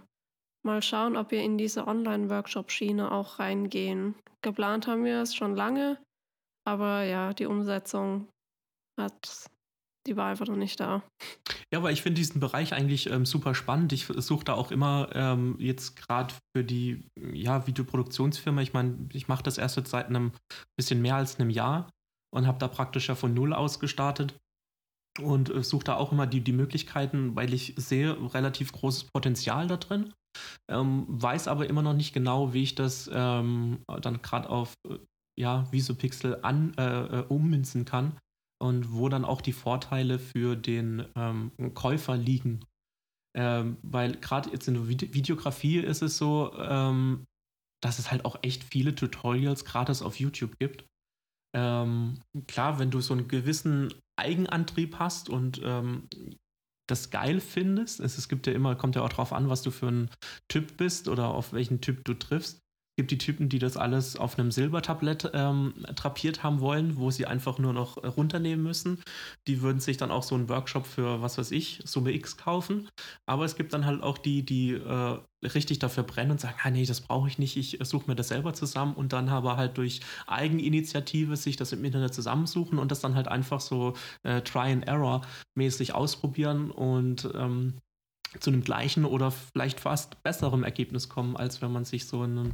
mal 0.65 0.81
schauen, 0.81 1.17
ob 1.17 1.31
wir 1.31 1.41
in 1.41 1.57
diese 1.57 1.85
Online-Workshop-Schiene 1.85 3.11
auch 3.11 3.39
reingehen. 3.39 4.15
Geplant 4.41 4.87
haben 4.87 5.03
wir 5.03 5.21
es 5.21 5.35
schon 5.35 5.55
lange, 5.55 6.01
aber 6.65 7.03
ja, 7.03 7.33
die 7.33 7.45
Umsetzung 7.45 8.29
hat 8.99 9.50
die 10.07 10.17
war 10.17 10.29
einfach 10.29 10.47
noch 10.47 10.55
nicht 10.55 10.79
da. 10.79 11.03
Ja, 11.71 11.79
aber 11.79 11.91
ich 11.91 12.01
finde 12.01 12.19
diesen 12.19 12.39
Bereich 12.39 12.73
eigentlich 12.73 13.09
ähm, 13.09 13.25
super 13.25 13.53
spannend. 13.55 13.93
Ich 13.93 14.05
suche 14.05 14.45
da 14.45 14.53
auch 14.53 14.71
immer 14.71 15.09
ähm, 15.13 15.55
jetzt 15.59 15.95
gerade 15.95 16.33
für 16.55 16.63
die 16.63 17.05
ja, 17.33 17.67
Videoproduktionsfirma, 17.67 18.61
ich 18.61 18.73
meine, 18.73 19.09
ich 19.13 19.27
mache 19.27 19.43
das 19.43 19.57
erst 19.57 19.87
seit 19.87 20.07
einem 20.07 20.31
bisschen 20.77 21.01
mehr 21.01 21.15
als 21.15 21.39
einem 21.39 21.49
Jahr 21.49 21.89
und 22.33 22.47
habe 22.47 22.59
da 22.59 22.67
praktisch 22.67 23.09
ja 23.09 23.15
von 23.15 23.33
null 23.33 23.53
aus 23.53 23.79
gestartet 23.79 24.35
und 25.19 25.49
äh, 25.49 25.63
suche 25.63 25.83
da 25.85 25.95
auch 25.95 26.11
immer 26.11 26.27
die, 26.27 26.41
die 26.41 26.53
Möglichkeiten, 26.53 27.35
weil 27.35 27.53
ich 27.53 27.73
sehe 27.77 28.17
relativ 28.33 28.71
großes 28.71 29.05
Potenzial 29.05 29.67
da 29.67 29.77
drin, 29.77 30.13
ähm, 30.69 31.05
weiß 31.07 31.47
aber 31.47 31.69
immer 31.69 31.81
noch 31.83 31.93
nicht 31.93 32.13
genau, 32.13 32.53
wie 32.53 32.63
ich 32.63 32.75
das 32.75 33.09
ähm, 33.13 33.83
dann 34.01 34.21
gerade 34.21 34.49
auf 34.49 34.73
äh, 34.89 34.97
ja, 35.39 35.71
Visopixel 35.71 36.39
an, 36.41 36.73
äh, 36.77 37.19
äh 37.19 37.25
ummünzen 37.27 37.85
kann 37.85 38.17
und 38.61 38.93
wo 38.93 39.09
dann 39.09 39.25
auch 39.25 39.41
die 39.41 39.53
Vorteile 39.53 40.19
für 40.19 40.55
den 40.55 41.05
ähm, 41.15 41.51
Käufer 41.73 42.15
liegen. 42.15 42.63
Ähm, 43.35 43.77
weil 43.81 44.17
gerade 44.17 44.49
jetzt 44.51 44.67
in 44.67 44.73
der 44.75 44.87
Videografie 44.87 45.79
ist 45.79 46.01
es 46.01 46.17
so, 46.17 46.53
ähm, 46.57 47.25
dass 47.81 47.97
es 47.97 48.11
halt 48.11 48.25
auch 48.25 48.37
echt 48.43 48.63
viele 48.63 48.93
Tutorials 48.93 49.65
gratis 49.65 50.01
auf 50.01 50.19
YouTube 50.19 50.57
gibt. 50.59 50.85
Ähm, 51.55 52.21
klar, 52.47 52.79
wenn 52.79 52.91
du 52.91 53.01
so 53.01 53.13
einen 53.13 53.27
gewissen 53.27 53.93
Eigenantrieb 54.19 54.99
hast 54.99 55.29
und 55.29 55.61
ähm, 55.63 56.07
das 56.89 57.09
geil 57.09 57.39
findest, 57.39 57.99
es, 57.99 58.17
es 58.17 58.27
gibt 58.29 58.47
ja 58.47 58.53
immer, 58.53 58.75
kommt 58.75 58.95
ja 58.95 59.01
auch 59.01 59.09
drauf 59.09 59.33
an, 59.33 59.49
was 59.49 59.61
du 59.61 59.71
für 59.71 59.87
ein 59.87 60.09
Typ 60.49 60.77
bist 60.77 61.07
oder 61.07 61.29
auf 61.29 61.53
welchen 61.53 61.81
Typ 61.81 62.03
du 62.05 62.13
triffst 62.13 62.59
gibt 63.01 63.09
die 63.09 63.17
Typen, 63.17 63.49
die 63.49 63.57
das 63.57 63.77
alles 63.77 64.15
auf 64.15 64.37
einem 64.37 64.51
Silbertablett 64.51 65.31
ähm, 65.33 65.73
drapiert 65.95 66.43
haben 66.43 66.59
wollen, 66.59 66.97
wo 66.97 67.09
sie 67.09 67.25
einfach 67.25 67.57
nur 67.57 67.73
noch 67.73 67.97
runternehmen 67.97 68.63
müssen. 68.63 69.01
Die 69.47 69.63
würden 69.63 69.79
sich 69.79 69.97
dann 69.97 70.11
auch 70.11 70.21
so 70.21 70.35
einen 70.35 70.49
Workshop 70.49 70.85
für, 70.85 71.19
was 71.19 71.39
weiß 71.39 71.49
ich, 71.49 71.81
Summe 71.83 72.11
X 72.11 72.37
kaufen. 72.37 72.89
Aber 73.25 73.43
es 73.43 73.55
gibt 73.55 73.73
dann 73.73 73.87
halt 73.87 74.03
auch 74.03 74.19
die, 74.19 74.45
die 74.45 74.73
äh, 74.73 75.17
richtig 75.47 75.79
dafür 75.79 76.03
brennen 76.03 76.29
und 76.29 76.39
sagen, 76.39 76.57
ah, 76.61 76.69
nee, 76.69 76.85
das 76.85 77.01
brauche 77.01 77.27
ich 77.27 77.39
nicht, 77.39 77.57
ich 77.57 77.79
suche 77.81 78.05
mir 78.07 78.15
das 78.15 78.27
selber 78.27 78.53
zusammen 78.53 78.93
und 78.93 79.13
dann 79.13 79.29
aber 79.29 79.57
halt 79.57 79.79
durch 79.79 80.01
Eigeninitiative 80.27 81.37
sich 81.37 81.55
das 81.55 81.71
im 81.71 81.83
Internet 81.83 82.13
zusammensuchen 82.13 82.77
und 82.77 82.91
das 82.91 82.99
dann 82.99 83.15
halt 83.15 83.27
einfach 83.27 83.61
so 83.61 83.95
äh, 84.21 84.41
Try 84.41 84.71
and 84.73 84.87
Error 84.87 85.21
mäßig 85.55 85.95
ausprobieren 85.95 86.69
und 86.69 87.27
ähm, 87.33 87.79
zu 88.39 88.49
einem 88.49 88.63
gleichen 88.63 89.05
oder 89.05 89.31
vielleicht 89.31 89.79
fast 89.79 90.21
besserem 90.23 90.63
Ergebnis 90.63 91.09
kommen, 91.09 91.35
als 91.35 91.61
wenn 91.61 91.71
man 91.71 91.85
sich 91.85 92.07
so 92.07 92.21
einen 92.21 92.53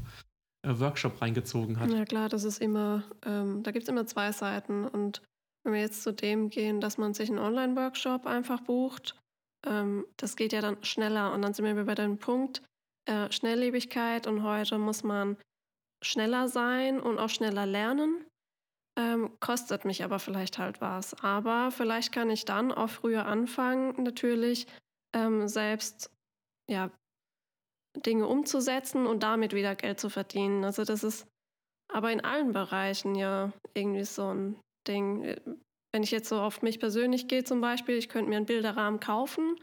Workshop 0.80 1.22
reingezogen 1.22 1.80
hat. 1.80 1.92
Ja 1.92 2.06
klar, 2.06 2.30
das 2.30 2.44
ist 2.44 2.62
immer, 2.62 3.04
ähm, 3.26 3.64
da 3.64 3.72
gibt 3.72 3.84
es 3.84 3.90
immer 3.90 4.06
zwei 4.06 4.32
Seiten. 4.32 4.86
Und 4.86 5.22
wenn 5.64 5.74
wir 5.74 5.82
jetzt 5.82 6.04
zu 6.04 6.14
dem 6.14 6.50
gehen, 6.50 6.82
dass 6.82 6.98
man 6.98 7.14
sich 7.14 7.30
einen 7.30 7.40
Online-Workshop 7.40 8.26
einfach 8.26 8.62
bucht, 8.62 9.16
ähm, 9.66 10.06
das 10.18 10.36
geht 10.36 10.54
ja 10.54 10.62
dann 10.62 10.84
schneller. 10.84 11.34
Und 11.34 11.42
dann 11.42 11.54
sind 11.54 11.66
wir 11.66 11.84
bei 11.86 11.96
dem 11.96 12.18
Punkt 12.18 12.62
äh, 13.06 13.32
Schnelllebigkeit. 13.32 14.28
Und 14.28 14.44
heute 14.44 14.78
muss 14.78 15.04
man 15.04 15.38
schneller 16.04 16.48
sein 16.48 17.00
und 17.00 17.20
auch 17.20 17.30
schneller 17.30 17.66
lernen. 17.66 18.26
Ähm, 18.98 19.38
kostet 19.40 19.86
mich 19.86 20.04
aber 20.04 20.20
vielleicht 20.20 20.58
halt 20.58 20.82
was. 20.82 21.14
Aber 21.24 21.72
vielleicht 21.72 22.12
kann 22.12 22.30
ich 22.30 22.46
dann 22.46 22.72
auch 22.72 22.90
früher 22.90 23.26
anfangen, 23.26 24.02
natürlich 24.04 24.68
ähm, 25.16 25.48
selbst 25.48 26.12
ja, 26.70 26.92
Dinge 28.06 28.28
umzusetzen 28.28 29.06
und 29.06 29.24
damit 29.24 29.54
wieder 29.54 29.76
Geld 29.76 30.00
zu 30.00 30.10
verdienen. 30.10 30.64
Also 30.64 30.84
das 30.84 31.04
ist 31.04 31.28
aber 31.90 32.12
in 32.12 32.22
allen 32.22 32.52
Bereichen 32.52 33.16
ja 33.16 33.52
irgendwie 33.74 34.04
so 34.04 34.34
ein 34.34 34.60
Ding. 34.88 35.36
Wenn 35.94 36.04
ich 36.04 36.12
jetzt 36.12 36.30
so 36.30 36.40
auf 36.40 36.62
mich 36.62 36.80
persönlich 36.80 37.28
gehe 37.28 37.44
zum 37.44 37.62
Beispiel, 37.62 37.96
ich 37.98 38.10
könnte 38.10 38.30
mir 38.30 38.38
einen 38.38 38.46
Bilderrahmen 38.46 39.00
kaufen, 39.00 39.56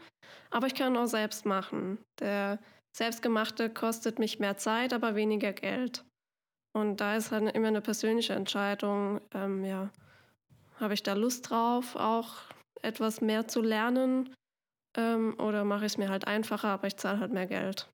aber 0.49 0.67
ich 0.67 0.75
kann 0.75 0.97
auch 0.97 1.05
selbst 1.05 1.45
machen. 1.45 1.99
Der 2.19 2.59
selbstgemachte 2.95 3.69
kostet 3.69 4.19
mich 4.19 4.39
mehr 4.39 4.57
Zeit, 4.57 4.93
aber 4.93 5.15
weniger 5.15 5.53
Geld. 5.53 6.03
Und 6.73 6.99
da 6.99 7.15
ist 7.15 7.31
halt 7.31 7.55
immer 7.55 7.67
eine 7.67 7.81
persönliche 7.81 8.33
Entscheidung, 8.33 9.21
ähm, 9.33 9.63
ja, 9.63 9.91
habe 10.79 10.93
ich 10.93 11.03
da 11.03 11.13
Lust 11.13 11.49
drauf, 11.49 11.95
auch 11.95 12.33
etwas 12.81 13.21
mehr 13.21 13.47
zu 13.47 13.61
lernen 13.61 14.33
ähm, 14.97 15.39
oder 15.39 15.63
mache 15.63 15.85
ich 15.85 15.93
es 15.93 15.97
mir 15.97 16.09
halt 16.09 16.27
einfacher, 16.27 16.69
aber 16.69 16.87
ich 16.87 16.97
zahle 16.97 17.19
halt 17.19 17.31
mehr 17.31 17.47
Geld 17.47 17.89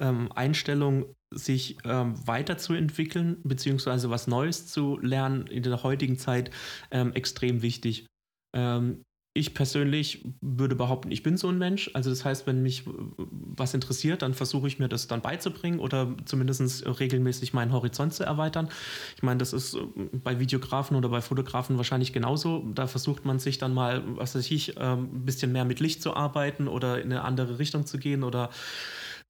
ähm, 0.00 0.30
Einstellung, 0.32 1.06
sich 1.34 1.78
ähm, 1.84 2.14
weiterzuentwickeln, 2.26 3.38
beziehungsweise 3.42 4.10
was 4.10 4.26
Neues 4.26 4.66
zu 4.66 4.98
lernen 4.98 5.46
in 5.46 5.62
der 5.62 5.82
heutigen 5.82 6.18
Zeit 6.18 6.50
ähm, 6.90 7.12
extrem 7.14 7.62
wichtig. 7.62 8.06
Ähm, 8.54 9.02
ich 9.34 9.54
persönlich 9.54 10.26
würde 10.42 10.74
behaupten, 10.74 11.10
ich 11.10 11.22
bin 11.22 11.38
so 11.38 11.48
ein 11.48 11.56
Mensch. 11.56 11.90
Also 11.94 12.10
das 12.10 12.22
heißt, 12.22 12.46
wenn 12.46 12.62
mich 12.62 12.84
was 13.16 13.72
interessiert, 13.72 14.20
dann 14.20 14.34
versuche 14.34 14.66
ich 14.66 14.78
mir 14.78 14.88
das 14.88 15.06
dann 15.06 15.22
beizubringen 15.22 15.80
oder 15.80 16.14
zumindest 16.26 16.84
regelmäßig 16.86 17.54
meinen 17.54 17.72
Horizont 17.72 18.12
zu 18.12 18.24
erweitern. 18.24 18.68
Ich 19.16 19.22
meine, 19.22 19.38
das 19.38 19.54
ist 19.54 19.78
bei 20.22 20.38
Videografen 20.38 20.98
oder 20.98 21.08
bei 21.08 21.22
Fotografen 21.22 21.78
wahrscheinlich 21.78 22.12
genauso. 22.12 22.62
Da 22.74 22.86
versucht 22.86 23.24
man 23.24 23.38
sich 23.38 23.56
dann 23.56 23.72
mal, 23.72 24.02
was 24.18 24.34
weiß 24.34 24.50
ich, 24.50 24.74
ähm, 24.76 25.08
ein 25.14 25.24
bisschen 25.24 25.50
mehr 25.50 25.64
mit 25.64 25.80
Licht 25.80 26.02
zu 26.02 26.14
arbeiten 26.14 26.68
oder 26.68 27.00
in 27.00 27.10
eine 27.10 27.22
andere 27.22 27.58
Richtung 27.58 27.86
zu 27.86 27.96
gehen 27.96 28.24
oder 28.24 28.50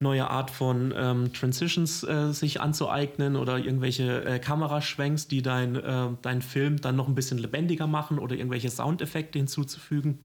neue 0.03 0.29
Art 0.29 0.51
von 0.51 0.93
ähm, 0.95 1.33
Transitions 1.33 2.03
äh, 2.03 2.31
sich 2.31 2.61
anzueignen 2.61 3.35
oder 3.35 3.57
irgendwelche 3.57 4.23
äh, 4.23 4.39
Kameraschwenks, 4.39 5.27
die 5.27 5.41
dein, 5.41 5.75
äh, 5.75 6.09
dein 6.21 6.43
Film 6.43 6.79
dann 6.79 6.95
noch 6.95 7.07
ein 7.07 7.15
bisschen 7.15 7.39
lebendiger 7.39 7.87
machen 7.87 8.19
oder 8.19 8.35
irgendwelche 8.35 8.69
Soundeffekte 8.69 9.39
hinzuzufügen. 9.39 10.19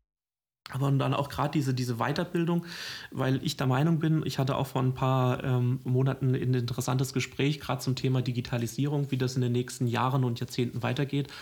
Aber 0.71 0.91
dann 0.91 1.15
auch 1.15 1.31
gerade 1.31 1.53
diese, 1.53 1.73
diese 1.73 1.97
Weiterbildung, 1.97 2.67
weil 3.11 3.43
ich 3.43 3.57
der 3.57 3.67
Meinung 3.67 4.01
bin, 4.01 4.23
ich 4.27 4.39
hatte 4.39 4.57
auch 4.57 4.67
vor 4.67 4.83
ein 4.83 4.93
paar 4.93 5.43
ähm, 5.43 5.81
Monaten 5.85 6.35
ein 6.35 6.53
interessantes 6.55 7.15
Gespräch, 7.15 7.59
gerade 7.59 7.81
zum 7.81 7.97
Thema 7.97 8.21
Digitalisierung, 8.21 9.11
wie 9.11 9.17
das 9.17 9.35
in 9.37 9.41
den 9.41 9.53
nächsten 9.53 9.87
Jahren 9.87 10.25
und 10.25 10.41
Jahrzehnten 10.41 10.83
weitergeht. 10.83 11.33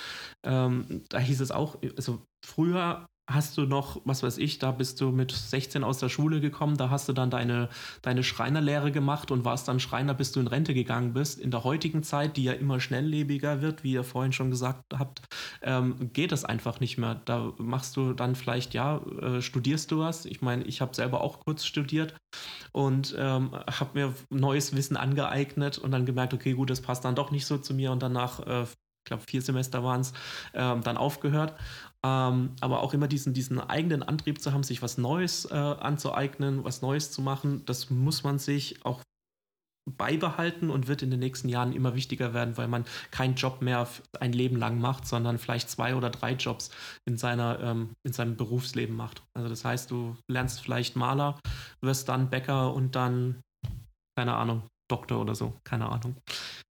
Ähm, 0.44 1.02
da 1.08 1.18
hieß 1.18 1.40
es 1.40 1.50
auch, 1.50 1.78
also 1.96 2.22
früher 2.44 3.06
hast 3.28 3.58
du 3.58 3.62
noch, 3.62 4.00
was 4.04 4.22
weiß 4.22 4.38
ich, 4.38 4.58
da 4.58 4.70
bist 4.70 5.00
du 5.00 5.10
mit 5.10 5.32
16 5.32 5.82
aus 5.82 5.98
der 5.98 6.08
Schule 6.08 6.40
gekommen, 6.40 6.76
da 6.76 6.90
hast 6.90 7.08
du 7.08 7.12
dann 7.12 7.30
deine, 7.30 7.68
deine 8.02 8.22
Schreinerlehre 8.22 8.92
gemacht 8.92 9.30
und 9.30 9.44
warst 9.44 9.66
dann 9.68 9.80
Schreiner, 9.80 10.14
bis 10.14 10.32
du 10.32 10.40
in 10.40 10.46
Rente 10.46 10.74
gegangen 10.74 11.12
bist. 11.12 11.40
In 11.40 11.50
der 11.50 11.64
heutigen 11.64 12.02
Zeit, 12.02 12.36
die 12.36 12.44
ja 12.44 12.52
immer 12.52 12.78
schnelllebiger 12.78 13.60
wird, 13.60 13.82
wie 13.82 13.92
ihr 13.92 14.04
vorhin 14.04 14.32
schon 14.32 14.50
gesagt 14.50 14.94
habt, 14.96 15.22
ähm, 15.62 16.12
geht 16.12 16.32
es 16.32 16.44
einfach 16.44 16.78
nicht 16.78 16.98
mehr. 16.98 17.20
Da 17.24 17.52
machst 17.58 17.96
du 17.96 18.12
dann 18.12 18.36
vielleicht, 18.36 18.74
ja, 18.74 18.98
äh, 19.20 19.42
studierst 19.42 19.90
du 19.90 20.00
was. 20.00 20.24
Ich 20.24 20.40
meine, 20.40 20.64
ich 20.64 20.80
habe 20.80 20.94
selber 20.94 21.20
auch 21.20 21.40
kurz 21.40 21.64
studiert 21.64 22.14
und 22.72 23.14
ähm, 23.18 23.52
habe 23.52 23.90
mir 23.94 24.14
neues 24.30 24.76
Wissen 24.76 24.96
angeeignet 24.96 25.78
und 25.78 25.90
dann 25.90 26.06
gemerkt, 26.06 26.32
okay, 26.32 26.52
gut, 26.52 26.70
das 26.70 26.80
passt 26.80 27.04
dann 27.04 27.16
doch 27.16 27.30
nicht 27.32 27.46
so 27.46 27.58
zu 27.58 27.74
mir 27.74 27.90
und 27.90 28.02
danach 28.02 28.40
äh, 28.46 28.66
ich 29.06 29.08
glaube, 29.08 29.22
vier 29.24 29.40
Semester 29.40 29.84
waren 29.84 30.00
es, 30.00 30.12
ähm, 30.52 30.82
dann 30.82 30.96
aufgehört. 30.96 31.54
Ähm, 32.04 32.56
aber 32.60 32.82
auch 32.82 32.92
immer 32.92 33.06
diesen, 33.06 33.34
diesen 33.34 33.60
eigenen 33.60 34.02
Antrieb 34.02 34.40
zu 34.42 34.52
haben, 34.52 34.64
sich 34.64 34.82
was 34.82 34.98
Neues 34.98 35.44
äh, 35.44 35.54
anzueignen, 35.54 36.64
was 36.64 36.82
Neues 36.82 37.12
zu 37.12 37.22
machen, 37.22 37.62
das 37.66 37.88
muss 37.88 38.24
man 38.24 38.40
sich 38.40 38.84
auch 38.84 39.00
beibehalten 39.88 40.70
und 40.70 40.88
wird 40.88 41.02
in 41.02 41.12
den 41.12 41.20
nächsten 41.20 41.48
Jahren 41.48 41.72
immer 41.72 41.94
wichtiger 41.94 42.34
werden, 42.34 42.56
weil 42.56 42.66
man 42.66 42.84
keinen 43.12 43.36
Job 43.36 43.62
mehr 43.62 43.86
ein 44.18 44.32
Leben 44.32 44.56
lang 44.56 44.80
macht, 44.80 45.06
sondern 45.06 45.38
vielleicht 45.38 45.70
zwei 45.70 45.94
oder 45.94 46.10
drei 46.10 46.32
Jobs 46.32 46.72
in, 47.04 47.16
seiner, 47.16 47.60
ähm, 47.60 47.90
in 48.04 48.12
seinem 48.12 48.36
Berufsleben 48.36 48.96
macht. 48.96 49.22
Also 49.34 49.48
das 49.48 49.64
heißt, 49.64 49.92
du 49.92 50.16
lernst 50.28 50.60
vielleicht 50.60 50.96
Maler, 50.96 51.38
wirst 51.80 52.08
dann 52.08 52.28
Bäcker 52.28 52.74
und 52.74 52.96
dann, 52.96 53.40
keine 54.18 54.34
Ahnung, 54.34 54.64
Doktor 54.88 55.20
oder 55.20 55.34
so, 55.34 55.52
keine 55.64 55.88
Ahnung. 55.90 56.16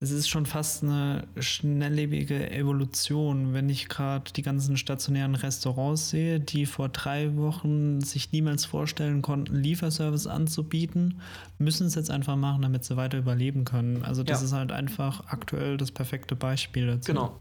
Es 0.00 0.10
ist 0.10 0.28
schon 0.28 0.46
fast 0.46 0.82
eine 0.82 1.26
schnelllebige 1.38 2.50
Evolution, 2.50 3.52
wenn 3.52 3.68
ich 3.68 3.88
gerade 3.88 4.32
die 4.32 4.42
ganzen 4.42 4.76
stationären 4.76 5.34
Restaurants 5.34 6.10
sehe, 6.10 6.40
die 6.40 6.64
vor 6.64 6.88
drei 6.88 7.36
Wochen 7.36 8.00
sich 8.00 8.32
niemals 8.32 8.64
vorstellen 8.64 9.20
konnten, 9.20 9.56
Lieferservice 9.56 10.26
anzubieten, 10.26 11.20
müssen 11.58 11.86
es 11.86 11.94
jetzt 11.94 12.10
einfach 12.10 12.36
machen, 12.36 12.62
damit 12.62 12.84
sie 12.84 12.96
weiter 12.96 13.18
überleben 13.18 13.64
können. 13.64 14.02
Also 14.02 14.22
das 14.22 14.40
ja. 14.40 14.46
ist 14.46 14.52
halt 14.52 14.72
einfach 14.72 15.26
aktuell 15.26 15.76
das 15.76 15.92
perfekte 15.92 16.36
Beispiel 16.36 16.86
dazu. 16.86 17.12
Genau. 17.12 17.40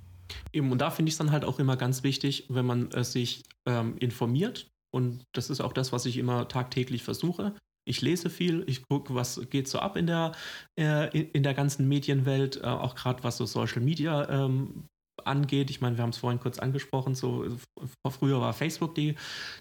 Eben, 0.51 0.71
und 0.71 0.79
da 0.79 0.89
finde 0.89 1.09
ich 1.09 1.13
es 1.13 1.17
dann 1.17 1.31
halt 1.31 1.45
auch 1.45 1.59
immer 1.59 1.77
ganz 1.77 2.03
wichtig, 2.03 2.45
wenn 2.49 2.65
man 2.65 2.91
äh, 2.91 3.03
sich 3.03 3.43
ähm, 3.65 3.97
informiert. 3.97 4.67
Und 4.91 5.25
das 5.33 5.49
ist 5.49 5.61
auch 5.61 5.73
das, 5.73 5.91
was 5.91 6.05
ich 6.05 6.17
immer 6.17 6.47
tagtäglich 6.47 7.03
versuche, 7.03 7.53
ich 7.85 8.01
lese 8.01 8.29
viel, 8.29 8.63
ich 8.67 8.87
gucke, 8.87 9.15
was 9.15 9.41
geht 9.49 9.67
so 9.67 9.79
ab 9.79 9.95
in 9.95 10.07
der, 10.07 10.33
äh, 10.79 11.17
in 11.17 11.43
der 11.43 11.53
ganzen 11.53 11.87
Medienwelt, 11.87 12.57
äh, 12.57 12.65
auch 12.65 12.95
gerade 12.95 13.23
was 13.23 13.37
so 13.37 13.45
Social 13.45 13.81
Media 13.81 14.27
ähm, 14.29 14.87
angeht. 15.23 15.69
Ich 15.69 15.81
meine, 15.81 15.97
wir 15.97 16.03
haben 16.03 16.09
es 16.09 16.17
vorhin 16.17 16.39
kurz 16.39 16.59
angesprochen, 16.59 17.15
so 17.15 17.45
früher 18.09 18.41
war 18.41 18.53
Facebook 18.53 18.95
die, 18.95 19.15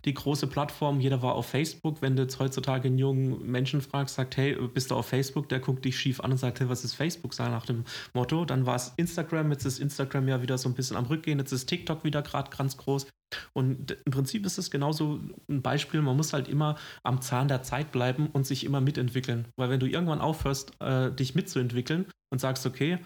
die 0.05 0.15
große 0.15 0.47
Plattform, 0.47 1.01
jeder 1.01 1.23
war 1.23 1.35
auf 1.35 1.47
Facebook. 1.47 2.03
Wenn 2.03 2.17
du 2.17 2.23
jetzt 2.23 2.39
heutzutage 2.39 2.89
einen 2.89 2.99
jungen 2.99 3.47
Menschen 3.47 3.81
fragst, 3.81 4.17
sagt, 4.17 4.37
hey, 4.37 4.57
bist 4.69 4.91
du 4.91 4.97
auf 4.97 5.07
Facebook, 5.07 5.49
der 5.49 5.61
guckt 5.61 5.85
dich 5.85 5.99
schief 5.99 6.21
an 6.21 6.33
und 6.33 6.39
sagt, 6.39 6.61
hey, 6.61 6.69
was 6.69 6.85
ist 6.85 6.95
Facebook, 6.95 7.35
sei 7.35 7.49
nach 7.49 7.67
dem 7.67 7.85
Motto. 8.15 8.45
Dann 8.45 8.67
war 8.67 8.77
es 8.77 8.93
Instagram, 8.97 9.53
jetzt 9.53 9.65
ist 9.65 9.79
Instagram 9.79 10.29
ja 10.29 10.43
wieder 10.43 10.59
so 10.59 10.69
ein 10.69 10.75
bisschen 10.75 10.97
am 10.97 11.07
Rückgehen, 11.07 11.39
jetzt 11.39 11.53
ist 11.53 11.67
TikTok 11.67 12.05
wieder 12.05 12.23
gerade 12.23 12.51
ganz 12.55 12.77
groß. 12.77 13.07
Und 13.53 13.97
im 14.05 14.13
Prinzip 14.13 14.47
ist 14.47 14.59
es 14.59 14.71
genauso 14.71 15.21
ein 15.49 15.63
Beispiel, 15.63 16.03
man 16.03 16.17
muss 16.17 16.33
halt 16.33 16.49
immer 16.49 16.77
am 17.03 17.21
Zahn 17.21 17.49
der 17.49 17.63
Zeit 17.63 17.93
bleiben 17.93 18.29
und 18.33 18.47
sich 18.47 18.65
immer 18.65 18.81
mitentwickeln. 18.81 19.49
Weil 19.57 19.71
wenn 19.71 19.81
du 19.81 19.87
irgendwann 19.87 20.21
aufhörst, 20.21 20.73
äh, 20.81 21.11
dich 21.11 21.35
mitzuentwickeln 21.35 22.07
und 22.31 22.41
sagst, 22.41 22.67
okay, 22.67 22.99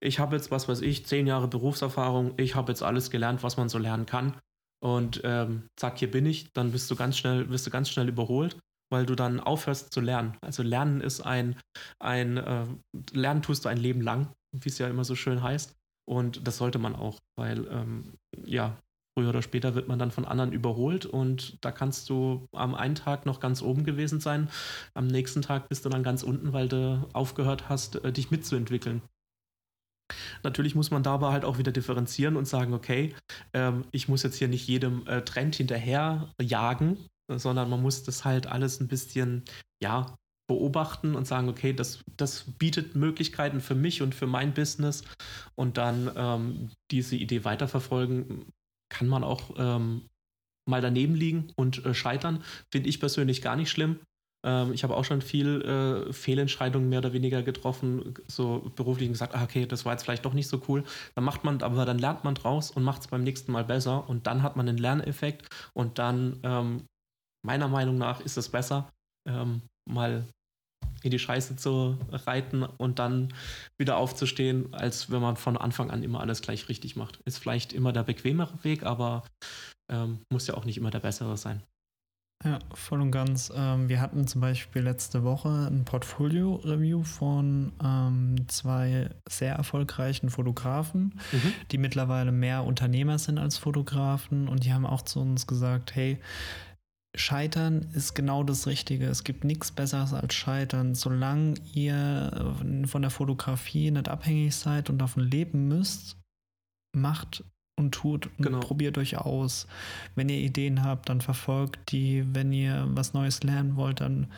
ich 0.00 0.18
habe 0.18 0.36
jetzt, 0.36 0.50
was 0.50 0.68
weiß 0.68 0.82
ich, 0.82 1.06
zehn 1.06 1.26
Jahre 1.26 1.48
Berufserfahrung, 1.48 2.34
ich 2.36 2.54
habe 2.54 2.72
jetzt 2.72 2.82
alles 2.82 3.10
gelernt, 3.10 3.42
was 3.42 3.56
man 3.56 3.68
so 3.68 3.78
lernen 3.78 4.06
kann. 4.06 4.34
Und 4.82 5.22
ähm, 5.24 5.68
zack, 5.76 5.98
hier 5.98 6.10
bin 6.10 6.26
ich, 6.26 6.52
dann 6.52 6.72
bist 6.72 6.90
du 6.90 6.96
ganz 6.96 7.16
schnell, 7.16 7.48
wirst 7.50 7.66
du 7.66 7.70
ganz 7.70 7.88
schnell 7.88 8.08
überholt, 8.08 8.58
weil 8.90 9.06
du 9.06 9.14
dann 9.14 9.40
aufhörst 9.40 9.92
zu 9.92 10.00
lernen. 10.00 10.36
Also 10.42 10.62
Lernen 10.62 11.00
ist 11.00 11.20
ein, 11.20 11.56
ein 11.98 12.36
äh, 12.36 12.66
Lernen 13.12 13.42
tust 13.42 13.64
du 13.64 13.68
ein 13.68 13.78
Leben 13.78 14.00
lang, 14.00 14.32
wie 14.52 14.68
es 14.68 14.78
ja 14.78 14.88
immer 14.88 15.04
so 15.04 15.14
schön 15.14 15.42
heißt. 15.42 15.74
Und 16.08 16.46
das 16.46 16.58
sollte 16.58 16.78
man 16.78 16.94
auch, 16.94 17.18
weil 17.36 17.66
ähm, 17.68 18.14
ja, 18.44 18.76
früher 19.16 19.30
oder 19.30 19.42
später 19.42 19.74
wird 19.74 19.88
man 19.88 19.98
dann 19.98 20.10
von 20.10 20.26
anderen 20.26 20.52
überholt 20.52 21.06
und 21.06 21.56
da 21.64 21.72
kannst 21.72 22.10
du 22.10 22.46
am 22.52 22.74
einen 22.74 22.94
Tag 22.94 23.24
noch 23.24 23.40
ganz 23.40 23.62
oben 23.62 23.84
gewesen 23.84 24.20
sein, 24.20 24.50
am 24.94 25.06
nächsten 25.06 25.42
Tag 25.42 25.68
bist 25.68 25.84
du 25.84 25.88
dann 25.88 26.02
ganz 26.02 26.22
unten, 26.22 26.52
weil 26.52 26.68
du 26.68 27.08
aufgehört 27.14 27.68
hast, 27.68 28.04
äh, 28.04 28.12
dich 28.12 28.30
mitzuentwickeln. 28.30 29.02
Natürlich 30.42 30.74
muss 30.74 30.90
man 30.90 31.02
dabei 31.02 31.32
halt 31.32 31.44
auch 31.44 31.58
wieder 31.58 31.72
differenzieren 31.72 32.36
und 32.36 32.46
sagen, 32.46 32.74
okay, 32.74 33.14
ähm, 33.54 33.84
ich 33.90 34.08
muss 34.08 34.22
jetzt 34.22 34.36
hier 34.36 34.48
nicht 34.48 34.68
jedem 34.68 35.06
äh, 35.06 35.22
Trend 35.22 35.56
hinterher 35.56 36.32
jagen, 36.40 36.98
sondern 37.32 37.70
man 37.70 37.82
muss 37.82 38.04
das 38.04 38.24
halt 38.24 38.46
alles 38.46 38.80
ein 38.80 38.88
bisschen, 38.88 39.44
ja, 39.82 40.14
beobachten 40.48 41.16
und 41.16 41.26
sagen, 41.26 41.48
okay, 41.48 41.72
das, 41.72 42.04
das 42.16 42.44
bietet 42.58 42.94
Möglichkeiten 42.94 43.60
für 43.60 43.74
mich 43.74 44.00
und 44.00 44.14
für 44.14 44.28
mein 44.28 44.54
Business 44.54 45.02
und 45.56 45.76
dann 45.76 46.10
ähm, 46.14 46.70
diese 46.92 47.16
Idee 47.16 47.44
weiterverfolgen, 47.44 48.46
kann 48.88 49.08
man 49.08 49.24
auch 49.24 49.50
ähm, 49.56 50.02
mal 50.68 50.80
daneben 50.80 51.14
liegen 51.14 51.52
und 51.56 51.84
äh, 51.84 51.94
scheitern. 51.94 52.42
Finde 52.70 52.88
ich 52.88 53.00
persönlich 53.00 53.42
gar 53.42 53.56
nicht 53.56 53.70
schlimm. 53.70 54.00
Ähm, 54.44 54.72
ich 54.72 54.84
habe 54.84 54.96
auch 54.96 55.04
schon 55.04 55.22
viel 55.22 55.62
äh, 55.62 56.12
Fehlentscheidungen 56.12 56.88
mehr 56.88 57.00
oder 57.00 57.12
weniger 57.12 57.42
getroffen, 57.42 58.14
so 58.28 58.70
beruflich 58.76 59.08
gesagt, 59.08 59.34
ah, 59.34 59.42
okay, 59.42 59.66
das 59.66 59.84
war 59.84 59.92
jetzt 59.92 60.04
vielleicht 60.04 60.24
doch 60.24 60.34
nicht 60.34 60.48
so 60.48 60.62
cool. 60.68 60.84
Dann 61.14 61.24
macht 61.24 61.44
man, 61.44 61.62
aber 61.62 61.84
dann 61.84 61.98
lernt 61.98 62.24
man 62.24 62.34
draus 62.34 62.70
und 62.70 62.82
macht 62.82 63.02
es 63.02 63.08
beim 63.08 63.24
nächsten 63.24 63.52
Mal 63.52 63.64
besser 63.64 64.08
und 64.08 64.26
dann 64.26 64.42
hat 64.42 64.56
man 64.56 64.68
einen 64.68 64.78
Lerneffekt 64.78 65.48
und 65.74 65.98
dann, 65.98 66.38
ähm, 66.42 66.84
meiner 67.44 67.68
Meinung 67.68 67.98
nach, 67.98 68.20
ist 68.20 68.36
es 68.36 68.48
besser, 68.48 68.92
ähm, 69.28 69.62
mal 69.88 70.24
in 71.02 71.10
die 71.10 71.18
Scheiße 71.18 71.56
zu 71.56 71.98
reiten 72.10 72.62
und 72.62 72.98
dann 72.98 73.32
wieder 73.78 73.96
aufzustehen, 73.96 74.72
als 74.74 75.10
wenn 75.10 75.20
man 75.20 75.36
von 75.36 75.56
Anfang 75.56 75.90
an 75.90 76.02
immer 76.02 76.20
alles 76.20 76.42
gleich 76.42 76.68
richtig 76.68 76.96
macht. 76.96 77.20
Ist 77.24 77.38
vielleicht 77.38 77.72
immer 77.72 77.92
der 77.92 78.02
bequemere 78.02 78.62
Weg, 78.62 78.82
aber 78.84 79.24
ähm, 79.90 80.20
muss 80.32 80.46
ja 80.46 80.54
auch 80.54 80.64
nicht 80.64 80.78
immer 80.78 80.90
der 80.90 81.00
bessere 81.00 81.36
sein. 81.36 81.62
Ja, 82.44 82.58
voll 82.74 83.00
und 83.00 83.12
ganz. 83.12 83.50
Ähm, 83.56 83.88
wir 83.88 84.00
hatten 84.00 84.26
zum 84.26 84.42
Beispiel 84.42 84.82
letzte 84.82 85.24
Woche 85.24 85.48
ein 85.48 85.86
Portfolio-Review 85.86 87.02
von 87.02 87.72
ähm, 87.82 88.36
zwei 88.48 89.08
sehr 89.26 89.54
erfolgreichen 89.54 90.28
Fotografen, 90.28 91.18
mhm. 91.32 91.52
die 91.72 91.78
mittlerweile 91.78 92.32
mehr 92.32 92.64
Unternehmer 92.64 93.18
sind 93.18 93.38
als 93.38 93.56
Fotografen 93.56 94.48
und 94.48 94.64
die 94.64 94.74
haben 94.74 94.84
auch 94.84 95.02
zu 95.02 95.20
uns 95.20 95.46
gesagt, 95.46 95.94
hey, 95.94 96.18
Scheitern 97.16 97.88
ist 97.94 98.14
genau 98.14 98.44
das 98.44 98.66
Richtige. 98.66 99.06
Es 99.06 99.24
gibt 99.24 99.42
nichts 99.44 99.72
Besseres 99.72 100.12
als 100.12 100.34
Scheitern. 100.34 100.94
Solange 100.94 101.54
ihr 101.72 102.54
von 102.86 103.02
der 103.02 103.10
Fotografie 103.10 103.90
nicht 103.90 104.08
abhängig 104.08 104.54
seid 104.54 104.90
und 104.90 104.98
davon 104.98 105.24
leben 105.24 105.66
müsst, 105.66 106.18
macht 106.94 107.42
und 107.78 107.92
tut 107.92 108.26
und 108.26 108.42
genau. 108.44 108.60
probiert 108.60 108.98
euch 108.98 109.16
aus. 109.16 109.66
Wenn 110.14 110.28
ihr 110.28 110.40
Ideen 110.40 110.82
habt, 110.82 111.08
dann 111.08 111.20
verfolgt 111.20 111.90
die. 111.90 112.24
Wenn 112.34 112.52
ihr 112.52 112.86
was 112.90 113.14
Neues 113.14 113.42
lernen 113.42 113.76
wollt, 113.76 114.00
dann 114.00 114.30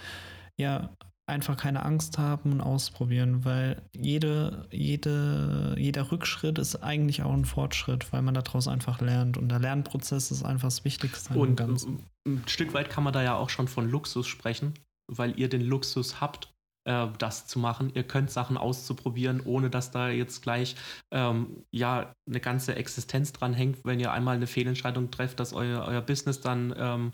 ja, 0.57 0.91
einfach 1.29 1.57
keine 1.57 1.85
Angst 1.85 2.19
haben 2.19 2.53
und 2.53 2.61
ausprobieren, 2.61 3.45
weil 3.45 3.83
jede, 3.93 4.67
jede, 4.71 5.75
jeder 5.79 6.11
Rückschritt 6.11 6.59
ist 6.59 6.77
eigentlich 6.77 7.23
auch 7.23 7.33
ein 7.33 7.45
Fortschritt, 7.45 8.13
weil 8.13 8.23
man 8.23 8.35
daraus 8.35 8.69
einfach 8.69 9.01
lernt. 9.01 9.37
Und 9.37 9.49
der 9.49 9.59
Lernprozess 9.59 10.31
ist 10.31 10.45
einfach 10.45 10.69
das 10.69 10.85
Wichtigste. 10.85 11.35
Und 11.35 11.61
ein 11.61 12.43
Stück 12.47 12.75
weit 12.75 12.91
kann 12.91 13.05
man 13.05 13.13
da 13.13 13.23
ja 13.23 13.37
auch 13.37 13.51
schon 13.51 13.69
von 13.69 13.89
Luxus 13.89 14.27
sprechen, 14.27 14.75
weil 15.07 15.39
ihr 15.39 15.49
den 15.49 15.63
Luxus 15.63 16.21
habt, 16.21 16.53
äh, 16.85 17.07
das 17.19 17.47
zu 17.47 17.59
machen. 17.59 17.93
Ihr 17.95 18.05
könnt 18.05 18.31
Sachen 18.31 18.57
auszuprobieren, 18.57 19.43
ohne 19.45 19.71
dass 19.71 19.91
da 19.91 20.09
jetzt 20.09 20.43
gleich 20.43 20.75
ähm, 21.11 21.65
ja 21.71 22.15
eine 22.27 22.41
ganze 22.41 22.77
Existenz 22.77 23.33
dran 23.33 23.53
hängt, 23.53 23.85
wenn 23.85 24.01
ihr 24.01 24.13
einmal 24.13 24.37
eine 24.37 24.47
Fehlentscheidung 24.47 25.11
trefft, 25.11 25.39
dass 25.39 25.53
euer, 25.53 25.85
euer 25.87 26.01
Business 26.01 26.41
dann 26.41 26.75
ähm, 26.77 27.13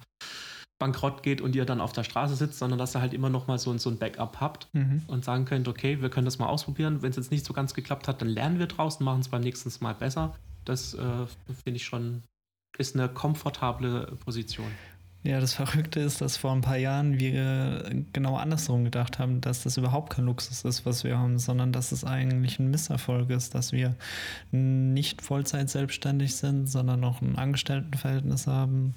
bankrott 0.78 1.22
geht 1.22 1.40
und 1.40 1.54
ihr 1.54 1.64
dann 1.64 1.80
auf 1.80 1.92
der 1.92 2.04
Straße 2.04 2.34
sitzt, 2.34 2.58
sondern 2.58 2.78
dass 2.78 2.94
ihr 2.96 3.00
halt 3.00 3.14
immer 3.14 3.30
noch 3.30 3.46
mal 3.46 3.58
so, 3.58 3.76
so 3.78 3.90
ein 3.90 3.98
Backup 3.98 4.40
habt 4.40 4.68
mhm. 4.72 5.02
und 5.06 5.24
sagen 5.24 5.44
könnt, 5.44 5.68
okay, 5.68 6.00
wir 6.02 6.10
können 6.10 6.24
das 6.24 6.38
mal 6.38 6.46
ausprobieren. 6.46 7.02
Wenn 7.02 7.10
es 7.10 7.16
jetzt 7.16 7.30
nicht 7.30 7.46
so 7.46 7.52
ganz 7.52 7.74
geklappt 7.74 8.08
hat, 8.08 8.20
dann 8.20 8.28
lernen 8.28 8.58
wir 8.58 8.66
draus 8.66 8.96
und 8.96 9.04
machen 9.04 9.20
es 9.20 9.28
beim 9.28 9.42
nächsten 9.42 9.70
Mal 9.82 9.94
besser. 9.94 10.34
Das 10.64 10.94
äh, 10.94 11.26
finde 11.62 11.76
ich 11.76 11.84
schon, 11.84 12.22
ist 12.76 12.96
eine 12.96 13.08
komfortable 13.08 14.16
Position. 14.24 14.66
Ja, 15.26 15.40
das 15.40 15.54
Verrückte 15.54 16.00
ist, 16.00 16.20
dass 16.20 16.36
vor 16.36 16.52
ein 16.52 16.60
paar 16.60 16.76
Jahren 16.76 17.18
wir 17.18 18.04
genau 18.12 18.36
andersrum 18.36 18.84
gedacht 18.84 19.18
haben, 19.18 19.40
dass 19.40 19.62
das 19.62 19.78
überhaupt 19.78 20.12
kein 20.12 20.26
Luxus 20.26 20.66
ist, 20.66 20.84
was 20.84 21.02
wir 21.02 21.16
haben, 21.16 21.38
sondern 21.38 21.72
dass 21.72 21.92
es 21.92 22.04
eigentlich 22.04 22.58
ein 22.58 22.70
Misserfolg 22.70 23.30
ist, 23.30 23.54
dass 23.54 23.72
wir 23.72 23.96
nicht 24.50 25.22
Vollzeit 25.22 25.70
selbstständig 25.70 26.36
sind, 26.36 26.66
sondern 26.66 27.00
noch 27.00 27.22
ein 27.22 27.38
Angestelltenverhältnis 27.38 28.46
haben. 28.46 28.96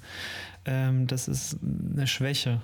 Ähm, 0.66 1.06
das 1.06 1.28
ist 1.28 1.56
eine 1.62 2.06
Schwäche, 2.06 2.60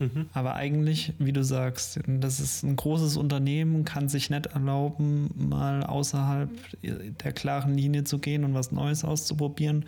Mhm. 0.00 0.30
Aber 0.32 0.54
eigentlich, 0.54 1.12
wie 1.18 1.32
du 1.32 1.44
sagst, 1.44 2.00
das 2.06 2.40
ist 2.40 2.62
ein 2.62 2.74
großes 2.74 3.18
Unternehmen, 3.18 3.84
kann 3.84 4.08
sich 4.08 4.30
nicht 4.30 4.46
erlauben, 4.46 5.30
mal 5.36 5.84
außerhalb 5.84 6.50
der 6.82 7.32
klaren 7.32 7.76
Linie 7.76 8.04
zu 8.04 8.18
gehen 8.18 8.44
und 8.44 8.54
was 8.54 8.72
Neues 8.72 9.04
auszuprobieren, 9.04 9.84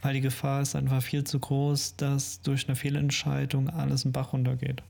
weil 0.00 0.14
die 0.14 0.22
Gefahr 0.22 0.62
ist 0.62 0.74
einfach 0.74 1.02
viel 1.02 1.24
zu 1.24 1.38
groß, 1.38 1.96
dass 1.96 2.40
durch 2.40 2.68
eine 2.68 2.76
Fehlentscheidung 2.76 3.68
alles 3.68 4.06
im 4.06 4.12
Bach 4.12 4.32
runtergeht. 4.32 4.82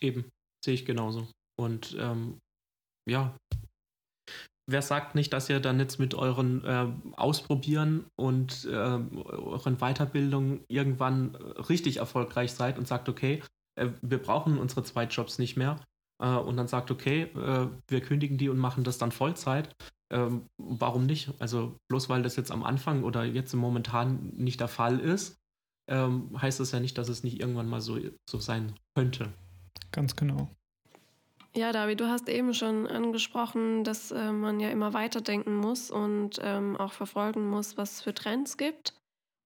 Eben, 0.00 0.30
sehe 0.64 0.74
ich 0.74 0.86
genauso. 0.86 1.26
Und 1.58 1.96
ähm, 1.98 2.38
ja, 3.08 3.36
wer 4.68 4.82
sagt 4.82 5.14
nicht, 5.14 5.32
dass 5.32 5.48
ihr 5.48 5.60
dann 5.60 5.80
jetzt 5.80 5.98
mit 5.98 6.14
euren 6.14 6.64
äh, 6.64 6.86
Ausprobieren 7.16 8.04
und 8.16 8.66
äh, 8.66 8.68
euren 8.68 9.78
Weiterbildungen 9.78 10.60
irgendwann 10.68 11.34
richtig 11.34 11.96
erfolgreich 11.96 12.52
seid 12.52 12.78
und 12.78 12.86
sagt, 12.86 13.08
okay, 13.08 13.42
äh, 13.76 13.88
wir 14.02 14.18
brauchen 14.18 14.58
unsere 14.58 14.84
zwei 14.84 15.04
Jobs 15.04 15.38
nicht 15.38 15.56
mehr 15.56 15.80
äh, 16.22 16.28
und 16.28 16.56
dann 16.56 16.68
sagt, 16.68 16.90
okay, 16.90 17.22
äh, 17.22 17.68
wir 17.88 18.00
kündigen 18.02 18.36
die 18.36 18.50
und 18.50 18.58
machen 18.58 18.84
das 18.84 18.98
dann 18.98 19.10
Vollzeit. 19.10 19.74
Ähm, 20.10 20.46
warum 20.58 21.06
nicht? 21.06 21.32
Also 21.38 21.76
bloß 21.88 22.08
weil 22.08 22.22
das 22.22 22.36
jetzt 22.36 22.50
am 22.50 22.62
Anfang 22.62 23.04
oder 23.04 23.24
jetzt 23.24 23.54
momentan 23.54 24.30
nicht 24.34 24.60
der 24.60 24.68
Fall 24.68 25.00
ist, 25.00 25.38
ähm, 25.90 26.30
heißt 26.40 26.60
das 26.60 26.72
ja 26.72 26.80
nicht, 26.80 26.98
dass 26.98 27.08
es 27.08 27.24
nicht 27.24 27.40
irgendwann 27.40 27.68
mal 27.68 27.80
so, 27.80 27.98
so 28.28 28.38
sein 28.38 28.74
könnte. 28.94 29.32
Ganz 29.92 30.16
genau. 30.16 30.50
Ja, 31.58 31.72
David, 31.72 31.98
du 31.98 32.06
hast 32.06 32.28
eben 32.28 32.54
schon 32.54 32.86
angesprochen, 32.86 33.82
dass 33.82 34.12
äh, 34.12 34.30
man 34.30 34.60
ja 34.60 34.70
immer 34.70 34.94
weiterdenken 34.94 35.56
muss 35.56 35.90
und 35.90 36.38
ähm, 36.40 36.76
auch 36.76 36.92
verfolgen 36.92 37.50
muss, 37.50 37.76
was 37.76 37.94
es 37.94 38.02
für 38.02 38.14
Trends 38.14 38.56
gibt 38.56 38.94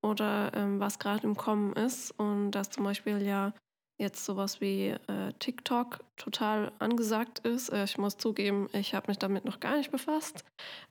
oder 0.02 0.52
ähm, 0.54 0.78
was 0.78 0.98
gerade 0.98 1.26
im 1.26 1.38
Kommen 1.38 1.72
ist. 1.72 2.10
Und 2.10 2.50
dass 2.50 2.68
zum 2.68 2.84
Beispiel 2.84 3.22
ja 3.22 3.54
jetzt 3.98 4.26
sowas 4.26 4.60
wie 4.60 4.88
äh, 4.88 5.32
TikTok 5.38 6.04
total 6.18 6.72
angesagt 6.80 7.38
ist. 7.46 7.70
Äh, 7.70 7.84
ich 7.84 7.96
muss 7.96 8.18
zugeben, 8.18 8.68
ich 8.74 8.94
habe 8.94 9.08
mich 9.08 9.16
damit 9.16 9.46
noch 9.46 9.58
gar 9.58 9.78
nicht 9.78 9.90
befasst. 9.90 10.44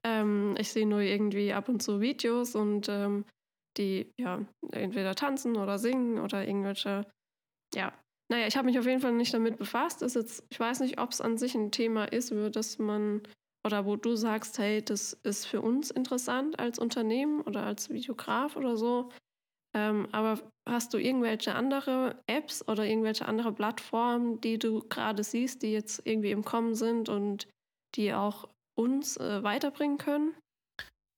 Ähm, 0.04 0.56
ich 0.58 0.72
sehe 0.72 0.88
nur 0.88 1.02
irgendwie 1.02 1.54
ab 1.54 1.70
und 1.70 1.84
zu 1.84 2.02
Videos 2.02 2.56
und 2.56 2.90
ähm, 2.90 3.26
die 3.78 4.12
ja 4.18 4.40
entweder 4.72 5.14
tanzen 5.14 5.56
oder 5.56 5.78
singen 5.78 6.18
oder 6.18 6.48
irgendwelche 6.48 7.06
ja, 7.76 7.94
naja, 8.32 8.48
ich 8.48 8.56
habe 8.56 8.66
mich 8.66 8.80
auf 8.80 8.86
jeden 8.86 9.02
Fall 9.02 9.12
nicht 9.12 9.34
damit 9.34 9.58
befasst. 9.58 10.02
Ist 10.02 10.16
jetzt, 10.16 10.46
ich 10.50 10.58
weiß 10.58 10.80
nicht, 10.80 11.02
ob 11.02 11.12
es 11.12 11.20
an 11.20 11.38
sich 11.38 11.54
ein 11.54 11.70
Thema 11.70 12.06
ist, 12.06 12.32
über 12.32 12.50
das 12.50 12.80
man 12.80 13.22
oder 13.68 13.86
wo 13.86 13.98
du 13.98 14.16
sagst, 14.16 14.58
hey, 14.58 14.82
das 14.82 15.12
ist 15.24 15.46
für 15.46 15.62
uns 15.62 15.92
interessant 15.92 16.58
als 16.58 16.80
Unternehmen 16.80 17.42
oder 17.42 17.64
als 17.66 17.90
Videograf 17.90 18.56
oder 18.56 18.78
so. 18.78 19.12
Ähm, 19.76 20.08
aber 20.14 20.40
hast 20.68 20.94
du 20.94 20.98
irgendwelche 20.98 21.56
andere 21.56 22.24
Apps 22.26 22.66
oder 22.70 22.86
irgendwelche 22.86 23.26
andere 23.26 23.52
Plattformen, 23.52 24.40
die 24.40 24.58
du 24.58 24.80
gerade 24.88 25.26
siehst, 25.26 25.62
die 25.62 25.74
jetzt 25.74 26.02
irgendwie 26.06 26.32
im 26.32 26.46
Kommen 26.46 26.74
sind 26.74 27.10
und 27.10 27.50
die 27.96 28.14
auch 28.14 28.48
uns 28.80 29.18
äh, 29.18 29.44
weiterbringen 29.44 29.98
können? 29.98 30.34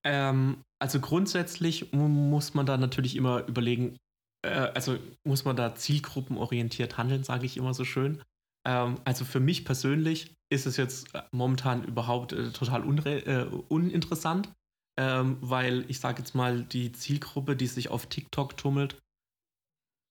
Ähm, 0.04 0.64
also 0.82 1.00
grundsätzlich 1.00 1.94
muss 1.94 2.56
man 2.56 2.66
da 2.66 2.78
natürlich 2.78 3.16
immer 3.16 3.48
überlegen, 3.48 3.98
äh, 4.44 4.50
also 4.50 4.98
muss 5.24 5.46
man 5.46 5.56
da 5.56 5.76
zielgruppenorientiert 5.76 6.98
handeln, 6.98 7.24
sage 7.24 7.46
ich 7.46 7.58
immer 7.58 7.74
so 7.74 7.86
schön. 7.86 8.22
Ähm, 8.68 9.00
also 9.06 9.26
für 9.26 9.40
mich 9.40 9.66
persönlich 9.66 10.34
ist 10.52 10.66
es 10.66 10.78
jetzt 10.78 11.14
äh, 11.16 11.24
momentan 11.32 11.84
überhaupt 11.84 12.34
äh, 12.34 12.52
total 12.52 12.84
äh, 13.06 13.46
uninteressant, 13.70 14.52
ähm, 15.00 15.38
weil 15.42 15.90
ich 15.90 16.00
sage 16.00 16.20
jetzt 16.20 16.36
mal, 16.36 16.64
die 16.64 16.92
Zielgruppe, 16.92 17.56
die 17.56 17.68
sich 17.68 17.90
auf 17.90 18.06
TikTok 18.08 18.56
tummelt, 18.58 18.98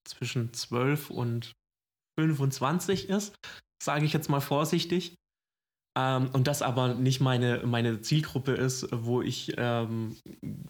zwischen 0.05 0.53
12 0.53 1.11
und 1.11 1.53
25 2.19 3.09
ist, 3.09 3.35
sage 3.83 4.05
ich 4.05 4.13
jetzt 4.13 4.29
mal 4.29 4.41
vorsichtig. 4.41 5.15
Ähm, 5.95 6.31
und 6.33 6.47
das 6.47 6.63
aber 6.63 6.95
nicht 6.95 7.21
meine, 7.21 7.63
meine 7.65 8.01
Zielgruppe 8.01 8.53
ist, 8.53 8.89
wo 8.93 9.21
ich 9.21 9.53
ähm, 9.59 10.17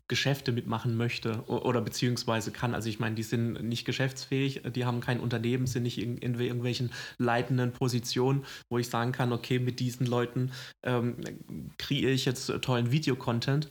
Geschäfte 0.08 0.50
mitmachen 0.50 0.96
möchte 0.96 1.42
oder 1.46 1.80
beziehungsweise 1.80 2.50
kann. 2.50 2.74
Also 2.74 2.88
ich 2.88 2.98
meine, 2.98 3.14
die 3.14 3.22
sind 3.22 3.62
nicht 3.62 3.84
geschäftsfähig, 3.84 4.62
die 4.74 4.84
haben 4.84 5.00
kein 5.00 5.20
Unternehmen, 5.20 5.66
sind 5.66 5.84
nicht 5.84 5.98
in, 5.98 6.16
in 6.18 6.38
irgendwelchen 6.38 6.90
leitenden 7.18 7.72
Positionen, 7.72 8.44
wo 8.68 8.78
ich 8.78 8.88
sagen 8.88 9.12
kann, 9.12 9.32
okay, 9.32 9.60
mit 9.60 9.78
diesen 9.78 10.06
Leuten 10.06 10.50
ähm, 10.84 11.16
kreiere 11.78 12.10
ich 12.10 12.24
jetzt 12.24 12.46
tollen 12.62 12.90
Videocontent. 12.90 13.70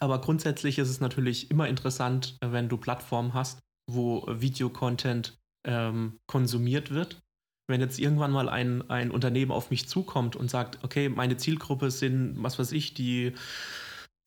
Aber 0.00 0.20
grundsätzlich 0.20 0.78
ist 0.78 0.90
es 0.90 1.00
natürlich 1.00 1.50
immer 1.50 1.68
interessant, 1.68 2.36
wenn 2.44 2.68
du 2.68 2.76
Plattformen 2.76 3.32
hast, 3.32 3.60
wo 3.90 4.26
Videocontent 4.28 5.38
ähm, 5.66 6.18
konsumiert 6.26 6.90
wird 6.90 7.22
wenn 7.68 7.80
jetzt 7.80 7.98
irgendwann 7.98 8.32
mal 8.32 8.48
ein, 8.48 8.88
ein 8.90 9.10
Unternehmen 9.10 9.52
auf 9.52 9.70
mich 9.70 9.88
zukommt 9.88 10.34
und 10.36 10.50
sagt, 10.50 10.78
okay, 10.82 11.08
meine 11.08 11.36
Zielgruppe 11.36 11.90
sind, 11.90 12.36
was 12.42 12.58
weiß 12.58 12.72
ich, 12.72 12.94
die 12.94 13.34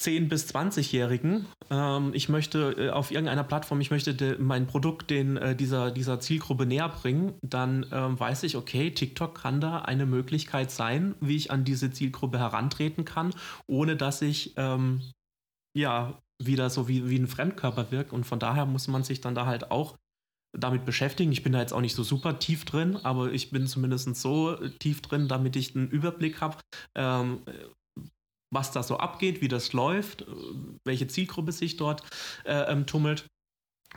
10- 0.02 0.30
bis 0.30 0.48
20-Jährigen. 0.48 1.46
Ähm, 1.70 2.12
ich 2.14 2.28
möchte 2.28 2.72
äh, 2.78 2.89
auf 2.89 3.12
irgendeiner 3.12 3.44
Plattform, 3.44 3.82
ich 3.82 3.92
möchte 3.92 4.16
de, 4.16 4.38
mein 4.39 4.66
Produkt 4.66 5.10
den, 5.12 5.38
äh, 5.38 5.56
dieser, 5.56 5.92
dieser 5.92 6.20
Zielgruppe 6.20 6.66
näher 6.66 6.89
bringen, 6.89 7.34
dann 7.44 7.86
ähm, 7.92 8.20
weiß 8.20 8.44
ich, 8.44 8.58
okay, 8.58 8.92
TikTok 8.92 9.39
kann 9.39 9.62
da 9.62 9.80
eine 9.80 10.06
Möglichkeit 10.06 10.72
sein, 10.72 11.16
wie 11.20 11.36
ich 11.36 11.52
an 11.52 11.66
diese 11.66 11.92
Zielgruppe 11.92 12.39
herantreten 12.39 13.06
kann, 13.06 13.34
ohne 13.68 13.96
dass 13.96 14.22
ich 14.24 14.54
ähm, 14.58 15.02
ja 15.78 16.20
wieder 16.42 16.72
so 16.72 16.88
wie, 16.88 17.08
wie 17.10 17.20
ein 17.20 17.28
Fremdkörper 17.28 17.92
wirke. 17.92 18.16
Und 18.16 18.26
von 18.26 18.39
daher 18.39 18.66
muss 18.66 18.88
man 18.88 19.04
sich 19.04 19.22
dann 19.22 19.36
da 19.36 19.46
halt 19.46 19.70
auch 19.70 19.98
damit 20.54 20.86
beschäftigen. 20.86 21.32
Ich 21.32 21.43
bin 21.43 21.54
da 21.54 21.60
jetzt 21.60 21.74
auch 21.74 21.82
nicht 21.82 21.95
so 21.95 22.04
super 22.04 22.39
tief 22.39 22.66
drin, 22.66 22.97
aber 22.97 23.32
ich 23.32 23.52
bin 23.52 23.68
zumindest 23.68 24.16
so 24.16 24.56
tief 24.80 25.02
drin, 25.02 25.28
damit 25.28 25.56
ich 25.56 25.76
einen 25.76 25.89
Überblick 25.89 26.41
habe, 26.41 26.58
ähm, 26.95 27.41
was 28.54 28.72
da 28.72 28.84
so 28.84 28.97
abgeht, 28.97 29.41
wie 29.41 29.47
das 29.47 29.74
läuft, 29.74 30.26
welche 30.84 31.08
Zielgruppe 31.08 31.52
sich 31.52 31.78
dort 31.78 32.04
äh, 32.43 32.72
ähm, 32.72 32.86
tummelt. 32.86 33.26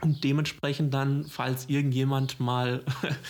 Und 0.01 0.25
dementsprechend 0.25 0.93
dann, 0.93 1.23
falls 1.23 1.69
irgendjemand 1.69 2.41
mal 2.41 2.83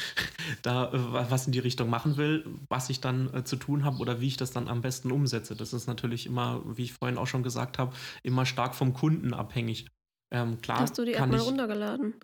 da 0.64 0.92
äh, 0.92 1.30
was 1.30 1.46
in 1.46 1.52
die 1.52 1.60
Richtung 1.60 1.90
machen 1.90 2.18
will, 2.18 2.44
was 2.70 2.90
ich 2.90 3.02
dann 3.02 3.32
äh, 3.34 3.44
zu 3.44 3.56
tun 3.56 3.86
habe 3.86 3.98
oder 3.98 4.20
wie 4.20 4.28
ich 4.28 4.38
das 4.38 4.52
dann 4.52 4.68
am 4.68 4.82
besten 4.82 5.12
umsetze. 5.12 5.56
Das 5.56 5.74
ist 5.74 5.86
natürlich 5.86 6.26
immer, 6.26 6.64
wie 6.66 6.84
ich 6.84 6.94
vorhin 6.94 7.20
auch 7.20 7.28
schon 7.28 7.44
gesagt 7.44 7.78
habe, 7.78 7.96
immer 8.24 8.48
stark 8.48 8.74
vom 8.74 8.94
Kunden 8.94 9.34
abhängig. 9.34 9.88
Ähm, 10.34 10.60
klar, 10.62 10.80
Hast 10.80 10.98
du 10.98 11.06
die 11.06 11.14
App 11.14 11.30
mal 11.30 11.40
runtergeladen? 11.40 12.16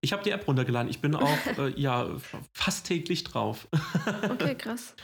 Ich 0.00 0.12
habe 0.12 0.22
die 0.22 0.30
App 0.30 0.46
runtergeladen. 0.46 0.88
Ich 0.88 1.00
bin 1.00 1.14
auch 1.14 1.46
äh, 1.58 1.72
ja 1.80 2.08
fast 2.52 2.86
täglich 2.86 3.24
drauf. 3.24 3.68
okay, 4.30 4.54
krass. 4.58 4.94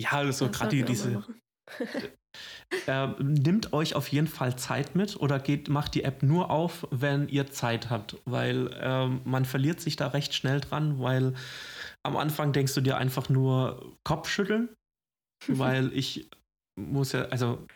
Ja, 0.00 0.30
so 0.32 0.48
gerade 0.48 0.70
die, 0.70 0.84
diese. 0.84 1.24
äh, 2.86 3.08
nimmt 3.18 3.72
euch 3.72 3.94
auf 3.94 4.08
jeden 4.08 4.28
Fall 4.28 4.56
Zeit 4.56 4.94
mit 4.94 5.16
oder 5.16 5.38
geht, 5.38 5.68
macht 5.68 5.94
die 5.94 6.04
App 6.04 6.22
nur 6.22 6.50
auf, 6.50 6.86
wenn 6.90 7.28
ihr 7.28 7.50
Zeit 7.50 7.90
habt, 7.90 8.16
weil 8.24 8.68
äh, 8.74 9.06
man 9.06 9.44
verliert 9.44 9.80
sich 9.80 9.96
da 9.96 10.08
recht 10.08 10.34
schnell 10.34 10.60
dran, 10.60 11.00
weil 11.00 11.34
am 12.04 12.16
Anfang 12.16 12.52
denkst 12.52 12.74
du 12.74 12.80
dir 12.80 12.96
einfach 12.96 13.28
nur 13.28 13.98
Kopfschütteln, 14.04 14.70
weil 15.48 15.92
ich 15.92 16.30
muss 16.78 17.12
ja, 17.12 17.24
also 17.26 17.66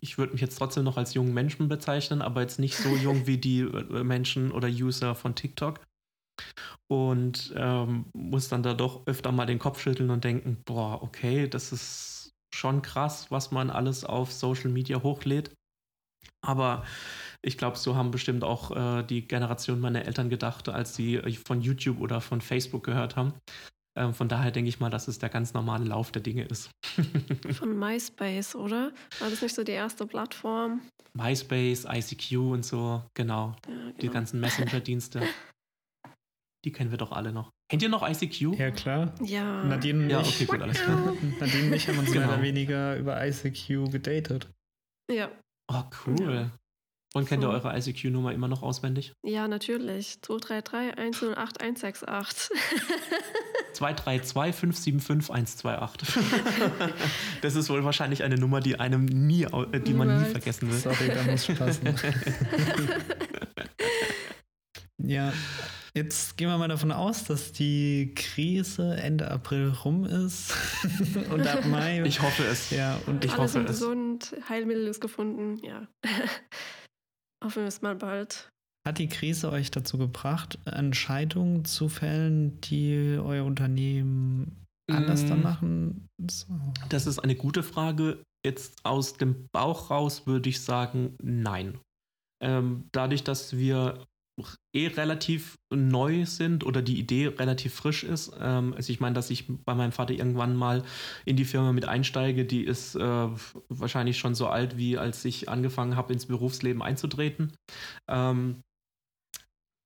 ich 0.00 0.18
würde 0.18 0.32
mich 0.32 0.40
jetzt 0.40 0.56
trotzdem 0.56 0.84
noch 0.84 0.96
als 0.96 1.14
jungen 1.14 1.34
Menschen 1.34 1.68
bezeichnen, 1.68 2.22
aber 2.22 2.42
jetzt 2.42 2.58
nicht 2.58 2.76
so 2.76 2.94
jung 2.96 3.26
wie 3.26 3.38
die 3.38 3.60
äh, 3.60 4.04
Menschen 4.04 4.52
oder 4.52 4.68
User 4.68 5.14
von 5.14 5.34
TikTok. 5.34 5.80
Und 6.88 7.52
ähm, 7.56 8.06
muss 8.14 8.48
dann 8.48 8.62
da 8.62 8.74
doch 8.74 9.06
öfter 9.06 9.32
mal 9.32 9.46
den 9.46 9.58
Kopf 9.58 9.80
schütteln 9.80 10.10
und 10.10 10.24
denken, 10.24 10.62
boah, 10.64 11.02
okay, 11.02 11.48
das 11.48 11.72
ist 11.72 12.32
schon 12.54 12.82
krass, 12.82 13.30
was 13.30 13.50
man 13.50 13.70
alles 13.70 14.04
auf 14.04 14.32
Social 14.32 14.70
Media 14.70 15.02
hochlädt. 15.02 15.54
Aber 16.44 16.84
ich 17.42 17.58
glaube, 17.58 17.76
so 17.76 17.96
haben 17.96 18.10
bestimmt 18.10 18.44
auch 18.44 18.70
äh, 18.70 19.02
die 19.02 19.26
Generation 19.26 19.80
meiner 19.80 20.04
Eltern 20.04 20.30
gedacht, 20.30 20.68
als 20.68 20.94
sie 20.94 21.16
äh, 21.16 21.32
von 21.32 21.60
YouTube 21.60 22.00
oder 22.00 22.20
von 22.20 22.40
Facebook 22.40 22.84
gehört 22.84 23.16
haben. 23.16 23.34
Ähm, 23.96 24.12
von 24.12 24.28
daher 24.28 24.50
denke 24.50 24.68
ich 24.68 24.78
mal, 24.78 24.90
dass 24.90 25.08
es 25.08 25.18
der 25.18 25.30
ganz 25.30 25.54
normale 25.54 25.84
Lauf 25.84 26.12
der 26.12 26.20
Dinge 26.22 26.44
ist. 26.44 26.70
Von 27.52 27.78
MySpace, 27.78 28.54
oder? 28.54 28.92
War 29.18 29.30
das 29.30 29.40
nicht 29.40 29.54
so 29.54 29.64
die 29.64 29.72
erste 29.72 30.06
Plattform? 30.06 30.82
MySpace, 31.14 31.86
ICQ 31.90 32.36
und 32.36 32.64
so, 32.64 33.02
genau. 33.14 33.56
Ja, 33.66 33.72
genau. 33.72 33.92
Die 34.00 34.08
ganzen 34.08 34.40
Messenger-Dienste. 34.40 35.22
Die 36.64 36.72
kennen 36.72 36.90
wir 36.90 36.98
doch 36.98 37.12
alle 37.12 37.32
noch. 37.32 37.50
Kennt 37.70 37.82
ihr 37.82 37.88
noch 37.88 38.06
ICQ? 38.06 38.58
Ja, 38.58 38.70
klar. 38.70 39.14
Ja. 39.22 39.64
Nadine 39.64 40.04
und 40.04 40.10
ja, 40.10 40.20
okay, 40.20 40.44
gut, 40.44 40.60
alles 40.60 40.82
klar. 40.82 41.14
Nadine 41.40 41.66
und 41.68 41.72
ich 41.72 41.88
haben 41.88 41.98
uns 41.98 42.12
genau. 42.12 42.26
mehr 42.26 42.34
oder 42.34 42.42
weniger 42.42 42.96
über 42.96 43.26
ICQ 43.26 43.90
gedatet. 43.90 44.48
Ja. 45.10 45.30
Oh, 45.72 45.82
cool. 46.06 46.34
Ja. 46.34 46.50
Und 47.16 47.26
kennt 47.26 47.42
ihr 47.42 47.48
eure 47.48 47.74
ICQ-Nummer 47.74 48.32
immer 48.32 48.46
noch 48.46 48.62
auswendig? 48.62 49.14
Ja, 49.24 49.48
natürlich. 49.48 50.20
233 50.20 50.98
108 50.98 51.62
168. 51.62 52.50
232 53.72 54.54
575 54.54 55.64
128. 55.64 56.14
das 57.40 57.54
ist 57.54 57.70
wohl 57.70 57.84
wahrscheinlich 57.84 58.22
eine 58.22 58.36
Nummer, 58.36 58.60
die 58.60 58.78
einem 58.78 59.06
nie, 59.06 59.44
äh, 59.44 59.80
die 59.80 59.94
man 59.94 60.20
nie 60.20 60.26
vergessen 60.26 60.70
will. 60.70 60.76
Sorry, 60.76 61.08
da 61.08 61.22
muss 61.22 61.46
passen. 61.46 61.94
ja, 64.98 65.32
Jetzt 65.94 66.36
gehen 66.36 66.50
wir 66.50 66.58
mal 66.58 66.68
davon 66.68 66.92
aus, 66.92 67.24
dass 67.24 67.52
die 67.52 68.12
Krise 68.14 68.96
Ende 68.96 69.30
April 69.30 69.72
rum 69.82 70.04
ist 70.04 70.52
und 71.32 71.46
ab 71.46 71.64
Mai. 71.64 72.02
Ich 72.02 72.20
hoffe 72.20 72.42
es. 72.42 72.68
Ja, 72.68 73.00
und 73.06 73.24
ich 73.24 73.30
Alle 73.30 73.44
hoffe 73.44 73.52
sind 73.52 73.70
es. 73.70 73.80
gesund, 73.80 74.36
Heilmittel 74.46 74.88
ist 74.88 75.00
gefunden. 75.00 75.56
Ja. 75.64 75.88
Hoffen 77.44 77.62
wir 77.62 77.68
es 77.68 77.82
mal 77.82 77.94
bald. 77.94 78.50
Hat 78.86 78.98
die 78.98 79.08
Krise 79.08 79.50
euch 79.50 79.70
dazu 79.70 79.98
gebracht, 79.98 80.58
Entscheidungen 80.64 81.64
zu 81.64 81.88
fällen, 81.88 82.60
die 82.60 83.18
euer 83.20 83.44
Unternehmen 83.44 84.64
anders 84.88 85.24
mm. 85.24 85.28
dann 85.28 85.42
machen? 85.42 86.08
So. 86.30 86.46
Das 86.88 87.06
ist 87.06 87.18
eine 87.18 87.34
gute 87.34 87.64
Frage. 87.64 88.22
Jetzt 88.44 88.76
aus 88.84 89.14
dem 89.14 89.48
Bauch 89.50 89.90
raus 89.90 90.26
würde 90.26 90.48
ich 90.48 90.60
sagen, 90.60 91.16
nein. 91.20 91.78
Ähm, 92.40 92.88
dadurch, 92.92 93.24
dass 93.24 93.56
wir 93.56 94.06
eh 94.74 94.88
relativ 94.88 95.56
neu 95.72 96.26
sind 96.26 96.64
oder 96.64 96.82
die 96.82 96.98
Idee 96.98 97.28
relativ 97.28 97.74
frisch 97.74 98.04
ist. 98.04 98.32
Ähm, 98.40 98.74
also 98.74 98.92
ich 98.92 99.00
meine, 99.00 99.14
dass 99.14 99.30
ich 99.30 99.46
bei 99.64 99.74
meinem 99.74 99.92
Vater 99.92 100.14
irgendwann 100.14 100.56
mal 100.56 100.84
in 101.24 101.36
die 101.36 101.44
Firma 101.44 101.72
mit 101.72 101.86
einsteige, 101.86 102.44
die 102.44 102.64
ist 102.64 102.94
äh, 102.94 103.28
wahrscheinlich 103.68 104.18
schon 104.18 104.34
so 104.34 104.48
alt, 104.48 104.76
wie 104.76 104.98
als 104.98 105.24
ich 105.24 105.48
angefangen 105.48 105.96
habe, 105.96 106.12
ins 106.12 106.26
Berufsleben 106.26 106.82
einzutreten. 106.82 107.52
Ähm, 108.08 108.62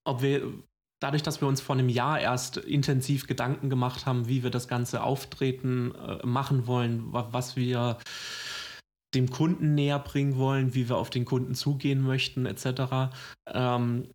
ob 0.05 0.23
wir 0.23 0.53
dadurch, 1.01 1.23
dass 1.23 1.41
wir 1.41 1.49
uns 1.49 1.61
vor 1.61 1.77
einem 1.77 1.89
Jahr 1.89 2.21
erst 2.21 2.57
intensiv 2.57 3.27
Gedanken 3.27 3.71
gemacht 3.71 4.07
haben, 4.07 4.29
wie 4.29 4.43
wir 4.43 4.51
das 4.51 4.69
Ganze 4.69 5.03
auftreten 5.03 5.95
äh, 5.95 6.27
machen 6.27 6.67
wollen, 6.67 7.13
was 7.13 7.57
wir 7.57 7.99
dem 9.15 9.31
Kunden 9.31 9.75
näher 9.75 9.99
bringen 9.99 10.37
wollen, 10.37 10.75
wie 10.75 10.89
wir 10.89 10.97
auf 10.97 11.11
den 11.11 11.25
Kunden 11.25 11.55
zugehen 11.55 12.01
möchten, 12.01 12.47
etc., 12.47 13.13
ähm, 13.49 14.09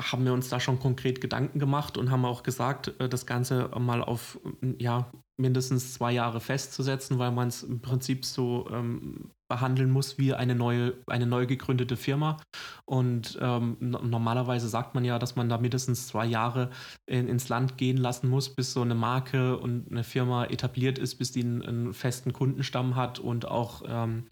haben 0.00 0.24
wir 0.24 0.32
uns 0.32 0.48
da 0.48 0.60
schon 0.60 0.78
konkret 0.78 1.20
Gedanken 1.20 1.58
gemacht 1.58 1.98
und 1.98 2.10
haben 2.10 2.24
auch 2.24 2.42
gesagt, 2.42 2.94
äh, 3.00 3.08
das 3.08 3.26
Ganze 3.26 3.70
mal 3.78 4.02
auf 4.02 4.40
ja, 4.78 5.10
mindestens 5.36 5.94
zwei 5.94 6.12
Jahre 6.12 6.40
festzusetzen, 6.40 7.18
weil 7.18 7.32
man 7.32 7.48
es 7.48 7.62
im 7.62 7.80
Prinzip 7.80 8.24
so 8.24 8.68
ähm, 8.72 9.30
behandeln 9.48 9.90
muss 9.90 10.16
wie 10.16 10.32
eine 10.32 10.54
neue, 10.54 10.94
eine 11.06 11.26
neu 11.26 11.46
gegründete 11.46 11.96
Firma. 11.96 12.36
Und 12.84 13.38
ähm, 13.40 13.76
normalerweise 13.80 14.68
sagt 14.68 14.94
man 14.94 15.04
ja, 15.04 15.18
dass 15.18 15.36
man 15.36 15.48
da 15.48 15.58
mindestens 15.58 16.06
zwei 16.06 16.26
Jahre 16.26 16.70
in, 17.06 17.28
ins 17.28 17.48
Land 17.48 17.76
gehen 17.76 17.96
lassen 17.96 18.28
muss, 18.28 18.54
bis 18.54 18.72
so 18.72 18.82
eine 18.82 18.94
Marke 18.94 19.58
und 19.58 19.90
eine 19.90 20.04
Firma 20.04 20.44
etabliert 20.44 20.98
ist, 20.98 21.16
bis 21.16 21.32
die 21.32 21.42
einen, 21.42 21.62
einen 21.62 21.94
festen 21.94 22.32
Kundenstamm 22.32 22.94
hat 22.96 23.18
und 23.18 23.46
auch 23.46 23.82
ähm, 23.86 24.26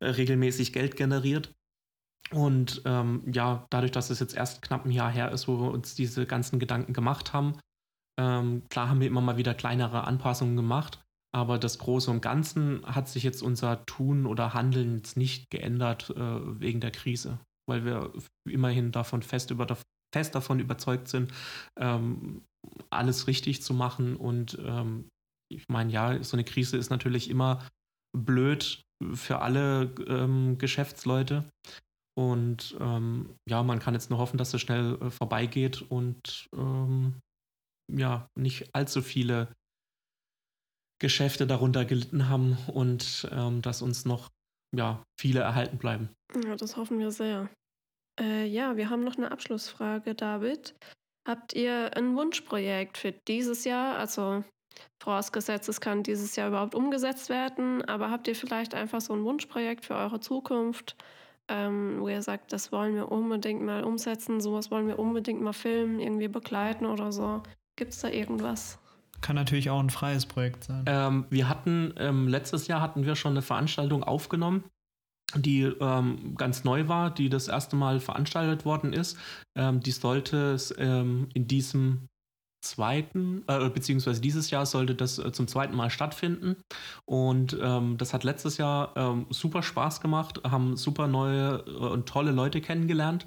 regelmäßig 0.00 0.72
Geld 0.72 0.96
generiert. 0.96 1.54
Und 2.30 2.82
ähm, 2.84 3.22
ja, 3.32 3.66
dadurch, 3.70 3.92
dass 3.92 4.10
es 4.10 4.20
jetzt 4.20 4.36
erst 4.36 4.62
knapp 4.62 4.84
ein 4.84 4.90
Jahr 4.90 5.10
her 5.10 5.30
ist, 5.30 5.46
wo 5.46 5.60
wir 5.60 5.70
uns 5.70 5.94
diese 5.94 6.26
ganzen 6.26 6.58
Gedanken 6.58 6.92
gemacht 6.92 7.32
haben, 7.32 7.58
ähm, 8.18 8.62
klar 8.68 8.88
haben 8.88 9.00
wir 9.00 9.08
immer 9.08 9.20
mal 9.20 9.36
wieder 9.36 9.54
kleinere 9.54 10.04
Anpassungen 10.04 10.56
gemacht, 10.56 11.02
aber 11.34 11.58
das 11.58 11.78
Große 11.78 12.10
und 12.10 12.22
Ganze 12.22 12.80
hat 12.84 13.08
sich 13.08 13.24
jetzt 13.24 13.42
unser 13.42 13.84
Tun 13.86 14.26
oder 14.26 14.54
Handeln 14.54 14.96
jetzt 14.96 15.16
nicht 15.16 15.50
geändert 15.50 16.10
äh, 16.10 16.60
wegen 16.60 16.80
der 16.80 16.92
Krise, 16.92 17.40
weil 17.68 17.84
wir 17.84 18.12
immerhin 18.48 18.92
davon 18.92 19.22
fest, 19.22 19.50
über, 19.50 19.66
fest 20.14 20.34
davon 20.34 20.60
überzeugt 20.60 21.08
sind, 21.08 21.32
ähm, 21.76 22.44
alles 22.90 23.26
richtig 23.26 23.62
zu 23.62 23.74
machen. 23.74 24.16
Und 24.16 24.58
ähm, 24.64 25.08
ich 25.50 25.64
meine, 25.68 25.92
ja, 25.92 26.22
so 26.22 26.36
eine 26.36 26.44
Krise 26.44 26.76
ist 26.76 26.90
natürlich 26.90 27.28
immer 27.28 27.66
blöd 28.16 28.82
für 29.12 29.40
alle 29.40 29.92
ähm, 30.06 30.56
Geschäftsleute. 30.58 31.50
Und 32.16 32.76
ähm, 32.80 33.36
ja, 33.48 33.62
man 33.62 33.80
kann 33.80 33.94
jetzt 33.94 34.10
nur 34.10 34.18
hoffen, 34.18 34.38
dass 34.38 34.54
es 34.54 34.60
schnell 34.60 34.98
äh, 35.00 35.10
vorbeigeht 35.10 35.82
und 35.82 36.48
ähm, 36.54 37.20
ja, 37.92 38.28
nicht 38.38 38.74
allzu 38.74 39.02
viele 39.02 39.48
Geschäfte 41.00 41.46
darunter 41.46 41.84
gelitten 41.84 42.28
haben 42.28 42.56
und 42.72 43.28
ähm, 43.32 43.62
dass 43.62 43.82
uns 43.82 44.04
noch 44.04 44.30
ja, 44.74 45.02
viele 45.20 45.40
erhalten 45.40 45.78
bleiben. 45.78 46.08
Ja, 46.44 46.56
das 46.56 46.76
hoffen 46.76 46.98
wir 46.98 47.10
sehr. 47.10 47.50
Äh, 48.20 48.46
ja, 48.46 48.76
wir 48.76 48.90
haben 48.90 49.04
noch 49.04 49.16
eine 49.16 49.30
Abschlussfrage, 49.30 50.14
David. 50.14 50.74
Habt 51.26 51.54
ihr 51.54 51.96
ein 51.96 52.16
Wunschprojekt 52.16 52.98
für 52.98 53.12
dieses 53.12 53.64
Jahr? 53.64 53.96
Also 53.96 54.44
vorausgesetzt, 55.02 55.68
es 55.68 55.80
kann 55.80 56.02
dieses 56.02 56.36
Jahr 56.36 56.48
überhaupt 56.48 56.74
umgesetzt 56.74 57.28
werden, 57.28 57.84
aber 57.84 58.10
habt 58.10 58.26
ihr 58.28 58.34
vielleicht 58.34 58.74
einfach 58.74 59.00
so 59.00 59.12
ein 59.14 59.24
Wunschprojekt 59.24 59.84
für 59.84 59.94
eure 59.94 60.20
Zukunft, 60.20 60.96
ähm, 61.48 61.96
wo 62.00 62.08
ihr 62.08 62.22
sagt, 62.22 62.52
das 62.52 62.72
wollen 62.72 62.94
wir 62.94 63.10
unbedingt 63.10 63.62
mal 63.62 63.84
umsetzen, 63.84 64.40
sowas 64.40 64.70
wollen 64.70 64.86
wir 64.86 64.98
unbedingt 64.98 65.42
mal 65.42 65.52
filmen, 65.52 66.00
irgendwie 66.00 66.28
begleiten 66.28 66.86
oder 66.86 67.12
so? 67.12 67.42
Gibt 67.76 67.92
es 67.92 68.00
da 68.00 68.08
irgendwas? 68.08 68.78
Kann 69.20 69.36
natürlich 69.36 69.70
auch 69.70 69.80
ein 69.80 69.90
freies 69.90 70.26
Projekt 70.26 70.64
sein. 70.64 70.84
Ähm, 70.86 71.26
wir 71.30 71.48
hatten, 71.48 71.94
ähm, 71.98 72.28
letztes 72.28 72.66
Jahr 72.66 72.80
hatten 72.80 73.04
wir 73.04 73.16
schon 73.16 73.32
eine 73.32 73.42
Veranstaltung 73.42 74.04
aufgenommen, 74.04 74.64
die 75.34 75.62
ähm, 75.62 76.34
ganz 76.36 76.64
neu 76.64 76.88
war, 76.88 77.10
die 77.12 77.28
das 77.28 77.48
erste 77.48 77.76
Mal 77.76 78.00
veranstaltet 78.00 78.64
worden 78.64 78.92
ist. 78.92 79.18
Ähm, 79.56 79.80
die 79.80 79.92
sollte 79.92 80.52
es 80.52 80.74
ähm, 80.78 81.28
in 81.34 81.46
diesem 81.46 82.08
zweiten, 82.64 83.44
äh, 83.46 83.68
beziehungsweise 83.68 84.20
dieses 84.20 84.50
Jahr 84.50 84.66
sollte 84.66 84.94
das 84.94 85.18
äh, 85.18 85.32
zum 85.32 85.46
zweiten 85.46 85.76
Mal 85.76 85.90
stattfinden. 85.90 86.56
Und 87.04 87.56
ähm, 87.60 87.96
das 87.98 88.12
hat 88.14 88.24
letztes 88.24 88.56
Jahr 88.56 88.92
ähm, 88.96 89.26
super 89.30 89.62
Spaß 89.62 90.00
gemacht, 90.00 90.40
haben 90.44 90.76
super 90.76 91.06
neue 91.06 91.64
äh, 91.66 91.70
und 91.70 92.06
tolle 92.06 92.32
Leute 92.32 92.60
kennengelernt. 92.60 93.26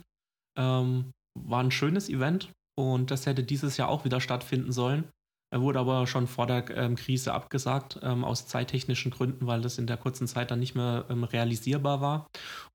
Ähm, 0.58 1.12
war 1.36 1.64
ein 1.64 1.72
schönes 1.72 2.10
Event 2.10 2.50
und 2.76 3.12
das 3.12 3.26
hätte 3.26 3.44
dieses 3.44 3.78
Jahr 3.78 3.90
auch 3.90 4.06
wieder 4.06 4.20
stattfinden 4.20 4.72
sollen. 4.72 5.06
Er 5.50 5.62
wurde 5.62 5.80
aber 5.80 6.08
schon 6.08 6.28
vor 6.28 6.46
der 6.46 6.70
ähm, 6.76 6.96
Krise 6.96 7.34
abgesagt, 7.34 8.00
ähm, 8.04 8.24
aus 8.24 8.48
zeittechnischen 8.48 9.12
Gründen, 9.12 9.48
weil 9.48 9.62
das 9.62 9.78
in 9.78 9.88
der 9.88 9.98
kurzen 9.98 10.28
Zeit 10.28 10.52
dann 10.52 10.60
nicht 10.60 10.76
mehr 10.76 11.06
ähm, 11.10 11.24
realisierbar 11.24 12.02
war. 12.02 12.28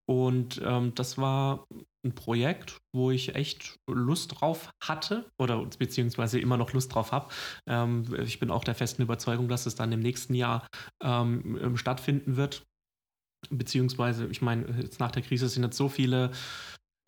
Und 0.07 0.61
ähm, 0.65 0.95
das 0.95 1.19
war 1.19 1.67
ein 2.05 2.15
Projekt, 2.15 2.79
wo 2.95 3.11
ich 3.11 3.35
echt 3.35 3.77
Lust 3.89 4.41
drauf 4.41 4.71
hatte 4.83 5.31
oder 5.39 5.65
beziehungsweise 5.79 6.41
immer 6.41 6.57
noch 6.57 6.73
Lust 6.73 6.95
drauf 6.95 7.13
habe. 7.13 7.33
Ähm, 7.69 8.05
ich 8.25 8.41
bin 8.41 8.51
auch 8.51 8.65
der 8.65 8.75
festen 8.75 9.03
Überzeugung, 9.03 9.49
dass 9.49 9.67
es 9.67 9.75
dann 9.75 9.93
im 9.93 10.01
nächsten 10.01 10.35
Jahr 10.35 10.67
ähm, 11.03 11.77
stattfinden 11.77 12.37
wird. 12.37 12.65
Beziehungsweise, 13.51 14.27
ich 14.27 14.41
meine, 14.41 14.67
jetzt 14.81 15.01
nach 15.01 15.11
der 15.11 15.23
Krise 15.23 15.49
sind 15.49 15.65
jetzt 15.65 15.77
so 15.77 15.89
viele 15.89 16.31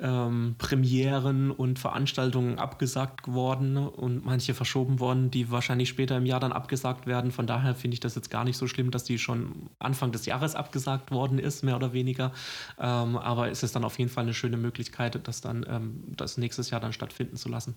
ähm, 0.00 0.56
Premieren 0.58 1.50
und 1.50 1.78
Veranstaltungen 1.78 2.58
abgesagt 2.58 3.28
worden 3.28 3.76
und 3.76 4.24
manche 4.24 4.52
verschoben 4.52 4.98
worden, 4.98 5.30
die 5.30 5.50
wahrscheinlich 5.50 5.88
später 5.88 6.16
im 6.16 6.26
Jahr 6.26 6.40
dann 6.40 6.52
abgesagt 6.52 7.06
werden. 7.06 7.30
Von 7.30 7.46
daher 7.46 7.74
finde 7.74 7.94
ich 7.94 8.00
das 8.00 8.16
jetzt 8.16 8.30
gar 8.30 8.44
nicht 8.44 8.56
so 8.56 8.66
schlimm, 8.66 8.90
dass 8.90 9.04
die 9.04 9.18
schon 9.18 9.70
Anfang 9.78 10.10
des 10.10 10.26
Jahres 10.26 10.56
abgesagt 10.56 11.12
worden 11.12 11.38
ist, 11.38 11.62
mehr 11.62 11.76
oder 11.76 11.92
weniger. 11.92 12.32
Ähm, 12.78 13.16
aber 13.16 13.50
es 13.50 13.62
ist 13.62 13.76
dann 13.76 13.84
auf 13.84 13.98
jeden 13.98 14.10
Fall 14.10 14.24
eine 14.24 14.34
schöne 14.34 14.56
Möglichkeit, 14.56 15.26
das 15.28 15.40
dann 15.40 15.64
ähm, 15.68 16.04
das 16.16 16.38
nächstes 16.38 16.70
Jahr 16.70 16.80
dann 16.80 16.92
stattfinden 16.92 17.36
zu 17.36 17.48
lassen. 17.48 17.76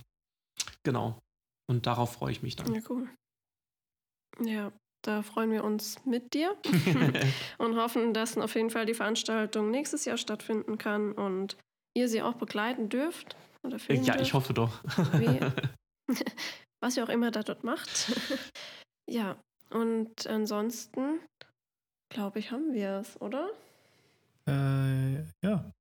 Genau. 0.84 1.20
Und 1.70 1.86
darauf 1.86 2.14
freue 2.14 2.32
ich 2.32 2.42
mich 2.42 2.56
dann. 2.56 2.74
Ja, 2.74 2.82
cool. 2.90 3.08
Ja, 4.44 4.72
da 5.04 5.22
freuen 5.22 5.52
wir 5.52 5.64
uns 5.64 6.04
mit 6.06 6.34
dir 6.34 6.56
und 7.60 7.76
hoffen, 7.76 8.14
dass 8.14 8.38
auf 8.38 8.56
jeden 8.56 8.70
Fall 8.70 8.86
die 8.86 8.94
Veranstaltung 8.94 9.70
nächstes 9.70 10.06
Jahr 10.06 10.18
stattfinden 10.18 10.78
kann 10.78 11.12
und 11.12 11.58
ihr 11.98 12.08
sie 12.08 12.22
auch 12.22 12.36
begleiten 12.36 12.90
dürft 12.90 13.36
oder 13.64 13.80
filmen 13.80 14.04
Ja, 14.04 14.14
dürft, 14.14 14.28
ich 14.28 14.34
hoffe 14.34 14.54
doch. 14.54 14.84
Wie, 15.14 15.40
was 16.80 16.98
ihr 16.98 17.04
auch 17.04 17.10
immer 17.10 17.32
da 17.32 17.44
dort 17.44 17.64
macht. 17.64 18.12
ja, 19.10 19.38
und 19.70 20.28
ansonsten, 20.28 21.20
glaube 22.10 22.40
ich, 22.40 22.52
haben 22.52 22.74
wir 22.74 23.00
es, 23.00 23.20
oder? 23.20 23.50
Äh, 24.48 25.24
ja. 25.44 25.72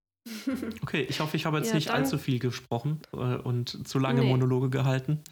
Okay, 0.83 1.07
ich 1.09 1.21
hoffe, 1.21 1.37
ich 1.37 1.47
habe 1.47 1.59
jetzt 1.59 1.69
ja, 1.69 1.77
nicht 1.77 1.91
allzu 1.91 2.19
viel 2.19 2.41
gesprochen 2.41 3.01
äh, 3.12 3.37
und 3.37 3.87
zu 3.87 4.01
lange 4.01 4.23
nee. 4.23 4.29
Monologe 4.29 4.71
gehalten. 4.71 5.23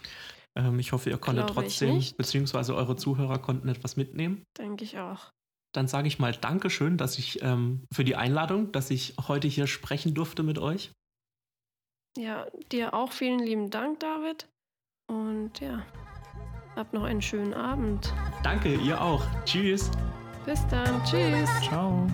Ähm, 0.55 0.78
ich 0.78 0.93
hoffe, 0.93 1.11
ihr 1.11 1.18
konntet 1.18 1.47
Glaube 1.47 1.62
trotzdem, 1.62 2.01
beziehungsweise 2.16 2.76
eure 2.76 2.95
Zuhörer 2.95 3.41
konnten 3.41 3.68
etwas 3.68 3.97
mitnehmen. 3.97 4.45
Denke 4.57 4.85
ich 4.85 4.99
auch. 4.99 5.32
Dann 5.75 5.89
sage 5.89 6.09
ich 6.09 6.18
mal 6.18 6.33
Dankeschön, 6.33 6.97
dass 6.97 7.18
ich 7.18 7.43
ähm, 7.43 7.87
für 7.93 8.05
die 8.05 8.16
Einladung, 8.16 8.72
dass 8.72 8.91
ich 8.91 9.16
heute 9.29 9.49
hier 9.49 9.66
sprechen 9.66 10.14
durfte 10.14 10.43
mit 10.43 10.59
euch. 10.59 10.93
Ja, 12.16 12.47
dir 12.70 12.95
auch 12.95 13.11
vielen 13.11 13.41
lieben 13.41 13.70
Dank, 13.70 13.99
David. 14.01 14.49
Und 15.09 15.59
ja, 15.61 15.85
habt 16.77 16.93
noch 16.93 17.03
einen 17.03 17.22
schönen 17.22 17.55
Abend. 17.55 18.14
Danke, 18.43 18.75
ihr 18.77 19.01
auch. 19.01 19.25
Tschüss. 19.45 19.91
Bis 20.47 20.66
dann. 20.68 21.03
Tschüss. 21.05 21.51
Ciao. 21.62 22.07